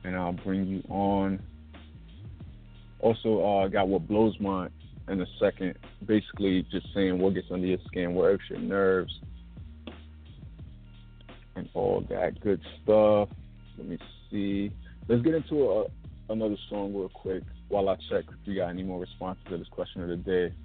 and 0.06 0.16
I'll 0.16 0.32
bring 0.32 0.66
you 0.66 0.82
on. 0.88 1.42
Also, 3.00 3.44
uh, 3.44 3.66
I 3.66 3.68
got 3.68 3.90
what 3.90 4.08
blows 4.08 4.40
my 4.40 4.70
in 5.10 5.22
a 5.22 5.26
second. 5.42 5.78
Basically, 6.06 6.66
just 6.72 6.88
saying 6.94 7.20
what 7.20 7.34
gets 7.34 7.48
under 7.52 7.68
your 7.68 7.80
skin, 7.88 8.14
what 8.14 8.28
irks 8.28 8.46
your 8.50 8.60
nerves, 8.60 9.20
and 11.58 11.68
all 11.74 12.06
that 12.10 12.40
good 12.40 12.62
stuff. 12.82 13.28
Let 13.78 13.88
me 13.90 13.98
see. 14.32 14.72
Let's 15.10 15.22
get 15.22 15.34
into 15.34 15.70
a, 15.70 15.86
another 16.32 16.56
song 16.70 16.94
real 16.94 17.10
quick 17.10 17.44
while 17.68 17.90
I 17.90 17.96
check 18.10 18.24
if 18.30 18.48
we 18.48 18.56
got 18.56 18.70
any 18.70 18.84
more 18.84 19.02
responses 19.02 19.44
to 19.50 19.58
this 19.58 19.68
question 19.68 20.02
of 20.02 20.08
the 20.08 20.16
day. 20.16 20.56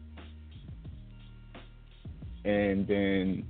And 2.45 2.86
then 2.86 3.47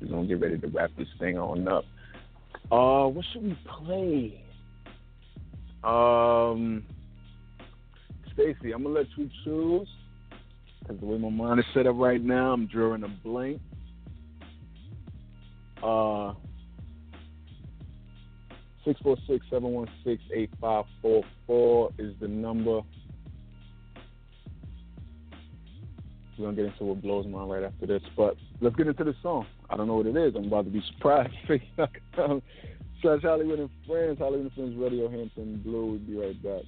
we're 0.00 0.08
gonna 0.08 0.26
get 0.26 0.40
ready 0.40 0.58
to 0.58 0.66
wrap 0.68 0.90
this 0.98 1.08
thing 1.18 1.38
on 1.38 1.66
up. 1.68 1.84
Uh, 2.70 3.08
what 3.08 3.24
should 3.32 3.44
we 3.44 3.58
play? 3.84 4.42
Um, 5.84 6.82
Stacy, 8.34 8.72
I'm 8.72 8.82
gonna 8.82 8.94
let 8.94 9.06
you 9.16 9.30
choose 9.44 9.88
because 10.80 11.00
the 11.00 11.06
way 11.06 11.18
my 11.18 11.30
mind 11.30 11.60
is 11.60 11.66
set 11.74 11.86
up 11.86 11.96
right 11.96 12.22
now, 12.22 12.52
I'm 12.52 12.66
drawing 12.66 13.02
a 13.02 13.08
blank. 13.08 13.60
Uh, 15.82 16.34
six 18.84 19.00
four 19.00 19.16
six 19.26 19.44
seven 19.50 19.70
one 19.70 19.88
six 20.04 20.22
eight 20.34 20.50
five 20.60 20.84
four 21.02 21.22
four 21.46 21.90
is 21.98 22.14
the 22.20 22.28
number. 22.28 22.80
We're 26.38 26.46
gonna 26.46 26.56
get 26.56 26.66
into 26.66 26.84
what 26.84 27.02
blows 27.02 27.26
my 27.26 27.38
mind 27.38 27.50
right 27.50 27.62
after 27.64 27.86
this, 27.86 28.02
but 28.16 28.36
let's 28.60 28.76
get 28.76 28.86
into 28.86 29.04
the 29.04 29.14
song. 29.22 29.46
I 29.70 29.76
don't 29.76 29.86
know 29.86 29.96
what 29.96 30.06
it 30.06 30.16
is. 30.16 30.34
I'm 30.36 30.46
about 30.46 30.64
to 30.64 30.70
be 30.70 30.82
surprised. 30.94 31.32
Slash 33.02 33.20
Holliewood 33.20 33.60
and 33.60 33.70
Friends, 33.86 34.18
Holliewood 34.18 34.40
and 34.40 34.52
Friends 34.52 34.76
Radio, 34.76 35.10
Hampton 35.10 35.60
Blu. 35.64 35.86
We'll 35.86 35.98
be 35.98 36.16
right 36.16 36.42
back. 36.42 36.62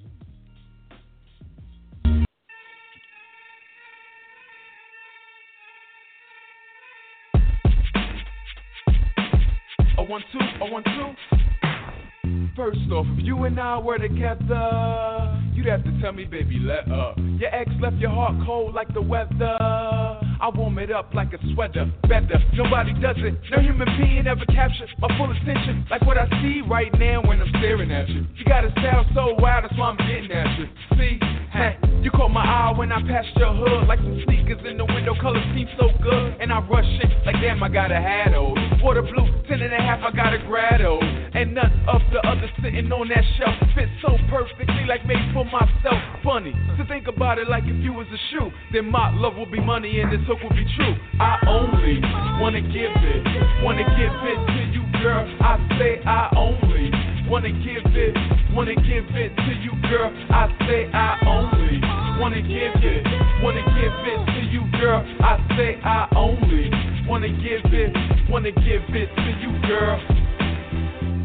One 10.08 10.22
two, 10.32 10.38
a 10.38 10.70
one 10.70 10.82
two. 10.84 12.48
First 12.56 12.78
off, 12.90 13.04
if 13.10 13.26
you 13.26 13.44
and 13.44 13.60
I 13.60 13.76
were 13.76 13.98
together, 13.98 15.27
you'd 15.58 15.66
have 15.66 15.82
to 15.82 16.00
tell 16.00 16.12
me, 16.12 16.24
baby, 16.24 16.58
let 16.60 16.90
up. 16.90 17.18
Your 17.18 17.52
ex 17.52 17.68
left 17.80 17.96
your 17.96 18.10
heart 18.10 18.34
cold 18.46 18.74
like 18.74 18.92
the 18.94 19.02
weather. 19.02 20.07
I 20.40 20.48
warm 20.50 20.78
it 20.78 20.92
up 20.92 21.12
like 21.14 21.32
a 21.32 21.38
sweater. 21.54 21.90
Better, 22.08 22.38
nobody 22.54 22.92
does 23.00 23.16
it. 23.18 23.34
No 23.50 23.60
human 23.60 23.88
being 23.98 24.26
ever 24.26 24.44
captures 24.46 24.88
my 25.00 25.08
full 25.18 25.30
attention. 25.30 25.84
Like 25.90 26.02
what 26.06 26.16
I 26.16 26.28
see 26.42 26.62
right 26.62 26.92
now 26.98 27.22
when 27.26 27.40
I'm 27.40 27.48
staring 27.58 27.90
at 27.90 28.08
you. 28.08 28.24
You 28.36 28.44
got 28.44 28.64
a 28.64 28.70
style 28.72 29.04
so 29.14 29.34
wild, 29.38 29.64
that's 29.64 29.76
why 29.76 29.90
I'm 29.90 29.96
getting 29.96 30.30
at 30.30 30.58
you. 30.58 30.66
See, 30.94 31.18
hey, 31.50 31.76
you 32.02 32.12
caught 32.12 32.30
my 32.30 32.44
eye 32.44 32.72
when 32.76 32.92
I 32.92 33.02
passed 33.02 33.34
your 33.36 33.52
hood. 33.52 33.88
Like 33.88 33.98
some 33.98 34.22
sneakers 34.26 34.62
in 34.64 34.78
the 34.78 34.84
window, 34.84 35.14
colors 35.20 35.42
seem 35.56 35.66
so 35.78 35.90
good. 36.02 36.36
And 36.38 36.52
I 36.52 36.60
rush 36.60 36.86
it 36.86 37.10
like 37.26 37.36
damn, 37.42 37.62
I 37.62 37.68
got 37.68 37.90
a 37.90 37.98
hat 37.98 38.32
on. 38.34 38.80
Water 38.80 39.02
blue, 39.02 39.26
ten 39.48 39.60
and 39.60 39.74
a 39.74 39.82
half, 39.82 40.00
I 40.06 40.14
got 40.14 40.34
a 40.34 40.38
grado. 40.38 41.00
And 41.34 41.54
none 41.54 41.72
of 41.88 42.00
the 42.12 42.22
others 42.26 42.50
sitting 42.62 42.92
on 42.92 43.08
that 43.08 43.24
shelf 43.38 43.58
fit 43.74 43.88
so 44.02 44.16
perfectly, 44.30 44.86
like 44.86 45.04
made 45.04 45.34
for 45.34 45.44
myself. 45.44 45.98
Funny 46.22 46.52
to 46.78 46.86
think 46.86 47.08
about 47.08 47.38
it 47.38 47.48
like 47.48 47.64
if 47.66 47.82
you 47.82 47.92
was 47.92 48.06
a 48.14 48.20
shoe, 48.30 48.50
then 48.72 48.86
my 48.90 49.12
love 49.14 49.34
will 49.34 49.50
be 49.50 49.60
money 49.60 50.00
and 50.00 50.12
this 50.12 50.27
hook 50.28 50.42
will 50.44 50.52
be 50.52 50.68
true. 50.76 50.94
I 51.18 51.40
only 51.48 52.00
wanna 52.36 52.60
give 52.60 52.92
it, 52.92 53.64
wanna 53.64 53.84
give 53.96 54.12
it 54.12 54.38
to 54.52 54.60
you, 54.76 54.84
girl. 55.00 55.24
I 55.40 55.56
say 55.80 56.04
I 56.04 56.28
only 56.36 56.92
wanna 57.30 57.48
give 57.48 57.88
it, 57.96 58.14
wanna 58.52 58.76
give 58.76 59.08
it 59.16 59.32
to 59.34 59.52
you, 59.64 59.72
girl. 59.88 60.12
I 60.28 60.52
say 60.68 60.90
I 60.92 61.16
only 61.24 61.80
wanna 62.20 62.42
give 62.42 62.76
it, 62.76 63.06
wanna 63.42 63.64
give 63.72 63.96
it 64.04 64.20
to 64.36 64.40
you, 64.52 64.62
girl. 64.78 65.00
I 65.20 65.40
say 65.56 65.80
I 65.82 66.08
only 66.14 66.68
wanna 67.08 67.28
give 67.28 67.64
it, 67.72 68.28
wanna 68.28 68.52
give 68.52 68.84
it 68.92 69.08
to 69.16 69.30
you, 69.40 69.50
girl. 69.66 70.27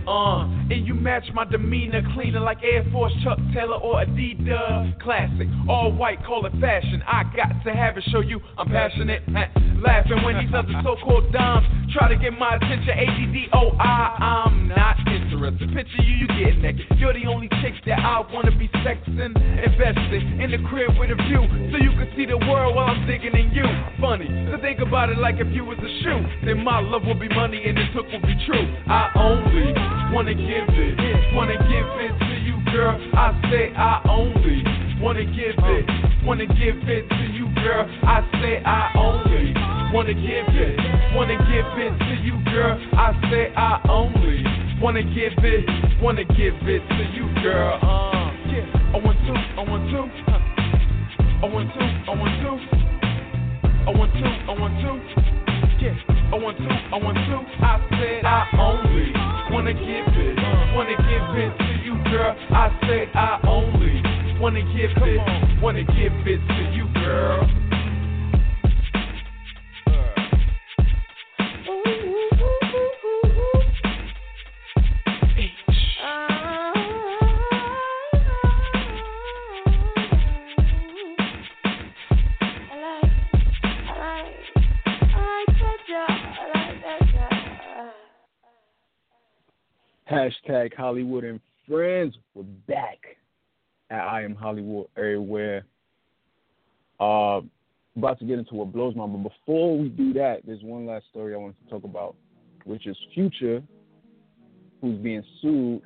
Uh, 0.07 0.43
and 0.69 0.85
you 0.85 0.93
match 0.93 1.23
my 1.33 1.45
demeanor 1.45 2.01
cleaner 2.13 2.39
like 2.39 2.57
Air 2.63 2.85
Force, 2.91 3.13
Chuck 3.23 3.37
Taylor, 3.53 3.77
or 3.77 4.03
Adidas. 4.03 4.99
Classic, 5.01 5.47
all 5.69 5.91
white, 5.91 6.23
call 6.25 6.45
it 6.45 6.53
fashion. 6.59 7.01
I 7.07 7.23
got 7.35 7.63
to 7.63 7.73
have 7.73 7.97
it, 7.97 8.03
show 8.11 8.21
you 8.21 8.39
I'm 8.57 8.67
passionate. 8.67 9.23
Laughing 9.81 10.23
when 10.23 10.37
these 10.37 10.53
other 10.53 10.73
so-called 10.83 11.31
dimes 11.31 11.65
try 11.93 12.09
to 12.09 12.15
get 12.15 12.33
my 12.37 12.55
attention. 12.55 12.89
ADD, 12.89 13.49
oh 13.53 13.75
I, 13.79 14.45
I'm 14.45 14.67
not 14.67 14.97
interested. 14.99 15.32
Picture 15.51 16.01
you, 16.03 16.23
you 16.23 16.27
get 16.27 16.57
naked. 16.59 16.87
You're 16.95 17.11
the 17.11 17.27
only 17.27 17.49
chick 17.59 17.75
that 17.85 17.99
I 17.99 18.23
wanna 18.31 18.55
be 18.55 18.69
sexing. 18.79 19.35
Invested 19.59 20.23
in 20.39 20.51
the 20.51 20.59
crib 20.69 20.95
with 20.97 21.11
a 21.11 21.19
view, 21.27 21.43
so 21.67 21.83
you 21.83 21.91
can 21.99 22.07
see 22.15 22.25
the 22.25 22.37
world 22.47 22.75
while 22.75 22.87
I'm 22.87 23.05
digging 23.05 23.35
in 23.35 23.51
you. 23.51 23.67
Funny 23.99 24.27
to 24.27 24.57
think 24.59 24.79
about 24.79 25.09
it 25.09 25.17
like 25.17 25.35
if 25.39 25.51
you 25.51 25.65
was 25.65 25.77
a 25.79 25.91
shoe, 26.01 26.23
then 26.45 26.63
my 26.63 26.79
love 26.79 27.03
will 27.03 27.19
be 27.19 27.27
money 27.27 27.61
and 27.65 27.75
this 27.75 27.91
hook 27.91 28.07
will 28.07 28.23
be 28.23 28.39
true. 28.47 28.63
I 28.87 29.11
only 29.15 29.73
wanna 30.15 30.33
give 30.33 30.69
it, 30.71 31.35
wanna 31.35 31.59
give 31.67 31.87
it 31.99 32.13
to 32.23 32.35
you, 32.39 32.55
girl. 32.71 32.95
I 33.11 33.35
say 33.51 33.73
I 33.75 33.99
only 34.07 34.63
wanna 35.03 35.25
give 35.25 35.59
it, 35.59 35.85
wanna 36.23 36.47
give 36.47 36.79
it 36.87 37.09
to 37.09 37.23
you, 37.35 37.51
girl. 37.59 37.83
I 38.03 38.23
say 38.39 38.63
I 38.63 38.95
only 38.95 39.51
wanna 39.91 40.13
give 40.13 40.47
it, 40.55 40.79
wanna 41.13 41.35
give 41.51 41.67
it 41.83 41.99
to 41.99 42.15
you, 42.23 42.39
girl. 42.47 42.79
I 42.93 43.11
say 43.29 43.51
I 43.55 43.81
only 43.89 44.52
wanna 44.84 45.01
give 45.01 45.31
it, 45.38 46.01
wanna 46.01 46.25
give 46.25 46.55
it 46.67 46.84
to 46.89 47.03
you, 47.15 47.34
girl. 47.41 47.79
Uh, 47.81 48.36
yeah. 48.51 48.67
I 48.93 48.97
want 48.99 49.17
to, 49.23 49.31
I 49.31 49.63
want 49.63 49.89
to, 49.89 49.99
I 51.41 51.45
want 51.47 51.73
to, 51.73 51.79
I 51.79 52.13
want 52.13 52.36
to, 52.43 52.51
I 53.88 53.91
want 53.95 54.13
to, 54.13 54.27
I 54.27 54.59
want 54.59 54.75
to. 54.84 54.91
Yeah, 55.79 55.95
I 56.31 56.36
want 56.36 56.57
to, 56.57 56.67
I 56.67 56.97
want 56.97 57.15
to. 57.15 57.63
I 57.63 57.88
said 57.91 58.25
I 58.25 58.45
only 58.59 59.13
wanna 59.55 59.73
give 59.73 60.13
it, 60.19 60.75
wanna 60.75 60.97
give 60.97 61.31
it 61.39 61.57
to 61.57 61.84
you, 61.86 61.95
girl. 62.11 62.36
I 62.51 62.77
say 62.81 63.07
I 63.13 63.39
only 63.47 64.03
wanna 64.41 64.63
give 64.75 64.91
it, 64.97 65.61
wanna 65.61 65.84
give 65.84 66.11
it 66.27 66.45
to 66.45 66.75
you, 66.75 66.88
girl. 66.93 67.72
Hashtag 90.24 90.74
Holliewood 90.76 91.30
and 91.30 91.41
Friends. 91.67 92.15
We're 92.34 92.43
back 92.43 92.97
at 93.89 93.99
I 93.99 94.24
Am 94.24 94.34
Holliewood 94.34 94.88
everywhere. 94.95 95.65
Uh, 96.97 97.41
about 97.97 98.19
to 98.19 98.26
get 98.26 98.39
into 98.39 98.55
what 98.55 98.71
blows 98.71 98.95
my 98.95 99.05
mind. 99.05 99.24
But 99.24 99.34
before 99.45 99.78
we 99.78 99.89
do 99.89 100.13
that, 100.13 100.38
there's 100.45 100.63
one 100.63 100.86
last 100.86 101.07
story 101.09 101.34
I 101.34 101.38
wanted 101.38 101.57
to 101.65 101.69
talk 101.69 101.84
about, 101.84 102.15
which 102.63 102.88
is 102.88 102.95
Future, 103.13 103.61
who's 104.80 104.97
being 104.99 105.24
sued 105.41 105.82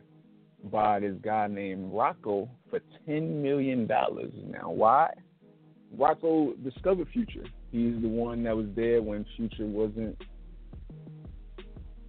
by 0.72 1.00
this 1.00 1.16
guy 1.24 1.48
named 1.48 1.92
Rocco 1.92 2.48
for 2.70 2.80
ten 3.08 3.42
million 3.42 3.88
dollars. 3.88 4.34
Now, 4.46 4.70
why? 4.70 5.14
Rocco 5.98 6.54
discovered 6.64 7.08
Future. 7.12 7.46
He's 7.72 8.00
the 8.04 8.08
one 8.08 8.44
that 8.44 8.56
was 8.56 8.68
there 8.76 9.02
when 9.02 9.26
Future 9.36 9.66
wasn't 9.66 10.16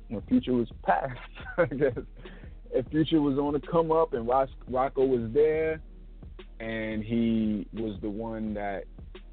when 0.08 0.22
Future 0.22 0.52
was 0.52 0.68
past. 0.84 1.18
I 1.58 1.66
guess 1.66 1.92
if 2.70 2.86
Future 2.88 3.20
was 3.20 3.38
on 3.38 3.52
the 3.54 3.60
come 3.60 3.90
up 3.90 4.12
and 4.12 4.26
Rocco 4.26 5.04
was 5.04 5.30
there, 5.32 5.80
and 6.60 7.02
he 7.02 7.66
was 7.72 7.98
the 8.02 8.10
one 8.10 8.54
that 8.54 8.84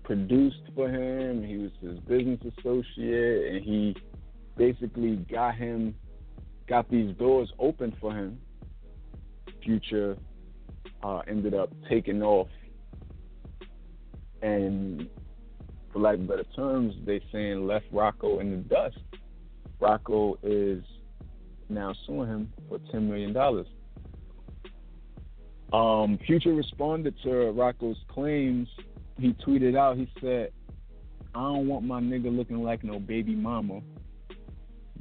produced 0.04 0.62
for 0.76 0.90
him. 0.90 1.44
He 1.44 1.58
was 1.58 1.72
his 1.82 2.00
business 2.02 2.40
associate, 2.58 3.54
and 3.54 3.64
he 3.64 3.96
basically 4.58 5.18
got 5.18 5.56
him 5.56 5.96
got 6.68 6.90
these 6.90 7.16
doors 7.18 7.52
open 7.60 7.96
for 8.00 8.12
him. 8.12 8.40
Future 9.64 10.18
uh, 11.04 11.22
ended 11.28 11.54
up 11.54 11.72
taking 11.90 12.22
off, 12.24 12.48
and 14.42 15.08
for 15.92 16.00
lack 16.00 16.16
of 16.16 16.28
better 16.28 16.46
terms, 16.56 16.96
they 17.06 17.22
saying 17.32 17.68
left 17.68 17.86
Rocco 17.92 18.40
in 18.40 18.52
the 18.52 18.58
dust. 18.58 18.98
Rocco 19.80 20.38
is 20.44 20.84
now 21.70 21.94
suing 22.06 22.28
him 22.28 22.54
for 22.70 22.80
ten 22.92 23.10
million 23.10 23.34
dollars. 23.34 23.68
Um, 25.74 26.20
Future 26.26 26.54
responded 26.54 27.16
to 27.24 27.52
Rocco's 27.52 27.98
claims. 28.08 28.70
He 29.20 29.34
tweeted 29.34 29.78
out, 29.78 29.98
he 29.98 30.10
said, 30.22 30.52
I 31.34 31.40
don't 31.40 31.68
want 31.68 31.86
my 31.86 32.00
nigga 32.00 32.36
looking 32.36 32.64
like 32.64 32.84
no 32.84 33.00
baby 33.00 33.36
mama. 33.36 33.82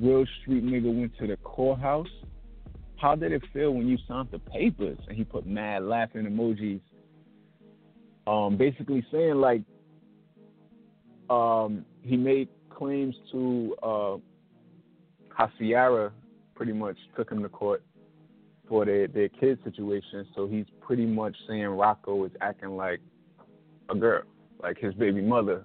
Real 0.01 0.25
street 0.41 0.65
nigga 0.65 0.93
went 0.93 1.17
to 1.19 1.27
the 1.27 1.37
courthouse. 1.39 2.09
How 2.97 3.15
did 3.15 3.33
it 3.33 3.43
feel 3.53 3.73
when 3.73 3.87
you 3.87 3.99
signed 4.09 4.29
the 4.33 4.39
papers? 4.39 4.99
And 5.07 5.17
he 5.17 5.25
put 5.25 5.47
mad 5.47 5.85
laughing 5.85 6.25
emojis. 6.25 6.81
Um, 8.27 8.57
basically 8.57 9.05
saying 9.13 9.35
like 9.35 9.63
um, 11.29 11.85
he 12.03 12.17
made 12.17 12.49
claims 12.71 13.15
to 13.31 13.77
uh, 13.83 14.17
Hasiara 15.39 16.13
pretty 16.55 16.73
much 16.73 16.97
took 17.17 17.31
him 17.31 17.43
to 17.43 17.49
court 17.49 17.83
for 18.69 18.85
their 18.85 19.09
their 19.09 19.29
kid 19.29 19.59
situation. 19.65 20.27
So 20.35 20.47
he's 20.47 20.67
pretty 20.81 21.07
much 21.07 21.37
saying 21.49 21.67
Rocco 21.67 22.25
is 22.25 22.33
acting 22.41 22.77
like 22.77 23.01
a 23.89 23.95
girl, 23.95 24.23
like 24.63 24.79
his 24.79 24.95
baby 24.95 25.21
mother. 25.21 25.65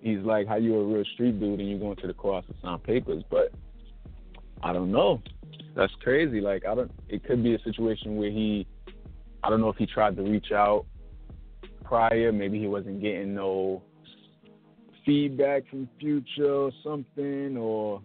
He's 0.00 0.18
like, 0.20 0.46
how 0.46 0.56
you 0.56 0.78
a 0.78 0.84
real 0.84 1.04
street 1.14 1.40
dude 1.40 1.58
and 1.58 1.68
you 1.68 1.78
going 1.78 1.96
to 1.96 2.06
the 2.06 2.14
courthouse 2.14 2.44
to 2.48 2.54
sign 2.62 2.78
papers? 2.80 3.22
But 3.30 3.52
I 4.62 4.72
don't 4.72 4.92
know. 4.92 5.22
That's 5.74 5.92
crazy. 6.02 6.40
Like 6.40 6.66
I 6.66 6.74
don't. 6.74 6.90
It 7.08 7.24
could 7.24 7.42
be 7.42 7.54
a 7.54 7.58
situation 7.62 8.16
where 8.16 8.30
he, 8.30 8.66
I 9.42 9.50
don't 9.50 9.60
know 9.60 9.68
if 9.68 9.76
he 9.76 9.86
tried 9.86 10.16
to 10.16 10.22
reach 10.22 10.52
out 10.52 10.86
prior. 11.84 12.32
Maybe 12.32 12.58
he 12.58 12.66
wasn't 12.66 13.00
getting 13.00 13.34
no 13.34 13.82
feedback 15.04 15.68
from 15.70 15.88
Future 16.00 16.52
or 16.52 16.72
something, 16.82 17.56
or 17.56 18.02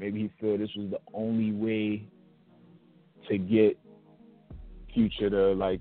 maybe 0.00 0.20
he 0.20 0.30
felt 0.40 0.58
this 0.58 0.70
was 0.76 0.90
the 0.90 1.00
only 1.14 1.52
way 1.52 2.02
to 3.28 3.38
get 3.38 3.78
Future 4.92 5.30
to 5.30 5.52
like 5.52 5.80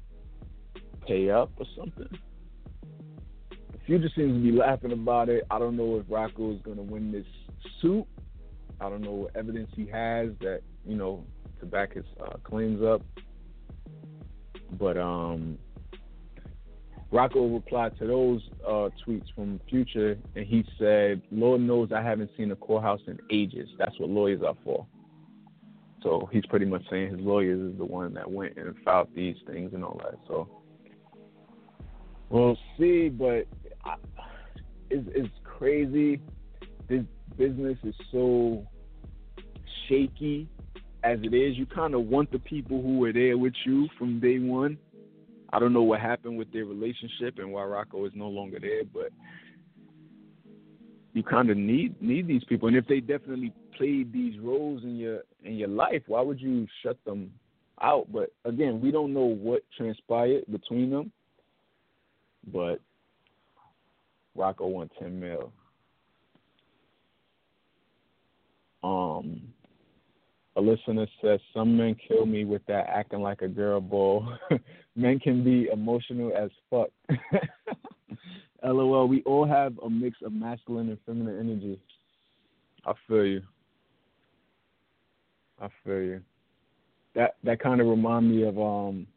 pay 1.07 1.31
up 1.31 1.51
or 1.57 1.65
something. 1.75 2.19
Future 3.87 4.09
seems 4.15 4.35
to 4.35 4.51
be 4.51 4.55
laughing 4.55 4.91
about 4.91 5.29
it. 5.29 5.43
I 5.49 5.57
don't 5.57 5.75
know 5.75 5.97
if 5.97 6.05
Rocco 6.07 6.53
is 6.53 6.61
gonna 6.61 6.83
win 6.83 7.11
this 7.11 7.25
suit. 7.81 8.05
I 8.79 8.87
don't 8.87 9.01
know 9.01 9.13
what 9.13 9.35
evidence 9.35 9.71
he 9.75 9.87
has 9.87 10.29
that 10.41 10.61
you 10.85 10.95
know 10.95 11.25
to 11.59 11.65
back 11.65 11.95
his 11.95 12.05
uh, 12.23 12.37
claims 12.43 12.83
up. 12.83 13.01
But 14.73 14.97
um, 14.97 15.57
Rocco 17.11 17.47
replied 17.47 17.97
to 17.99 18.05
those 18.05 18.41
uh, 18.67 18.89
tweets 19.05 19.25
from 19.33 19.59
Future, 19.69 20.17
and 20.35 20.45
he 20.45 20.63
said, 20.77 21.21
"Lord 21.31 21.61
knows 21.61 21.91
I 21.91 22.03
haven't 22.03 22.29
seen 22.37 22.51
a 22.51 22.55
courthouse 22.55 23.01
in 23.07 23.19
ages. 23.31 23.67
That's 23.77 23.99
what 23.99 24.09
lawyers 24.09 24.41
are 24.45 24.55
for." 24.63 24.85
So 26.03 26.29
he's 26.31 26.45
pretty 26.45 26.65
much 26.65 26.83
saying 26.89 27.11
his 27.11 27.19
lawyers 27.19 27.73
is 27.73 27.77
the 27.77 27.85
one 27.85 28.13
that 28.13 28.29
went 28.29 28.57
and 28.57 28.75
filed 28.85 29.09
these 29.15 29.35
things 29.47 29.73
and 29.73 29.83
all 29.83 29.99
that. 30.03 30.17
So 30.27 30.47
we'll 32.29 32.57
see, 32.77 33.09
but 33.09 33.47
I, 33.83 33.95
it's, 34.89 35.07
it's 35.13 35.33
crazy. 35.43 36.21
This 36.87 37.03
business 37.37 37.77
is 37.83 37.95
so 38.11 38.65
shaky 39.87 40.47
as 41.03 41.19
it 41.21 41.33
is. 41.33 41.57
You 41.57 41.65
kind 41.65 41.93
of 41.93 42.05
want 42.05 42.31
the 42.31 42.39
people 42.39 42.81
who 42.81 42.99
were 42.99 43.11
there 43.11 43.37
with 43.37 43.53
you 43.65 43.87
from 43.97 44.19
day 44.19 44.39
one. 44.39 44.77
I 45.51 45.59
don't 45.59 45.73
know 45.73 45.81
what 45.81 45.99
happened 45.99 46.37
with 46.37 46.51
their 46.53 46.65
relationship 46.65 47.39
and 47.39 47.51
why 47.51 47.63
Rocco 47.63 48.05
is 48.05 48.11
no 48.15 48.27
longer 48.27 48.59
there, 48.59 48.83
but 48.93 49.09
you 51.13 51.23
kind 51.23 51.49
of 51.49 51.57
need 51.57 51.99
need 52.01 52.27
these 52.27 52.43
people. 52.43 52.67
And 52.67 52.77
if 52.77 52.87
they 52.87 52.99
definitely 52.99 53.51
played 53.75 54.13
these 54.13 54.39
roles 54.39 54.83
in 54.83 54.97
your 54.97 55.21
in 55.43 55.55
your 55.55 55.69
life, 55.69 56.03
why 56.07 56.21
would 56.21 56.39
you 56.39 56.67
shut 56.83 56.97
them 57.05 57.31
out? 57.81 58.11
But 58.11 58.31
again, 58.45 58.79
we 58.79 58.91
don't 58.91 59.13
know 59.13 59.25
what 59.25 59.63
transpired 59.75 60.43
between 60.51 60.91
them. 60.91 61.11
But 62.53 62.79
Rocco 64.35 64.67
won 64.67 64.89
ten 64.99 65.19
mil. 65.19 65.51
Um, 68.83 69.48
a 70.59 70.61
listener 70.61 71.07
says 71.21 71.39
some 71.53 71.77
men 71.77 71.95
kill 72.07 72.25
me 72.25 72.43
with 72.43 72.65
that 72.67 72.87
acting 72.89 73.21
like 73.21 73.41
a 73.41 73.47
girl 73.47 73.79
bull. 73.79 74.37
men 74.95 75.17
can 75.17 75.41
be 75.41 75.69
emotional 75.71 76.33
as 76.35 76.49
fuck. 76.69 76.89
LOL. 78.63 79.07
We 79.07 79.23
all 79.23 79.47
have 79.47 79.79
a 79.79 79.89
mix 79.89 80.17
of 80.21 80.33
masculine 80.33 80.89
and 80.89 80.97
feminine 81.05 81.39
energy. 81.39 81.79
I 82.85 82.91
feel 83.07 83.25
you. 83.25 83.41
I 85.61 85.69
feel 85.85 86.01
you. 86.01 86.21
That 87.15 87.35
that 87.45 87.61
kind 87.61 87.79
of 87.79 87.87
remind 87.87 88.29
me 88.29 88.43
of 88.43 88.59
um 88.59 89.07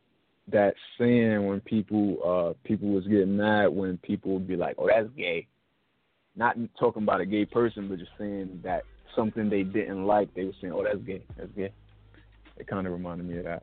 that 0.53 0.75
saying 0.97 1.45
when 1.45 1.61
people 1.61 2.19
uh 2.25 2.67
people 2.67 2.89
was 2.89 3.07
getting 3.09 3.37
mad 3.37 3.67
when 3.67 3.99
people 3.99 4.35
would 4.35 4.47
be 4.47 4.57
like, 4.57 4.77
"Oh, 4.79 4.87
that's 4.87 5.09
gay." 5.17 5.49
Not 6.37 6.57
talking 6.79 7.03
about 7.03 7.21
a 7.21 7.27
gay 7.27 7.45
person, 7.45 7.89
but 7.89 7.99
just 7.99 8.13
saying 8.17 8.61
that 8.63 8.85
something 9.17 9.49
they 9.49 9.63
didn't 9.63 10.05
like, 10.07 10.33
they 10.35 10.45
were 10.45 10.53
saying, 10.61 10.73
"Oh, 10.73 10.83
that's 10.83 10.99
gay. 10.99 11.23
That's 11.37 11.51
gay." 11.53 11.73
It 12.57 12.67
kind 12.67 12.87
of 12.87 12.93
reminded 12.93 13.27
me 13.27 13.39
of 13.39 13.45
that. 13.45 13.63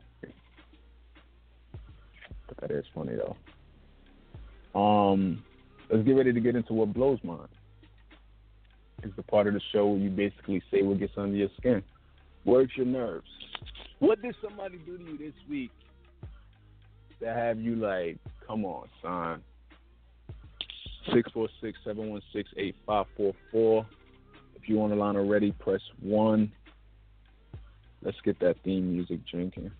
But 2.48 2.56
that 2.60 2.70
is 2.70 2.84
funny 2.94 3.12
though. 3.14 3.36
Um, 4.78 5.42
let's 5.90 6.04
get 6.04 6.12
ready 6.12 6.32
to 6.32 6.40
get 6.40 6.56
into 6.56 6.72
what 6.72 6.92
blows 6.92 7.18
mine. 7.22 7.48
It's 9.02 9.14
the 9.16 9.22
part 9.22 9.46
of 9.46 9.54
the 9.54 9.60
show 9.72 9.86
where 9.86 9.98
you 9.98 10.10
basically 10.10 10.62
say 10.70 10.82
what 10.82 10.98
gets 10.98 11.14
under 11.16 11.36
your 11.36 11.48
skin, 11.58 11.82
works 12.44 12.72
your 12.76 12.86
nerves. 12.86 13.28
What 13.98 14.20
did 14.22 14.34
somebody 14.42 14.78
do 14.78 14.98
to 14.98 15.04
you 15.04 15.18
this 15.18 15.34
week 15.48 15.70
that 17.20 17.36
have 17.36 17.58
you 17.58 17.76
like, 17.76 18.18
come 18.46 18.64
on, 18.64 18.88
son? 19.02 19.42
Six 21.14 21.30
four 21.32 21.48
six 21.62 21.78
seven 21.84 22.10
one 22.10 22.22
six 22.32 22.50
eight 22.56 22.76
five 22.86 23.06
four 23.16 23.32
four. 23.50 23.86
If 24.60 24.68
you're 24.68 24.82
on 24.82 24.90
the 24.90 24.96
line 24.96 25.16
already, 25.16 25.52
press 25.52 25.80
one. 26.00 26.52
Let's 28.02 28.20
get 28.22 28.38
that 28.40 28.56
theme 28.62 28.92
music 28.92 29.20
drinking. 29.26 29.70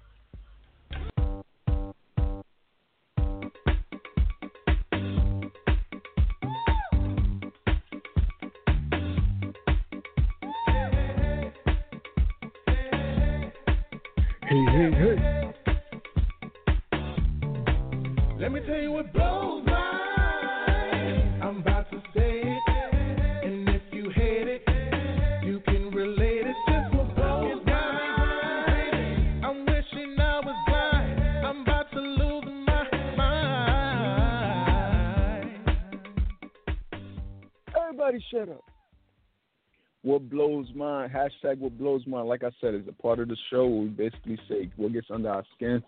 Hashtag 41.51 41.59
what 41.59 41.79
blows 41.79 42.03
my 42.07 42.21
like 42.21 42.45
I 42.45 42.51
said, 42.61 42.75
is 42.75 42.83
a 42.89 43.03
part 43.03 43.21
of 43.21 43.29
the 43.29 43.37
show 43.51 43.67
where 43.67 43.83
we 43.83 43.89
basically 43.89 44.39
say 44.49 44.71
what 44.77 44.93
gets 44.93 45.09
under 45.11 45.31
our 45.31 45.45
skin, 45.55 45.83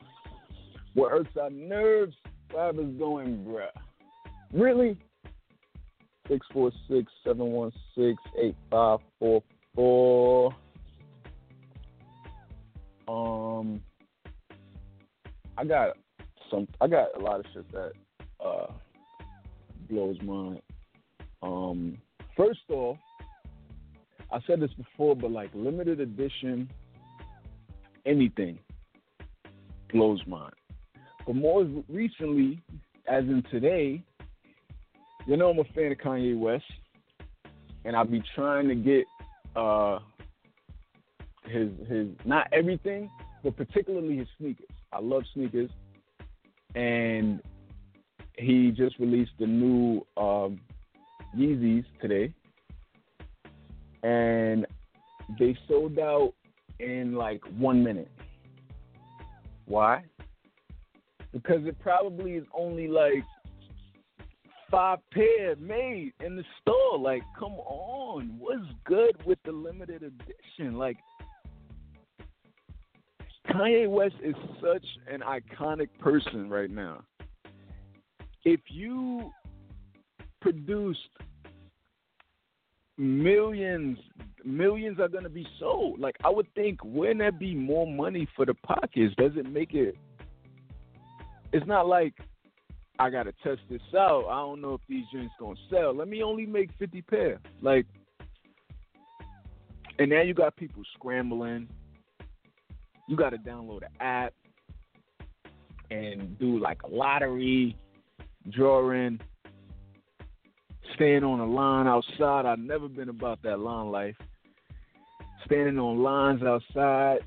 what 0.95 1.11
hurts 1.11 1.37
our 1.41 1.51
nerves, 1.51 2.15
fibers 2.53 2.95
going, 2.99 3.45
bruh. 3.45 3.67
Really? 4.53 4.99
Six 6.29 6.47
four 6.53 6.71
six 6.89 7.11
seven 7.25 7.47
one 7.47 7.73
six 7.97 8.17
eight 8.41 8.57
five 8.71 9.01
four 9.19 9.43
four. 9.75 10.55
Um, 13.09 13.81
I 15.59 15.65
got 15.65 15.97
some. 16.51 16.69
I 16.81 16.87
got 16.87 17.09
a 17.17 17.21
lot 17.21 17.41
of 17.41 17.47
shit 17.53 17.71
that 17.73 17.93
uh 18.45 18.67
blows 19.91 20.17
my. 20.23 20.59
Um, 21.43 21.99
first 22.37 22.61
off, 22.71 22.99
I 24.33 24.41
said 24.47 24.61
this 24.61 24.73
before, 24.73 25.15
but 25.15 25.31
like 25.31 25.51
limited 25.55 26.01
edition, 26.01 26.71
anything 28.07 28.59
blows 29.93 30.21
mine. 30.27 30.53
But 31.27 31.37
more 31.37 31.67
recently, 31.89 32.63
as 33.07 33.25
in 33.25 33.43
today, 33.51 34.03
you 35.27 35.37
know 35.37 35.51
I'm 35.51 35.59
a 35.59 35.65
fan 35.75 35.93
of 35.93 35.99
Kanye 35.99 36.39
West, 36.39 36.65
and 37.85 37.95
I'll 37.95 38.05
be 38.05 38.23
trying 38.35 38.69
to 38.69 38.75
get 38.75 39.05
uh 39.55 39.99
his 41.45 41.69
his 41.89 42.09
not 42.25 42.49
everything, 42.53 43.11
but 43.45 43.57
particularly 43.57 44.17
his 44.17 44.29
sneakers. 44.39 44.67
I 44.93 45.01
love 45.01 45.23
sneakers, 45.35 45.71
and 46.75 47.41
he 48.39 48.71
just 48.71 48.99
released 48.99 49.33
the 49.39 49.47
new 49.47 50.07
um, 50.17 50.61
Yeezys 51.37 51.85
today, 52.01 52.33
and 54.03 54.67
they 55.39 55.57
sold 55.69 55.99
out 55.99 56.35
in 56.79 57.15
like 57.15 57.43
one 57.57 57.83
minute. 57.83 58.11
Why? 59.67 60.05
Because 61.33 61.67
it 61.67 61.79
probably 61.81 62.33
is 62.33 62.45
only 62.53 62.89
like 62.89 63.25
five 64.71 64.99
pair 65.13 65.55
made 65.57 66.13
in 66.25 66.37
the 66.37 66.45
store. 66.61 66.99
Like, 66.99 67.23
come 67.39 67.53
on, 67.53 68.37
what's 68.39 68.67
good 68.85 69.15
with 69.25 69.39
the 69.45 69.53
limited 69.53 70.03
edition? 70.03 70.77
Like, 70.77 70.97
Kanye 73.49 73.89
West 73.89 74.15
is 74.23 74.35
such 74.61 74.85
an 75.11 75.21
iconic 75.21 75.89
person 76.01 76.49
right 76.49 76.71
now. 76.71 77.05
If 78.45 78.61
you 78.69 79.31
produced 80.41 81.01
millions, 82.99 83.99
millions 84.45 85.01
are 85.01 85.09
going 85.09 85.25
to 85.25 85.31
be 85.31 85.47
sold. 85.59 86.01
Like, 86.01 86.17
I 86.25 86.31
would 86.31 86.53
think, 86.55 86.85
wouldn't 86.85 87.19
there 87.19 87.33
be 87.33 87.55
more 87.55 87.87
money 87.87 88.29
for 88.37 88.47
the 88.47 88.55
pockets? 88.55 89.15
Does 89.17 89.33
it 89.37 89.51
make 89.51 89.75
it? 89.75 89.97
It's 91.53 91.67
not 91.67 91.87
like 91.87 92.15
I 92.99 93.11
gotta 93.11 93.33
test 93.43 93.61
this 93.69 93.81
out. 93.97 94.27
I 94.29 94.37
don't 94.37 94.61
know 94.61 94.75
if 94.75 94.81
these 94.89 95.05
joints 95.13 95.35
gonna 95.39 95.57
sell. 95.71 95.95
Let 95.95 96.09
me 96.09 96.23
only 96.23 96.47
make 96.47 96.71
fifty 96.79 97.03
pair. 97.03 97.41
Like, 97.61 97.87
and 99.99 100.11
now 100.11 100.23
you 100.23 100.35
got 100.35 100.57
people 100.57 100.83
scrambling. 100.95 101.69
You 103.09 103.17
got 103.17 103.31
to 103.31 103.39
download 103.39 103.83
an 103.83 103.93
app 104.01 104.33
and 105.91 106.39
do 106.39 106.59
like 106.59 106.83
a 106.85 106.89
lottery, 106.89 107.77
drawing, 108.51 109.21
staying 110.95 111.25
on 111.25 111.41
a 111.41 111.47
line 111.47 111.87
outside. 111.87 112.47
I've 112.47 112.59
never 112.59 112.89
been 112.89 113.09
about 113.09 113.43
that 113.43 113.59
line 113.59 113.91
life. 113.91 114.17
Standing 115.47 115.79
on 115.79 116.03
lines 116.03 116.43
outside, 116.43 117.21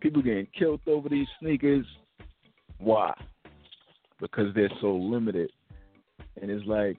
people 0.00 0.22
getting 0.22 0.46
killed 0.58 0.80
over 0.86 1.08
these 1.08 1.26
sneakers. 1.40 1.86
Why? 2.78 3.12
Because 4.20 4.54
they're 4.54 4.70
so 4.80 4.94
limited. 4.94 5.50
And 6.40 6.50
it's 6.50 6.66
like, 6.66 6.96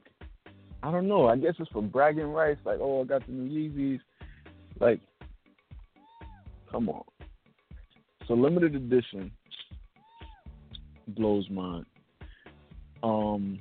I 0.82 0.91
don't 0.91 1.08
know. 1.08 1.28
I 1.28 1.38
guess 1.38 1.54
it's 1.60 1.72
for 1.72 1.82
bragging 1.82 2.32
rights. 2.32 2.60
Like, 2.66 2.80
oh, 2.82 3.02
I 3.02 3.06
got 3.06 3.26
the 3.26 3.32
new 3.32 3.70
Yeezys. 3.70 4.00
Like, 4.80 5.00
come 6.72 6.89
on. 6.89 7.04
So 8.28 8.34
limited 8.34 8.76
edition 8.76 9.32
blows 11.08 11.50
mine. 11.50 11.86
Um, 13.02 13.60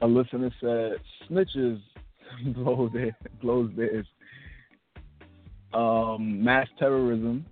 a 0.00 0.06
listener 0.06 0.50
said 0.60 0.92
snitches 1.28 1.80
blow 2.54 2.88
their 2.92 3.16
blows 3.40 3.70
theirs. 3.76 4.06
Um, 5.72 6.42
mass 6.42 6.66
terrorism 6.78 7.44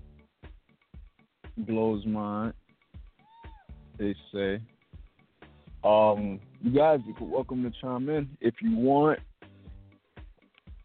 blows 1.59 2.05
mine. 2.07 2.53
They 3.99 4.15
say. 4.33 4.61
Um, 5.85 6.41
you 6.63 6.73
guys, 6.73 7.01
you're 7.07 7.29
welcome 7.29 7.63
to 7.63 7.73
chime 7.81 8.09
in 8.09 8.29
if 8.41 8.55
you 8.61 8.77
want. 8.77 9.21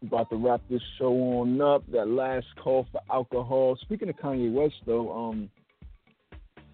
About 0.03 0.29
to 0.31 0.35
wrap 0.35 0.61
this 0.69 0.81
show 0.97 1.13
on 1.13 1.61
up. 1.61 1.83
That 1.91 2.07
last 2.07 2.47
call 2.63 2.87
for 2.91 3.01
alcohol. 3.11 3.77
Speaking 3.81 4.09
of 4.09 4.15
Kanye 4.17 4.51
West, 4.51 4.75
though, 4.85 5.11
um, 5.11 5.49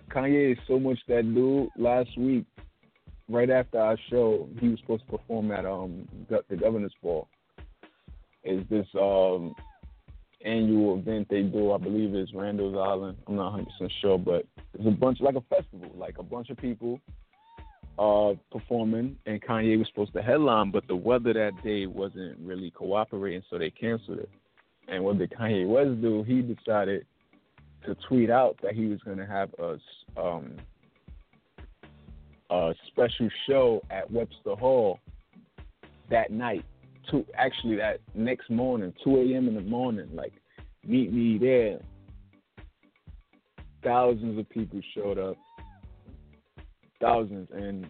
Kanye 0.10 0.54
is 0.54 0.58
so 0.68 0.80
much 0.80 0.98
that 1.08 1.24
dude. 1.34 1.70
Last 1.78 2.18
week, 2.18 2.46
right 3.30 3.50
after 3.50 3.80
our 3.80 3.98
show, 4.10 4.48
he 4.60 4.70
was 4.70 4.80
supposed 4.80 5.06
to 5.06 5.18
perform 5.18 5.52
at 5.52 5.66
um 5.66 6.08
the 6.30 6.56
Governor's 6.56 6.94
Ball. 7.02 7.28
Is 8.44 8.64
this 8.70 8.88
um 9.00 9.56
annual 10.46 10.98
event 10.98 11.28
they 11.30 11.42
do? 11.42 11.72
I 11.72 11.78
believe 11.78 12.16
it's 12.16 12.34
Randall's 12.34 12.78
Island. 12.78 13.18
I'm 13.28 13.36
not 13.36 13.52
100 13.54 13.66
percent 13.72 13.92
sure, 14.02 14.18
but 14.18 14.46
it's 14.74 14.88
a 14.88 14.92
bunch 14.92 15.20
like 15.22 15.36
a 15.36 15.42
festival, 15.42 15.92
like 15.96 16.18
a 16.18 16.24
bunch 16.24 16.50
of 16.50 16.58
people 16.58 17.00
uh, 18.00 18.34
performing, 18.52 19.18
and 19.26 19.42
Kanye 19.42 19.78
was 19.78 19.88
supposed 19.88 20.14
to 20.14 20.22
headline, 20.22 20.72
but 20.72 20.88
the 20.88 20.96
weather 20.96 21.34
that 21.34 21.64
day 21.64 21.88
wasn't 21.88 22.38
really 22.40 22.72
cooperating, 22.72 23.42
so 23.50 23.58
they 23.58 23.72
canceled 23.72 24.20
it. 24.20 24.30
And 24.88 25.04
what 25.04 25.18
did 25.18 25.32
Kanye 25.32 25.68
West 25.68 26.02
do? 26.02 26.24
He 26.24 26.42
decided 26.42 27.06
to 27.86 27.96
tweet 28.08 28.30
out 28.30 28.58
that 28.62 28.74
he 28.74 28.86
was 28.86 29.00
going 29.00 29.18
to 29.18 29.26
have 29.26 29.50
a 29.60 29.80
um, 30.20 30.56
a 32.50 32.74
special 32.88 33.30
show 33.48 33.82
at 33.90 34.10
Webster 34.10 34.56
Hall 34.56 35.00
that 36.10 36.32
night. 36.32 36.66
To 37.12 37.26
actually 37.38 37.78
that 37.78 38.02
next 38.16 38.50
morning, 38.50 38.94
2 39.06 39.16
a.m. 39.16 39.48
in 39.48 39.56
the 39.56 39.62
morning, 39.62 40.10
like 40.14 40.34
meet 40.86 41.14
me 41.14 41.38
there. 41.38 41.80
Thousands 43.82 44.38
of 44.38 44.50
people 44.50 44.82
showed 44.94 45.18
up 45.18 45.38
thousands 47.00 47.48
and 47.54 47.88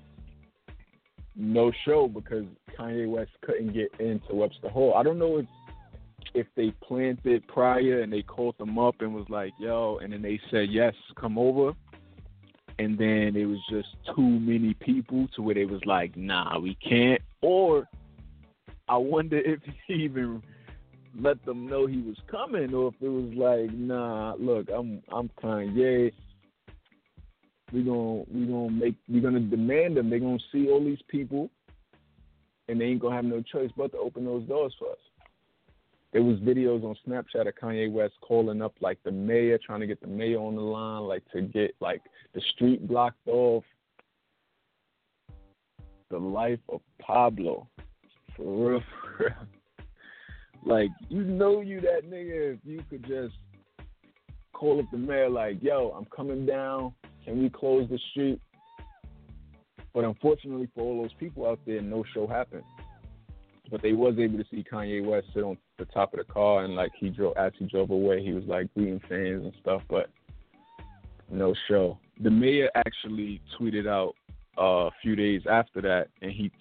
no 1.36 1.72
show 1.86 2.08
because 2.08 2.46
Kanye 2.78 3.10
West 3.10 3.32
couldn't 3.42 3.74
get 3.74 3.90
into 4.00 4.34
Webster 4.34 4.70
Hall. 4.70 4.94
I 4.96 5.04
don't 5.04 5.20
know 5.20 5.38
if 5.38 5.46
if 6.34 6.48
they 6.56 6.72
planned 6.84 7.20
it 7.24 7.48
prior 7.48 8.02
and 8.02 8.12
they 8.12 8.22
called 8.22 8.56
them 8.58 8.78
up 8.78 8.96
and 9.00 9.14
was 9.14 9.26
like, 9.30 9.54
"Yo," 9.60 10.00
and 10.02 10.14
then 10.14 10.22
they 10.22 10.40
said, 10.52 10.70
"Yes, 10.70 10.94
come 11.16 11.38
over." 11.38 11.74
And 12.80 12.98
then 12.98 13.36
it 13.36 13.46
was 13.46 13.60
just 13.70 13.90
too 14.16 14.22
many 14.22 14.74
people 14.76 15.28
to 15.36 15.42
where 15.42 15.56
they 15.56 15.66
was 15.66 15.82
like, 15.86 16.16
"Nah, 16.16 16.60
we 16.60 16.76
can't." 16.76 17.22
Or 17.42 17.88
I 18.88 18.98
wonder 18.98 19.38
if 19.38 19.60
he 19.88 19.94
even 19.96 20.44
let 21.20 21.44
them 21.46 21.68
know 21.68 21.88
he 21.88 22.02
was 22.02 22.18
coming, 22.30 22.74
or 22.74 22.90
if 22.90 22.96
it 23.02 23.10
was 23.10 23.34
like, 23.36 23.76
"Nah, 23.76 24.36
look, 24.38 24.68
I'm 24.70 25.02
I'm 25.12 25.30
Kanye 25.42 26.12
we 27.74 27.84
gonna 27.84 28.24
we 28.32 28.46
gonna 28.46 28.72
make 28.72 28.96
we 29.10 29.20
gonna 29.20 29.40
demand 29.40 29.98
them. 29.98 30.10
They're 30.10 30.20
gonna 30.20 30.38
see 30.52 30.70
all 30.70 30.84
these 30.84 31.02
people, 31.08 31.50
and 32.68 32.80
they 32.80 32.86
ain't 32.86 33.02
gonna 33.02 33.16
have 33.16 33.26
no 33.26 33.42
choice 33.42 33.72
but 33.76 33.92
to 33.92 33.98
open 33.98 34.26
those 34.26 34.48
doors 34.48 34.74
for 34.80 34.92
us. 34.92 34.98
There 36.14 36.24
was 36.24 36.38
videos 36.40 36.84
on 36.84 36.96
Snapchat 37.06 37.48
of 37.48 37.56
Kanye 37.56 37.92
West 37.92 38.14
calling 38.22 38.62
up 38.62 38.74
like 38.80 38.98
the 39.04 39.12
mayor, 39.12 39.60
trying 39.64 39.82
to 39.82 39.88
get 39.88 40.00
the 40.00 40.08
mayor 40.08 40.40
on 40.40 40.56
the 40.56 40.62
line, 40.62 41.04
like 41.04 41.24
to 41.34 41.42
get 41.42 41.76
like 41.82 42.02
the 42.34 42.42
street 42.54 42.88
blocked 42.88 43.28
off. 43.28 43.64
The 46.10 46.18
life 46.18 46.60
of 46.70 46.80
Pablo, 47.02 47.68
for 48.38 48.72
real, 48.72 48.82
for 49.02 49.26
real. 49.26 49.48
Like 50.66 50.90
you 51.10 51.24
know 51.24 51.60
you 51.62 51.82
that 51.82 52.10
nigga 52.10 52.54
if 52.54 52.60
you 52.64 52.82
could 52.90 53.06
just 53.06 53.36
call 54.54 54.80
up 54.80 54.86
the 54.92 54.98
mayor 54.98 55.30
like, 55.30 55.62
yo, 55.62 55.94
I'm 55.98 56.06
coming 56.06 56.46
down 56.46 56.94
and 57.26 57.42
we 57.42 57.50
close 57.50 57.88
the 57.90 58.00
street. 58.12 58.42
But 59.94 60.04
unfortunately 60.06 60.70
for 60.74 60.84
all 60.84 61.02
those 61.02 61.14
people 61.14 61.46
out 61.46 61.60
there, 61.66 61.82
no 61.82 62.04
show 62.14 62.28
happened. 62.28 62.64
But 63.70 63.82
they 63.82 63.94
was 63.94 64.16
able 64.18 64.38
to 64.38 64.46
see 64.50 64.64
Kanye 64.70 65.06
West 65.06 65.28
sit 65.34 65.44
on 65.44 65.58
the 65.78 65.86
top 65.86 66.14
of 66.14 66.20
the 66.20 66.34
car 66.34 66.64
and 66.64 66.76
like 66.76 66.92
he 66.98 67.10
drove 67.10 67.36
as 67.38 67.52
he 67.58 67.66
drove 67.66 67.90
away, 67.90 68.24
he 68.24 68.34
was 68.34 68.44
like 68.46 68.74
greeting 68.74 69.02
fans 69.08 69.44
and 69.44 69.54
stuff, 69.62 69.82
but 69.90 70.10
no 71.30 71.54
show. 71.68 72.00
The 72.22 72.32
mayor 72.32 72.70
actually 72.76 73.42
tweeted 73.60 73.88
out 73.88 74.16
uh, 74.58 74.88
a 74.88 74.92
few 75.02 75.16
days 75.16 75.42
after 75.50 75.82
that, 75.82 76.08
and 76.22 76.32
he 76.32 76.52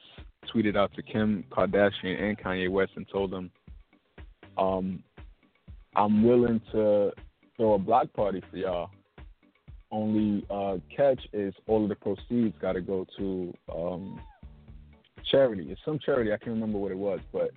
tweeted 0.55 0.77
out 0.77 0.93
to 0.95 1.03
Kim 1.03 1.45
Kardashian 1.51 2.21
and 2.21 2.39
Kanye 2.39 2.71
West 2.71 2.93
and 2.97 3.07
told 3.09 3.31
them, 3.31 3.51
um, 4.59 5.03
"I'm 5.95 6.23
willing 6.25 6.61
to 6.73 7.13
throw 7.57 7.75
a 7.75 7.79
block 7.79 8.13
party 8.13 8.43
for 8.51 8.57
y'all 8.57 8.91
only 9.91 10.45
uh, 10.51 10.77
catch 10.95 11.21
is 11.33 11.55
all 11.67 11.83
of 11.83 11.89
the 11.89 11.95
proceeds 11.95 12.57
got 12.61 12.73
to 12.73 12.81
go 12.81 13.07
to 13.19 13.55
um, 13.75 14.21
charity. 15.31 15.67
It's 15.71 15.81
some 15.85 15.99
charity. 16.05 16.33
I 16.33 16.37
can't 16.37 16.51
remember 16.51 16.79
what 16.79 16.93
it 16.93 16.99
was, 16.99 17.21
but 17.33 17.51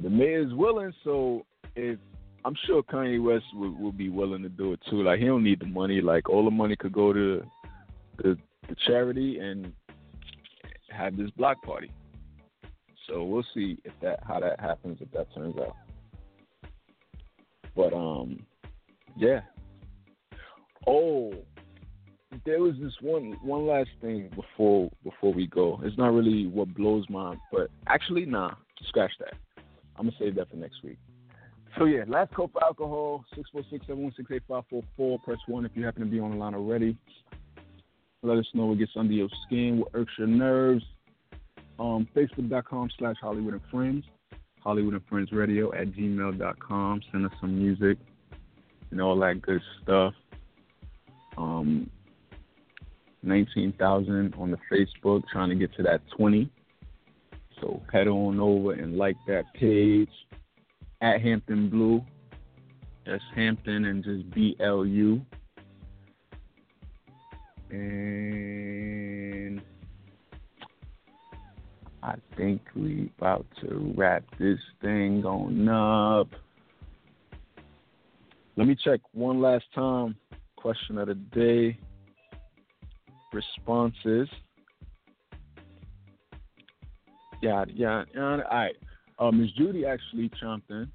the 0.00 0.10
mayor's 0.10 0.52
willing. 0.54 0.92
So 1.04 1.44
if 1.76 1.98
I'm 2.44 2.56
sure 2.66 2.82
Kanye 2.82 3.22
West 3.22 3.44
will, 3.54 3.92
be 3.92 4.08
willing 4.08 4.42
to 4.42 4.48
do 4.48 4.72
it 4.72 4.80
too. 4.88 5.02
Like 5.02 5.18
he 5.18 5.26
don't 5.26 5.44
need 5.44 5.60
the 5.60 5.66
money. 5.66 6.00
Like 6.00 6.28
all 6.28 6.44
the 6.44 6.50
money 6.50 6.76
could 6.76 6.92
go 6.92 7.12
to 7.12 7.42
the, 8.18 8.36
the 8.68 8.76
charity 8.86 9.38
and 9.38 9.72
have 10.90 11.16
this 11.16 11.30
block 11.30 11.62
party. 11.62 11.90
So 13.08 13.24
we'll 13.24 13.44
see 13.54 13.78
if 13.84 13.92
that 14.00 14.20
how 14.26 14.40
that 14.40 14.60
happens 14.60 14.98
if 15.00 15.10
that 15.12 15.32
turns 15.34 15.56
out. 15.58 15.76
But 17.76 17.92
um, 17.92 18.44
yeah. 19.16 19.40
Oh, 20.86 21.32
there 22.44 22.60
was 22.60 22.74
this 22.80 22.92
one 23.00 23.36
one 23.42 23.66
last 23.66 23.90
thing 24.00 24.30
before 24.34 24.90
before 25.04 25.32
we 25.32 25.46
go. 25.46 25.80
It's 25.84 25.98
not 25.98 26.12
really 26.12 26.46
what 26.46 26.74
blows 26.74 27.04
my, 27.08 27.36
but 27.52 27.70
actually, 27.86 28.24
nah, 28.24 28.54
scratch 28.88 29.12
that. 29.20 29.34
I'm 29.96 30.06
gonna 30.06 30.16
save 30.18 30.34
that 30.36 30.50
for 30.50 30.56
next 30.56 30.82
week. 30.82 30.98
So 31.78 31.84
yeah, 31.86 32.04
last 32.06 32.34
call 32.34 32.48
for 32.48 32.62
alcohol, 32.62 33.24
646-716-8544. 33.54 35.22
Press 35.22 35.38
one 35.46 35.64
if 35.64 35.72
you 35.74 35.84
happen 35.84 36.02
to 36.02 36.08
be 36.08 36.20
on 36.20 36.32
the 36.32 36.36
line 36.36 36.54
already. 36.54 36.96
Let 38.22 38.38
us 38.38 38.46
know 38.54 38.66
what 38.66 38.78
gets 38.78 38.92
under 38.96 39.12
your 39.12 39.28
skin, 39.46 39.78
what 39.78 39.88
irks 39.94 40.12
your 40.18 40.28
nerves. 40.28 40.84
Um, 41.78 42.06
Facebook.com 42.14 42.90
slash 42.98 43.16
Holliewood 43.22 43.52
and 43.52 43.62
Friends. 43.70 44.04
Holliewood 44.64 44.92
and 44.92 45.04
Friends 45.08 45.32
Radio 45.32 45.72
at 45.74 45.88
gmail.com. 45.92 47.00
Send 47.10 47.26
us 47.26 47.32
some 47.40 47.58
music 47.58 47.98
and 48.90 49.00
all 49.00 49.18
that 49.18 49.42
good 49.42 49.60
stuff. 49.82 50.14
Um, 51.36 51.90
19,000 53.22 54.34
on 54.38 54.50
the 54.50 54.58
Facebook, 54.70 55.22
trying 55.32 55.48
to 55.48 55.54
get 55.54 55.74
to 55.76 55.82
that 55.84 56.02
20. 56.16 56.50
So 57.62 57.80
head 57.92 58.08
on 58.08 58.40
over 58.40 58.72
and 58.72 58.98
like 58.98 59.16
that 59.28 59.44
page 59.54 60.10
at 61.00 61.22
Hampton 61.22 61.70
Blu. 61.70 62.04
That's 63.06 63.22
Hampton 63.36 63.84
and 63.84 64.02
just 64.02 64.28
B 64.32 64.56
L 64.58 64.84
U. 64.84 65.24
And 67.70 69.62
I 72.02 72.16
think 72.36 72.60
we 72.74 73.12
about 73.16 73.46
to 73.60 73.94
wrap 73.96 74.24
this 74.40 74.58
thing 74.80 75.24
on 75.24 75.68
up. 75.68 76.28
Let 78.56 78.66
me 78.66 78.74
check 78.74 79.00
one 79.12 79.40
last 79.40 79.64
time. 79.72 80.16
Question 80.56 80.98
of 80.98 81.06
the 81.06 81.14
day. 81.14 81.78
Responses. 83.32 84.28
Yeah, 87.42 87.64
yeah, 87.74 88.04
yeah. 88.14 88.22
All 88.22 88.38
right. 88.38 88.76
Uh, 89.18 89.30
Ms. 89.32 89.50
Juddy 89.58 89.84
actually 89.84 90.30
chimed 90.40 90.62
in. 90.70 90.90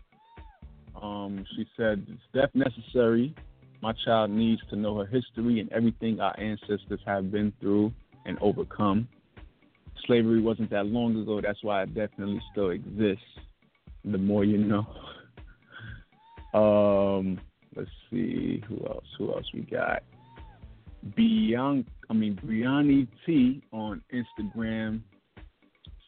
Um, 1.02 1.46
she 1.56 1.68
said, 1.76 2.06
It's 2.10 2.22
death 2.34 2.50
necessary. 2.54 3.36
My 3.82 3.94
child 4.06 4.32
needs 4.32 4.62
to 4.70 4.76
know 4.76 4.98
her 4.98 5.06
history 5.06 5.60
and 5.60 5.72
everything 5.72 6.20
our 6.20 6.38
ancestors 6.40 7.00
have 7.06 7.32
been 7.32 7.54
through 7.60 7.94
and 8.26 8.38
overcome. 8.42 9.08
Slavery 10.08 10.42
wasn't 10.42 10.70
that 10.72 10.88
long 10.88 11.22
ago. 11.22 11.42
That's 11.42 11.64
why 11.64 11.84
it 11.84 11.94
definitely 11.94 12.42
still 12.52 12.72
exists. 12.72 13.24
The 14.04 14.18
more 14.18 14.44
you 14.44 14.58
know. 14.58 14.88
Um, 16.54 17.40
let's 17.76 17.90
see 18.10 18.64
who 18.68 18.78
else. 18.88 19.06
Who 19.20 19.32
else 19.32 19.46
we 19.54 19.62
got? 19.62 20.02
Bian, 21.16 21.86
I 22.10 22.14
mean 22.14 22.40
Brianni 22.44 23.06
T 23.26 23.62
on 23.72 24.02
Instagram 24.12 25.02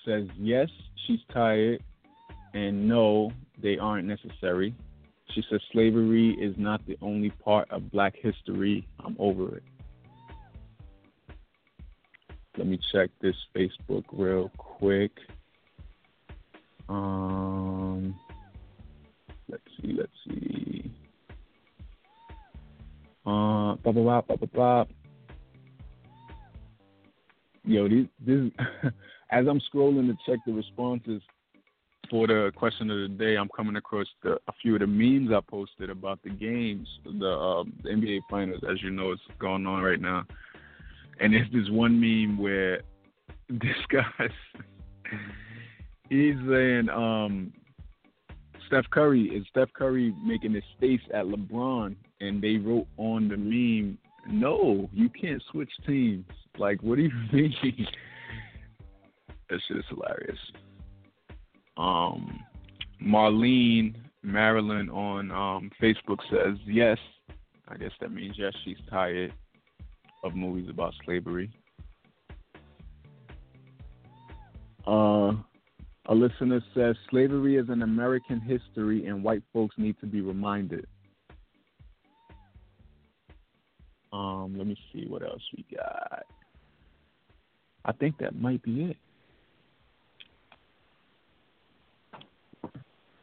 says 0.06 0.28
yes, 0.38 0.70
she's 1.06 1.20
tired, 1.34 1.84
and 2.54 2.88
no, 2.88 3.32
they 3.62 3.78
aren't 3.78 4.08
necessary. 4.08 4.76
She 5.34 5.44
says 5.50 5.62
slavery 5.72 6.32
is 6.40 6.56
not 6.58 6.86
the 6.88 6.98
only 7.02 7.30
part 7.30 7.70
of 7.70 7.92
black 7.92 8.16
history. 8.16 8.88
I'm 9.06 9.16
over 9.20 9.58
it. 9.58 9.64
Let 12.58 12.68
me 12.68 12.80
check 12.92 13.10
this 13.22 13.36
Facebook 13.56 14.04
real 14.12 14.52
quick. 14.58 15.12
Um, 16.90 18.16
let's 19.48 19.64
see, 19.80 19.94
let's 19.94 20.12
see. 20.28 20.92
Uh, 23.26 23.76
blah, 23.76 23.92
blah, 23.92 23.94
blah, 23.94 24.22
blah, 24.22 24.36
blah, 24.36 24.48
blah. 24.52 24.86
Yo, 27.70 27.88
this, 27.88 28.08
this 28.26 28.50
as 29.32 29.46
I'm 29.48 29.62
scrolling 29.72 30.08
to 30.08 30.18
check 30.26 30.40
the 30.48 30.52
responses, 30.52 31.22
for 32.10 32.26
the 32.26 32.52
question 32.56 32.90
of 32.90 32.98
the 32.98 33.16
day, 33.16 33.36
I'm 33.36 33.50
coming 33.56 33.76
across 33.76 34.08
the, 34.24 34.40
a 34.48 34.54
few 34.60 34.74
of 34.74 34.80
the 34.80 34.88
memes 34.88 35.30
I 35.32 35.40
posted 35.48 35.92
about 35.92 36.20
the 36.24 36.32
games, 36.32 36.88
the, 37.06 37.28
um, 37.28 37.72
the 37.84 37.90
NBA 37.90 38.22
Finals. 38.28 38.64
As 38.68 38.82
you 38.82 38.90
know, 38.90 39.12
it's 39.12 39.22
going 39.38 39.68
on 39.68 39.84
right 39.84 40.02
now, 40.02 40.26
and 41.20 41.32
there's 41.32 41.52
this 41.54 41.70
one 41.70 42.02
meme 42.02 42.40
where 42.40 42.82
this 43.50 43.78
guy's 43.92 44.32
he's 46.10 46.38
saying 46.50 46.90
um, 46.90 47.54
Steph 48.66 48.90
Curry 48.90 49.26
is 49.26 49.46
Steph 49.52 49.72
Curry 49.74 50.12
making 50.26 50.56
his 50.56 50.64
face 50.80 51.02
at 51.14 51.26
LeBron, 51.26 51.96
and 52.20 52.42
they 52.42 52.58
wrote 52.58 52.88
on 52.98 53.28
the 53.28 53.38
meme, 53.38 54.00
"No, 54.30 54.90
you 54.94 55.10
can't 55.10 55.42
switch 55.52 55.72
teams." 55.86 56.26
Like, 56.58 56.82
what 56.82 56.98
do 56.98 57.04
you 57.04 57.12
mean? 57.34 57.54
that 59.50 59.60
shit 59.68 59.78
is 59.78 59.86
hilarious 59.90 60.38
um, 61.80 62.44
Marlene 63.02 63.96
Marilyn 64.22 64.90
on 64.90 65.32
um, 65.32 65.72
Facebook 65.82 66.20
says 66.30 66.58
yes. 66.68 66.98
I 67.70 67.78
guess 67.78 67.92
that 68.02 68.12
means 68.12 68.36
yes, 68.38 68.54
she's 68.66 68.78
tired 68.90 69.34
of 70.24 70.36
movies 70.36 70.68
about 70.70 70.94
slavery. 71.06 71.50
Uh, 74.86 75.34
a 76.08 76.14
listener 76.16 76.62
says 76.74 76.96
slavery 77.10 77.56
is 77.56 77.70
an 77.70 77.84
American 77.84 78.42
history 78.42 79.06
and 79.06 79.24
white 79.24 79.44
folks 79.54 79.76
need 79.78 79.96
to 80.02 80.06
be 80.06 80.20
reminded. 80.20 80.86
Um, 84.12 84.56
let 84.58 84.68
me 84.68 84.78
see 84.92 85.06
what 85.08 85.22
else 85.22 85.42
we 85.56 85.66
got. 85.76 86.24
I 87.86 87.92
think 87.94 88.18
that 88.20 88.40
might 88.40 88.62
be 88.64 88.92
it. 88.92 88.98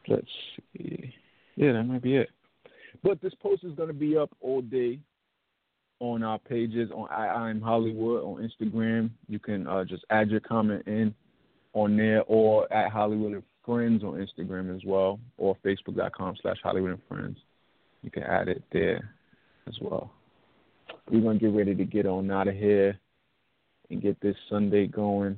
Let's 0.07 0.27
see. 0.73 1.13
Yeah, 1.55 1.73
that 1.73 1.83
might 1.83 2.01
be 2.01 2.15
it. 2.15 2.29
But 3.03 3.21
this 3.21 3.33
post 3.41 3.63
is 3.63 3.73
going 3.73 3.89
to 3.89 3.93
be 3.93 4.17
up 4.17 4.29
all 4.41 4.61
day 4.61 4.99
on 5.99 6.23
our 6.23 6.39
pages 6.39 6.89
on 6.93 7.07
I 7.09 7.27
I'm 7.27 7.59
Holliewood 7.59 8.23
on 8.23 8.49
Instagram. 8.49 9.09
You 9.27 9.39
can 9.39 9.67
uh, 9.67 9.83
just 9.83 10.05
add 10.09 10.29
your 10.29 10.39
comment 10.39 10.83
in 10.87 11.13
on 11.73 11.97
there 11.97 12.23
or 12.23 12.71
at 12.71 12.91
Holliewood 12.91 13.33
and 13.33 13.43
Friends 13.65 14.03
on 14.03 14.13
Instagram 14.13 14.73
as 14.75 14.81
well 14.85 15.19
or 15.37 15.57
Facebook.com 15.65 16.35
slash 16.41 16.57
Holliewood 16.63 16.93
and 16.93 17.01
Friends. 17.07 17.37
You 18.01 18.11
can 18.11 18.23
add 18.23 18.47
it 18.47 18.63
there 18.71 19.13
as 19.67 19.75
well. 19.81 20.11
We're 21.09 21.21
going 21.21 21.39
to 21.39 21.45
get 21.45 21.55
ready 21.55 21.75
to 21.75 21.85
get 21.85 22.05
on 22.05 22.29
out 22.31 22.47
of 22.47 22.55
here 22.55 22.99
and 23.89 24.01
get 24.01 24.19
this 24.21 24.35
Sunday 24.49 24.87
going. 24.87 25.37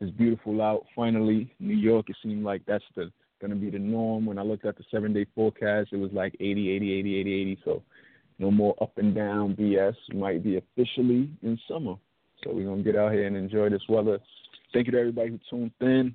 It's 0.00 0.10
beautiful 0.12 0.62
out. 0.62 0.84
Finally, 0.94 1.52
New 1.58 1.76
York, 1.76 2.10
it 2.10 2.16
seemed 2.22 2.44
like 2.44 2.62
that's 2.66 2.84
the 2.94 3.10
going 3.40 3.50
to 3.50 3.56
be 3.56 3.70
the 3.70 3.78
norm. 3.78 4.26
When 4.26 4.38
I 4.38 4.42
looked 4.42 4.64
at 4.64 4.76
the 4.76 4.84
seven 4.90 5.12
day 5.12 5.26
forecast, 5.34 5.90
it 5.92 5.96
was 5.96 6.10
like 6.12 6.34
80, 6.40 6.70
80, 6.70 6.92
80, 6.92 7.16
80, 7.20 7.32
80. 7.32 7.58
So 7.64 7.82
no 8.38 8.50
more 8.50 8.74
up 8.80 8.96
and 8.98 9.14
down 9.14 9.54
BS. 9.56 9.94
We 10.12 10.18
might 10.18 10.42
be 10.42 10.56
officially 10.56 11.30
in 11.42 11.58
summer. 11.68 11.94
So 12.42 12.52
we're 12.52 12.64
going 12.64 12.84
to 12.84 12.92
get 12.92 12.98
out 12.98 13.12
here 13.12 13.26
and 13.26 13.36
enjoy 13.36 13.68
this 13.70 13.82
weather. 13.88 14.18
Thank 14.72 14.86
you 14.86 14.92
to 14.92 14.98
everybody 14.98 15.30
who 15.30 15.40
tuned 15.50 15.72
in. 15.80 16.14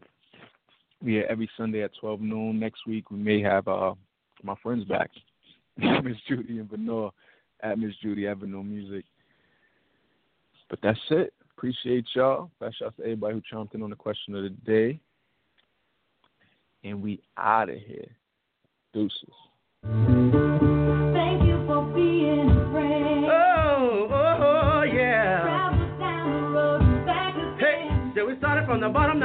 We 1.01 1.19
are 1.19 1.26
every 1.26 1.49
Sunday 1.57 1.84
at 1.84 1.91
12 1.99 2.21
noon. 2.21 2.59
Next 2.59 2.88
week, 2.88 3.11
we 3.11 3.17
may 3.17 3.41
have 3.41 3.67
uh, 3.67 3.93
my 4.41 4.55
friends 4.63 4.86
back, 4.86 5.09
Miss 5.78 6.17
Juddy 6.30 6.59
and 6.59 6.69
Vanilla 6.69 7.11
at 7.64 7.80
Miss 7.80 7.95
Juddy 8.03 8.28
Avenue 8.28 8.64
Music. 8.64 9.05
But 10.70 10.80
that's 10.84 10.99
it. 11.09 11.34
Appreciate 11.57 12.05
y'all. 12.14 12.51
Best 12.59 12.76
out 12.86 12.95
to 12.97 13.03
everybody 13.03 13.36
who 13.36 13.41
chomped 13.55 13.74
in 13.74 13.82
on 13.82 13.89
the 13.89 13.95
question 13.95 14.36
of 14.36 14.43
the 14.43 14.49
day 14.49 14.99
and 16.84 17.01
we 17.01 17.22
out 17.38 17.70
of 17.70 17.78
here. 17.78 18.07
Deuces. 18.93 19.18
Thank 19.84 21.43
you 21.45 21.64
for 21.66 21.84
being 21.95 22.49
a 22.49 22.72
friend. 22.72 23.26
Oh, 23.26 24.07
oh, 24.11 24.38
oh, 24.41 24.82
yeah. 24.84 25.41
Travel 25.41 25.99
down 25.99 26.53
the 26.53 26.59
road 26.59 26.82
and 26.82 27.05
back 27.05 27.34
Hey, 27.59 27.89
so 28.16 28.26
we 28.28 28.38
started 28.38 28.66
from 28.66 28.82
the 28.82 28.89
bottom, 28.89 29.20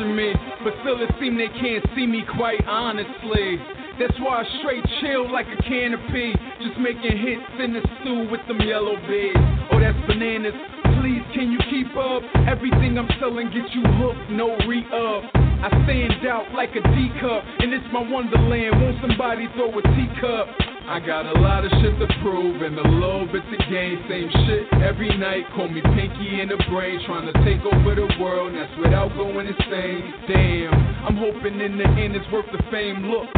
But 0.00 0.72
still, 0.80 0.96
it 1.02 1.10
seem 1.20 1.36
they 1.36 1.52
can't 1.60 1.84
see 1.94 2.06
me 2.06 2.24
quite 2.36 2.64
honestly. 2.66 3.60
That's 4.00 4.16
why 4.20 4.40
I 4.40 4.44
straight 4.60 4.84
chill 5.00 5.30
like 5.30 5.44
a 5.46 5.60
canopy. 5.62 6.32
Just 6.64 6.80
making 6.80 7.20
hits 7.20 7.52
in 7.60 7.74
the 7.74 7.84
stew 8.00 8.28
with 8.30 8.40
them 8.48 8.60
yellow 8.64 8.96
bees. 9.04 9.36
Oh, 9.68 9.78
that's 9.78 9.98
bananas. 10.08 10.56
Please, 10.96 11.20
can 11.36 11.52
you 11.52 11.60
keep 11.68 11.92
up? 11.96 12.22
Everything 12.48 12.96
I'm 12.96 13.08
selling 13.20 13.52
get 13.52 13.68
you 13.76 13.84
hooked, 14.00 14.30
no 14.30 14.56
re 14.64 14.80
up. 14.88 15.24
I 15.36 15.68
stand 15.84 16.24
out 16.26 16.48
like 16.54 16.70
a 16.70 16.80
D 16.80 17.12
cup, 17.20 17.44
and 17.60 17.74
it's 17.74 17.84
my 17.92 18.00
wonderland. 18.00 18.80
Won't 18.80 18.96
somebody 19.04 19.48
throw 19.52 19.68
a 19.68 19.82
teacup? 19.82 20.69
I 20.90 20.98
got 20.98 21.22
a 21.22 21.38
lot 21.38 21.64
of 21.64 21.70
shit 21.78 21.94
to 22.02 22.08
prove 22.18 22.62
and 22.62 22.74
a 22.74 22.82
little 22.82 23.30
bit 23.30 23.46
to 23.46 23.58
gain. 23.70 24.02
Same 24.10 24.26
shit 24.42 24.66
every 24.82 25.16
night. 25.16 25.46
Call 25.54 25.68
me 25.68 25.80
Pinky 25.94 26.42
in 26.42 26.50
the 26.50 26.58
brain, 26.66 26.98
trying 27.06 27.30
to 27.30 27.36
take 27.46 27.62
over 27.62 27.94
the 27.94 28.10
world. 28.18 28.58
That's 28.58 28.74
without 28.74 29.14
going 29.14 29.46
insane. 29.46 30.02
Damn, 30.26 30.74
I'm 31.06 31.14
hoping 31.14 31.62
in 31.62 31.78
the 31.78 31.86
end 31.86 32.18
it's 32.18 32.26
worth 32.34 32.50
the 32.50 32.58
fame. 32.74 33.06
Look. 33.06 33.30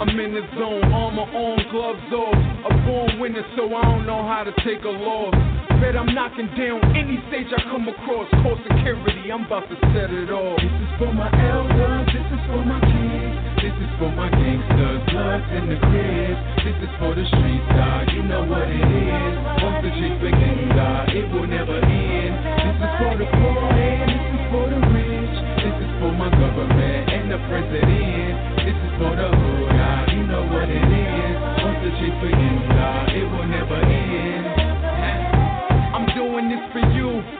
I'm 0.00 0.14
in 0.14 0.32
the 0.32 0.46
zone, 0.56 0.88
armor 0.94 1.28
on, 1.28 1.58
gloves 1.74 2.08
off. 2.14 2.40
A 2.64 2.86
born 2.86 3.20
winner, 3.20 3.44
so 3.54 3.68
I 3.74 3.82
don't 3.82 4.06
know 4.06 4.22
how 4.24 4.44
to 4.44 4.52
take 4.64 4.80
a 4.84 4.88
loss. 4.88 5.34
Bet 5.82 5.92
I'm 5.92 6.14
knocking 6.14 6.48
down 6.56 6.96
any 6.96 7.20
stage 7.28 7.52
I 7.52 7.60
come 7.68 7.84
across. 7.88 8.30
Call 8.40 8.56
security, 8.64 9.28
I'm 9.28 9.44
about 9.44 9.68
to 9.68 9.76
set 9.92 10.08
it 10.08 10.30
off. 10.30 10.56
This 10.56 10.72
is 10.72 10.92
for 10.96 11.12
my 11.12 11.28
elders, 11.28 12.06
this 12.14 12.24
is 12.32 12.42
for 12.46 12.64
my 12.64 12.80
kids. 12.80 13.17
This 13.58 13.74
is 13.74 13.90
for 13.98 14.06
my 14.14 14.30
gangsters, 14.30 15.02
bloods 15.10 15.50
in 15.50 15.66
the 15.66 15.78
crib. 15.82 16.36
This 16.62 16.78
is 16.78 16.92
for 17.02 17.10
the 17.10 17.26
street 17.26 17.64
dog. 17.74 18.06
You 18.14 18.22
know 18.22 18.46
what 18.46 18.70
it 18.70 18.86
is. 18.86 19.34
Once 19.66 19.82
the 19.82 19.90
chase 19.98 20.14
begins, 20.22 20.78
it 21.10 21.26
will 21.34 21.50
never 21.50 21.74
end. 21.82 22.34
This 22.38 22.78
is 22.78 22.92
for 23.02 23.18
the 23.18 23.26
poor 23.26 23.58
and 23.74 24.14
this 24.14 24.26
is 24.30 24.44
for 24.54 24.62
the 24.70 24.78
rich. 24.94 25.36
This 25.58 25.74
is 25.74 25.90
for 25.98 26.14
my 26.14 26.30
government 26.30 27.10
and 27.10 27.26
the 27.34 27.38
president. 27.50 28.62
This 28.62 28.78
is 28.78 28.92
for 28.94 29.10
the 29.18 29.26
hood. 29.26 29.74
You 30.14 30.22
know 30.22 30.46
what 30.54 30.70
it 30.70 30.78
is. 30.78 31.34
Once 31.58 31.82
the 31.82 31.90
chase 31.98 32.14
begins, 32.22 33.07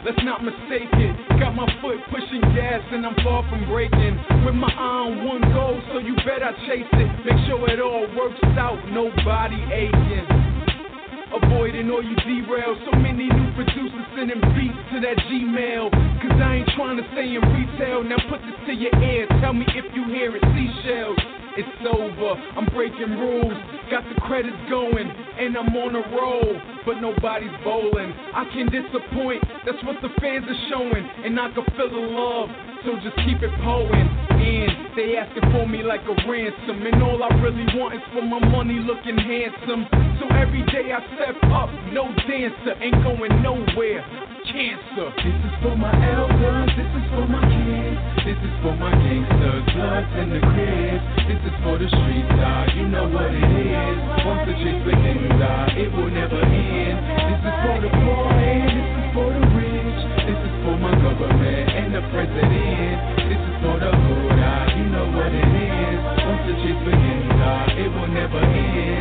let's 0.04 0.20
not 0.24 0.44
mistake 0.44 0.90
it. 0.98 1.12
Got 1.40 1.54
my 1.54 1.66
foot 1.80 1.98
pushing 2.10 2.42
gas 2.54 2.82
and 2.92 3.04
I'm 3.06 3.14
far 3.22 3.42
from 3.50 3.66
breaking. 3.66 4.18
With 4.44 4.54
my 4.54 4.70
eye 4.70 5.08
on 5.08 5.24
one 5.24 5.42
goal, 5.52 5.80
so 5.92 5.98
you 5.98 6.14
bet 6.26 6.42
I 6.42 6.52
chase 6.66 6.88
it. 6.92 7.08
Make 7.24 7.38
sure 7.46 7.60
it 7.70 7.80
all 7.80 8.06
works 8.16 8.40
out, 8.56 8.78
nobody 8.90 9.60
aching. 9.72 10.26
Avoiding 11.28 11.90
all 11.90 12.02
you 12.02 12.16
derails. 12.24 12.78
So 12.88 12.96
many 12.98 13.28
new 13.28 13.48
producers 13.54 14.06
sending 14.16 14.40
beats 14.56 14.80
to 14.92 15.00
that 15.04 15.16
Gmail. 15.28 15.90
Cause 16.22 16.36
I 16.40 16.64
ain't 16.64 16.70
trying 16.74 16.96
to 16.96 17.04
stay 17.12 17.36
in 17.36 17.42
retail. 17.52 18.02
Now 18.02 18.16
put 18.28 18.40
this 18.42 18.56
to 18.66 18.72
your 18.72 18.94
ear. 19.02 19.26
Tell 19.40 19.52
me 19.52 19.66
if 19.68 19.84
you 19.94 20.04
hear 20.06 20.34
it. 20.34 20.42
Seashells. 20.56 21.37
It's 21.58 21.82
over. 21.82 22.38
I'm 22.54 22.70
breaking 22.70 23.18
rules. 23.18 23.58
Got 23.90 24.06
the 24.06 24.14
credits 24.22 24.54
going. 24.70 25.10
And 25.10 25.58
I'm 25.58 25.74
on 25.74 25.90
a 25.98 26.06
roll. 26.14 26.54
But 26.86 27.02
nobody's 27.02 27.50
bowling. 27.66 28.14
I 28.30 28.46
can 28.54 28.70
disappoint. 28.70 29.42
That's 29.66 29.82
what 29.82 29.98
the 29.98 30.14
fans 30.22 30.46
are 30.46 30.62
showing. 30.70 31.02
And 31.02 31.34
I 31.34 31.50
can 31.50 31.66
feel 31.74 31.90
the 31.90 32.04
love. 32.14 32.46
So 32.86 32.94
just 33.02 33.18
keep 33.26 33.42
it 33.42 33.50
poeing. 33.66 34.06
And 34.38 34.94
they 34.94 35.18
asking 35.18 35.50
for 35.50 35.66
me 35.66 35.82
like 35.82 36.06
a 36.06 36.14
ransom. 36.30 36.78
And 36.86 37.02
all 37.02 37.26
I 37.26 37.34
really 37.42 37.66
want 37.74 37.98
is 37.98 38.06
for 38.14 38.22
my 38.22 38.38
money 38.38 38.78
looking 38.78 39.18
handsome. 39.18 39.90
So 40.22 40.30
every 40.38 40.62
day 40.70 40.94
I 40.94 41.02
step 41.18 41.42
up, 41.50 41.74
no 41.90 42.06
dancer, 42.30 42.78
ain't 42.78 43.02
going 43.02 43.34
nowhere 43.42 44.06
cancer. 44.48 45.08
This 45.20 45.38
is 45.44 45.54
for 45.60 45.76
my 45.76 45.92
elders, 45.92 46.72
this 46.72 46.88
is 46.88 47.06
for 47.12 47.26
my 47.28 47.44
kids, 47.44 48.00
this 48.24 48.40
is 48.40 48.54
for 48.64 48.72
my 48.80 48.92
gangsters, 48.96 49.64
bloods 49.76 50.10
and 50.16 50.32
the 50.32 50.40
crib. 50.40 50.98
This 51.28 51.40
is 51.44 51.56
for 51.60 51.76
the 51.76 51.88
streets, 51.88 52.32
ah, 52.40 52.64
you 52.72 52.88
know 52.88 53.06
what 53.12 53.28
it 53.28 53.44
is. 53.44 53.96
Once 54.24 54.48
the 54.48 54.54
chase 54.56 54.80
begins, 54.88 55.36
ah, 55.44 55.68
it 55.76 55.92
will 55.92 56.08
never 56.08 56.40
end. 56.40 56.96
This 57.28 57.40
is 57.44 57.56
for 57.60 57.76
the 57.84 57.90
poor 57.92 58.24
and 58.32 58.72
this 58.72 58.88
is 58.88 59.08
for 59.12 59.28
the 59.28 59.42
rich. 59.52 60.00
This 60.24 60.40
is 60.40 60.54
for 60.64 60.76
my 60.80 60.94
government 60.96 61.66
and 61.68 61.88
the 61.92 62.02
president. 62.08 62.96
This 63.28 63.42
is 63.42 63.56
for 63.60 63.76
the 63.76 63.90
hood, 63.92 64.38
ah, 64.40 64.64
you 64.72 64.86
know 64.88 65.06
what 65.12 65.28
it 65.28 65.52
is. 65.60 65.98
Once 66.24 66.42
the 66.48 66.54
chase 66.64 66.82
begins, 66.88 67.36
ah, 67.36 67.68
it 67.68 67.88
will 67.92 68.08
never 68.08 68.40
end. 68.40 68.97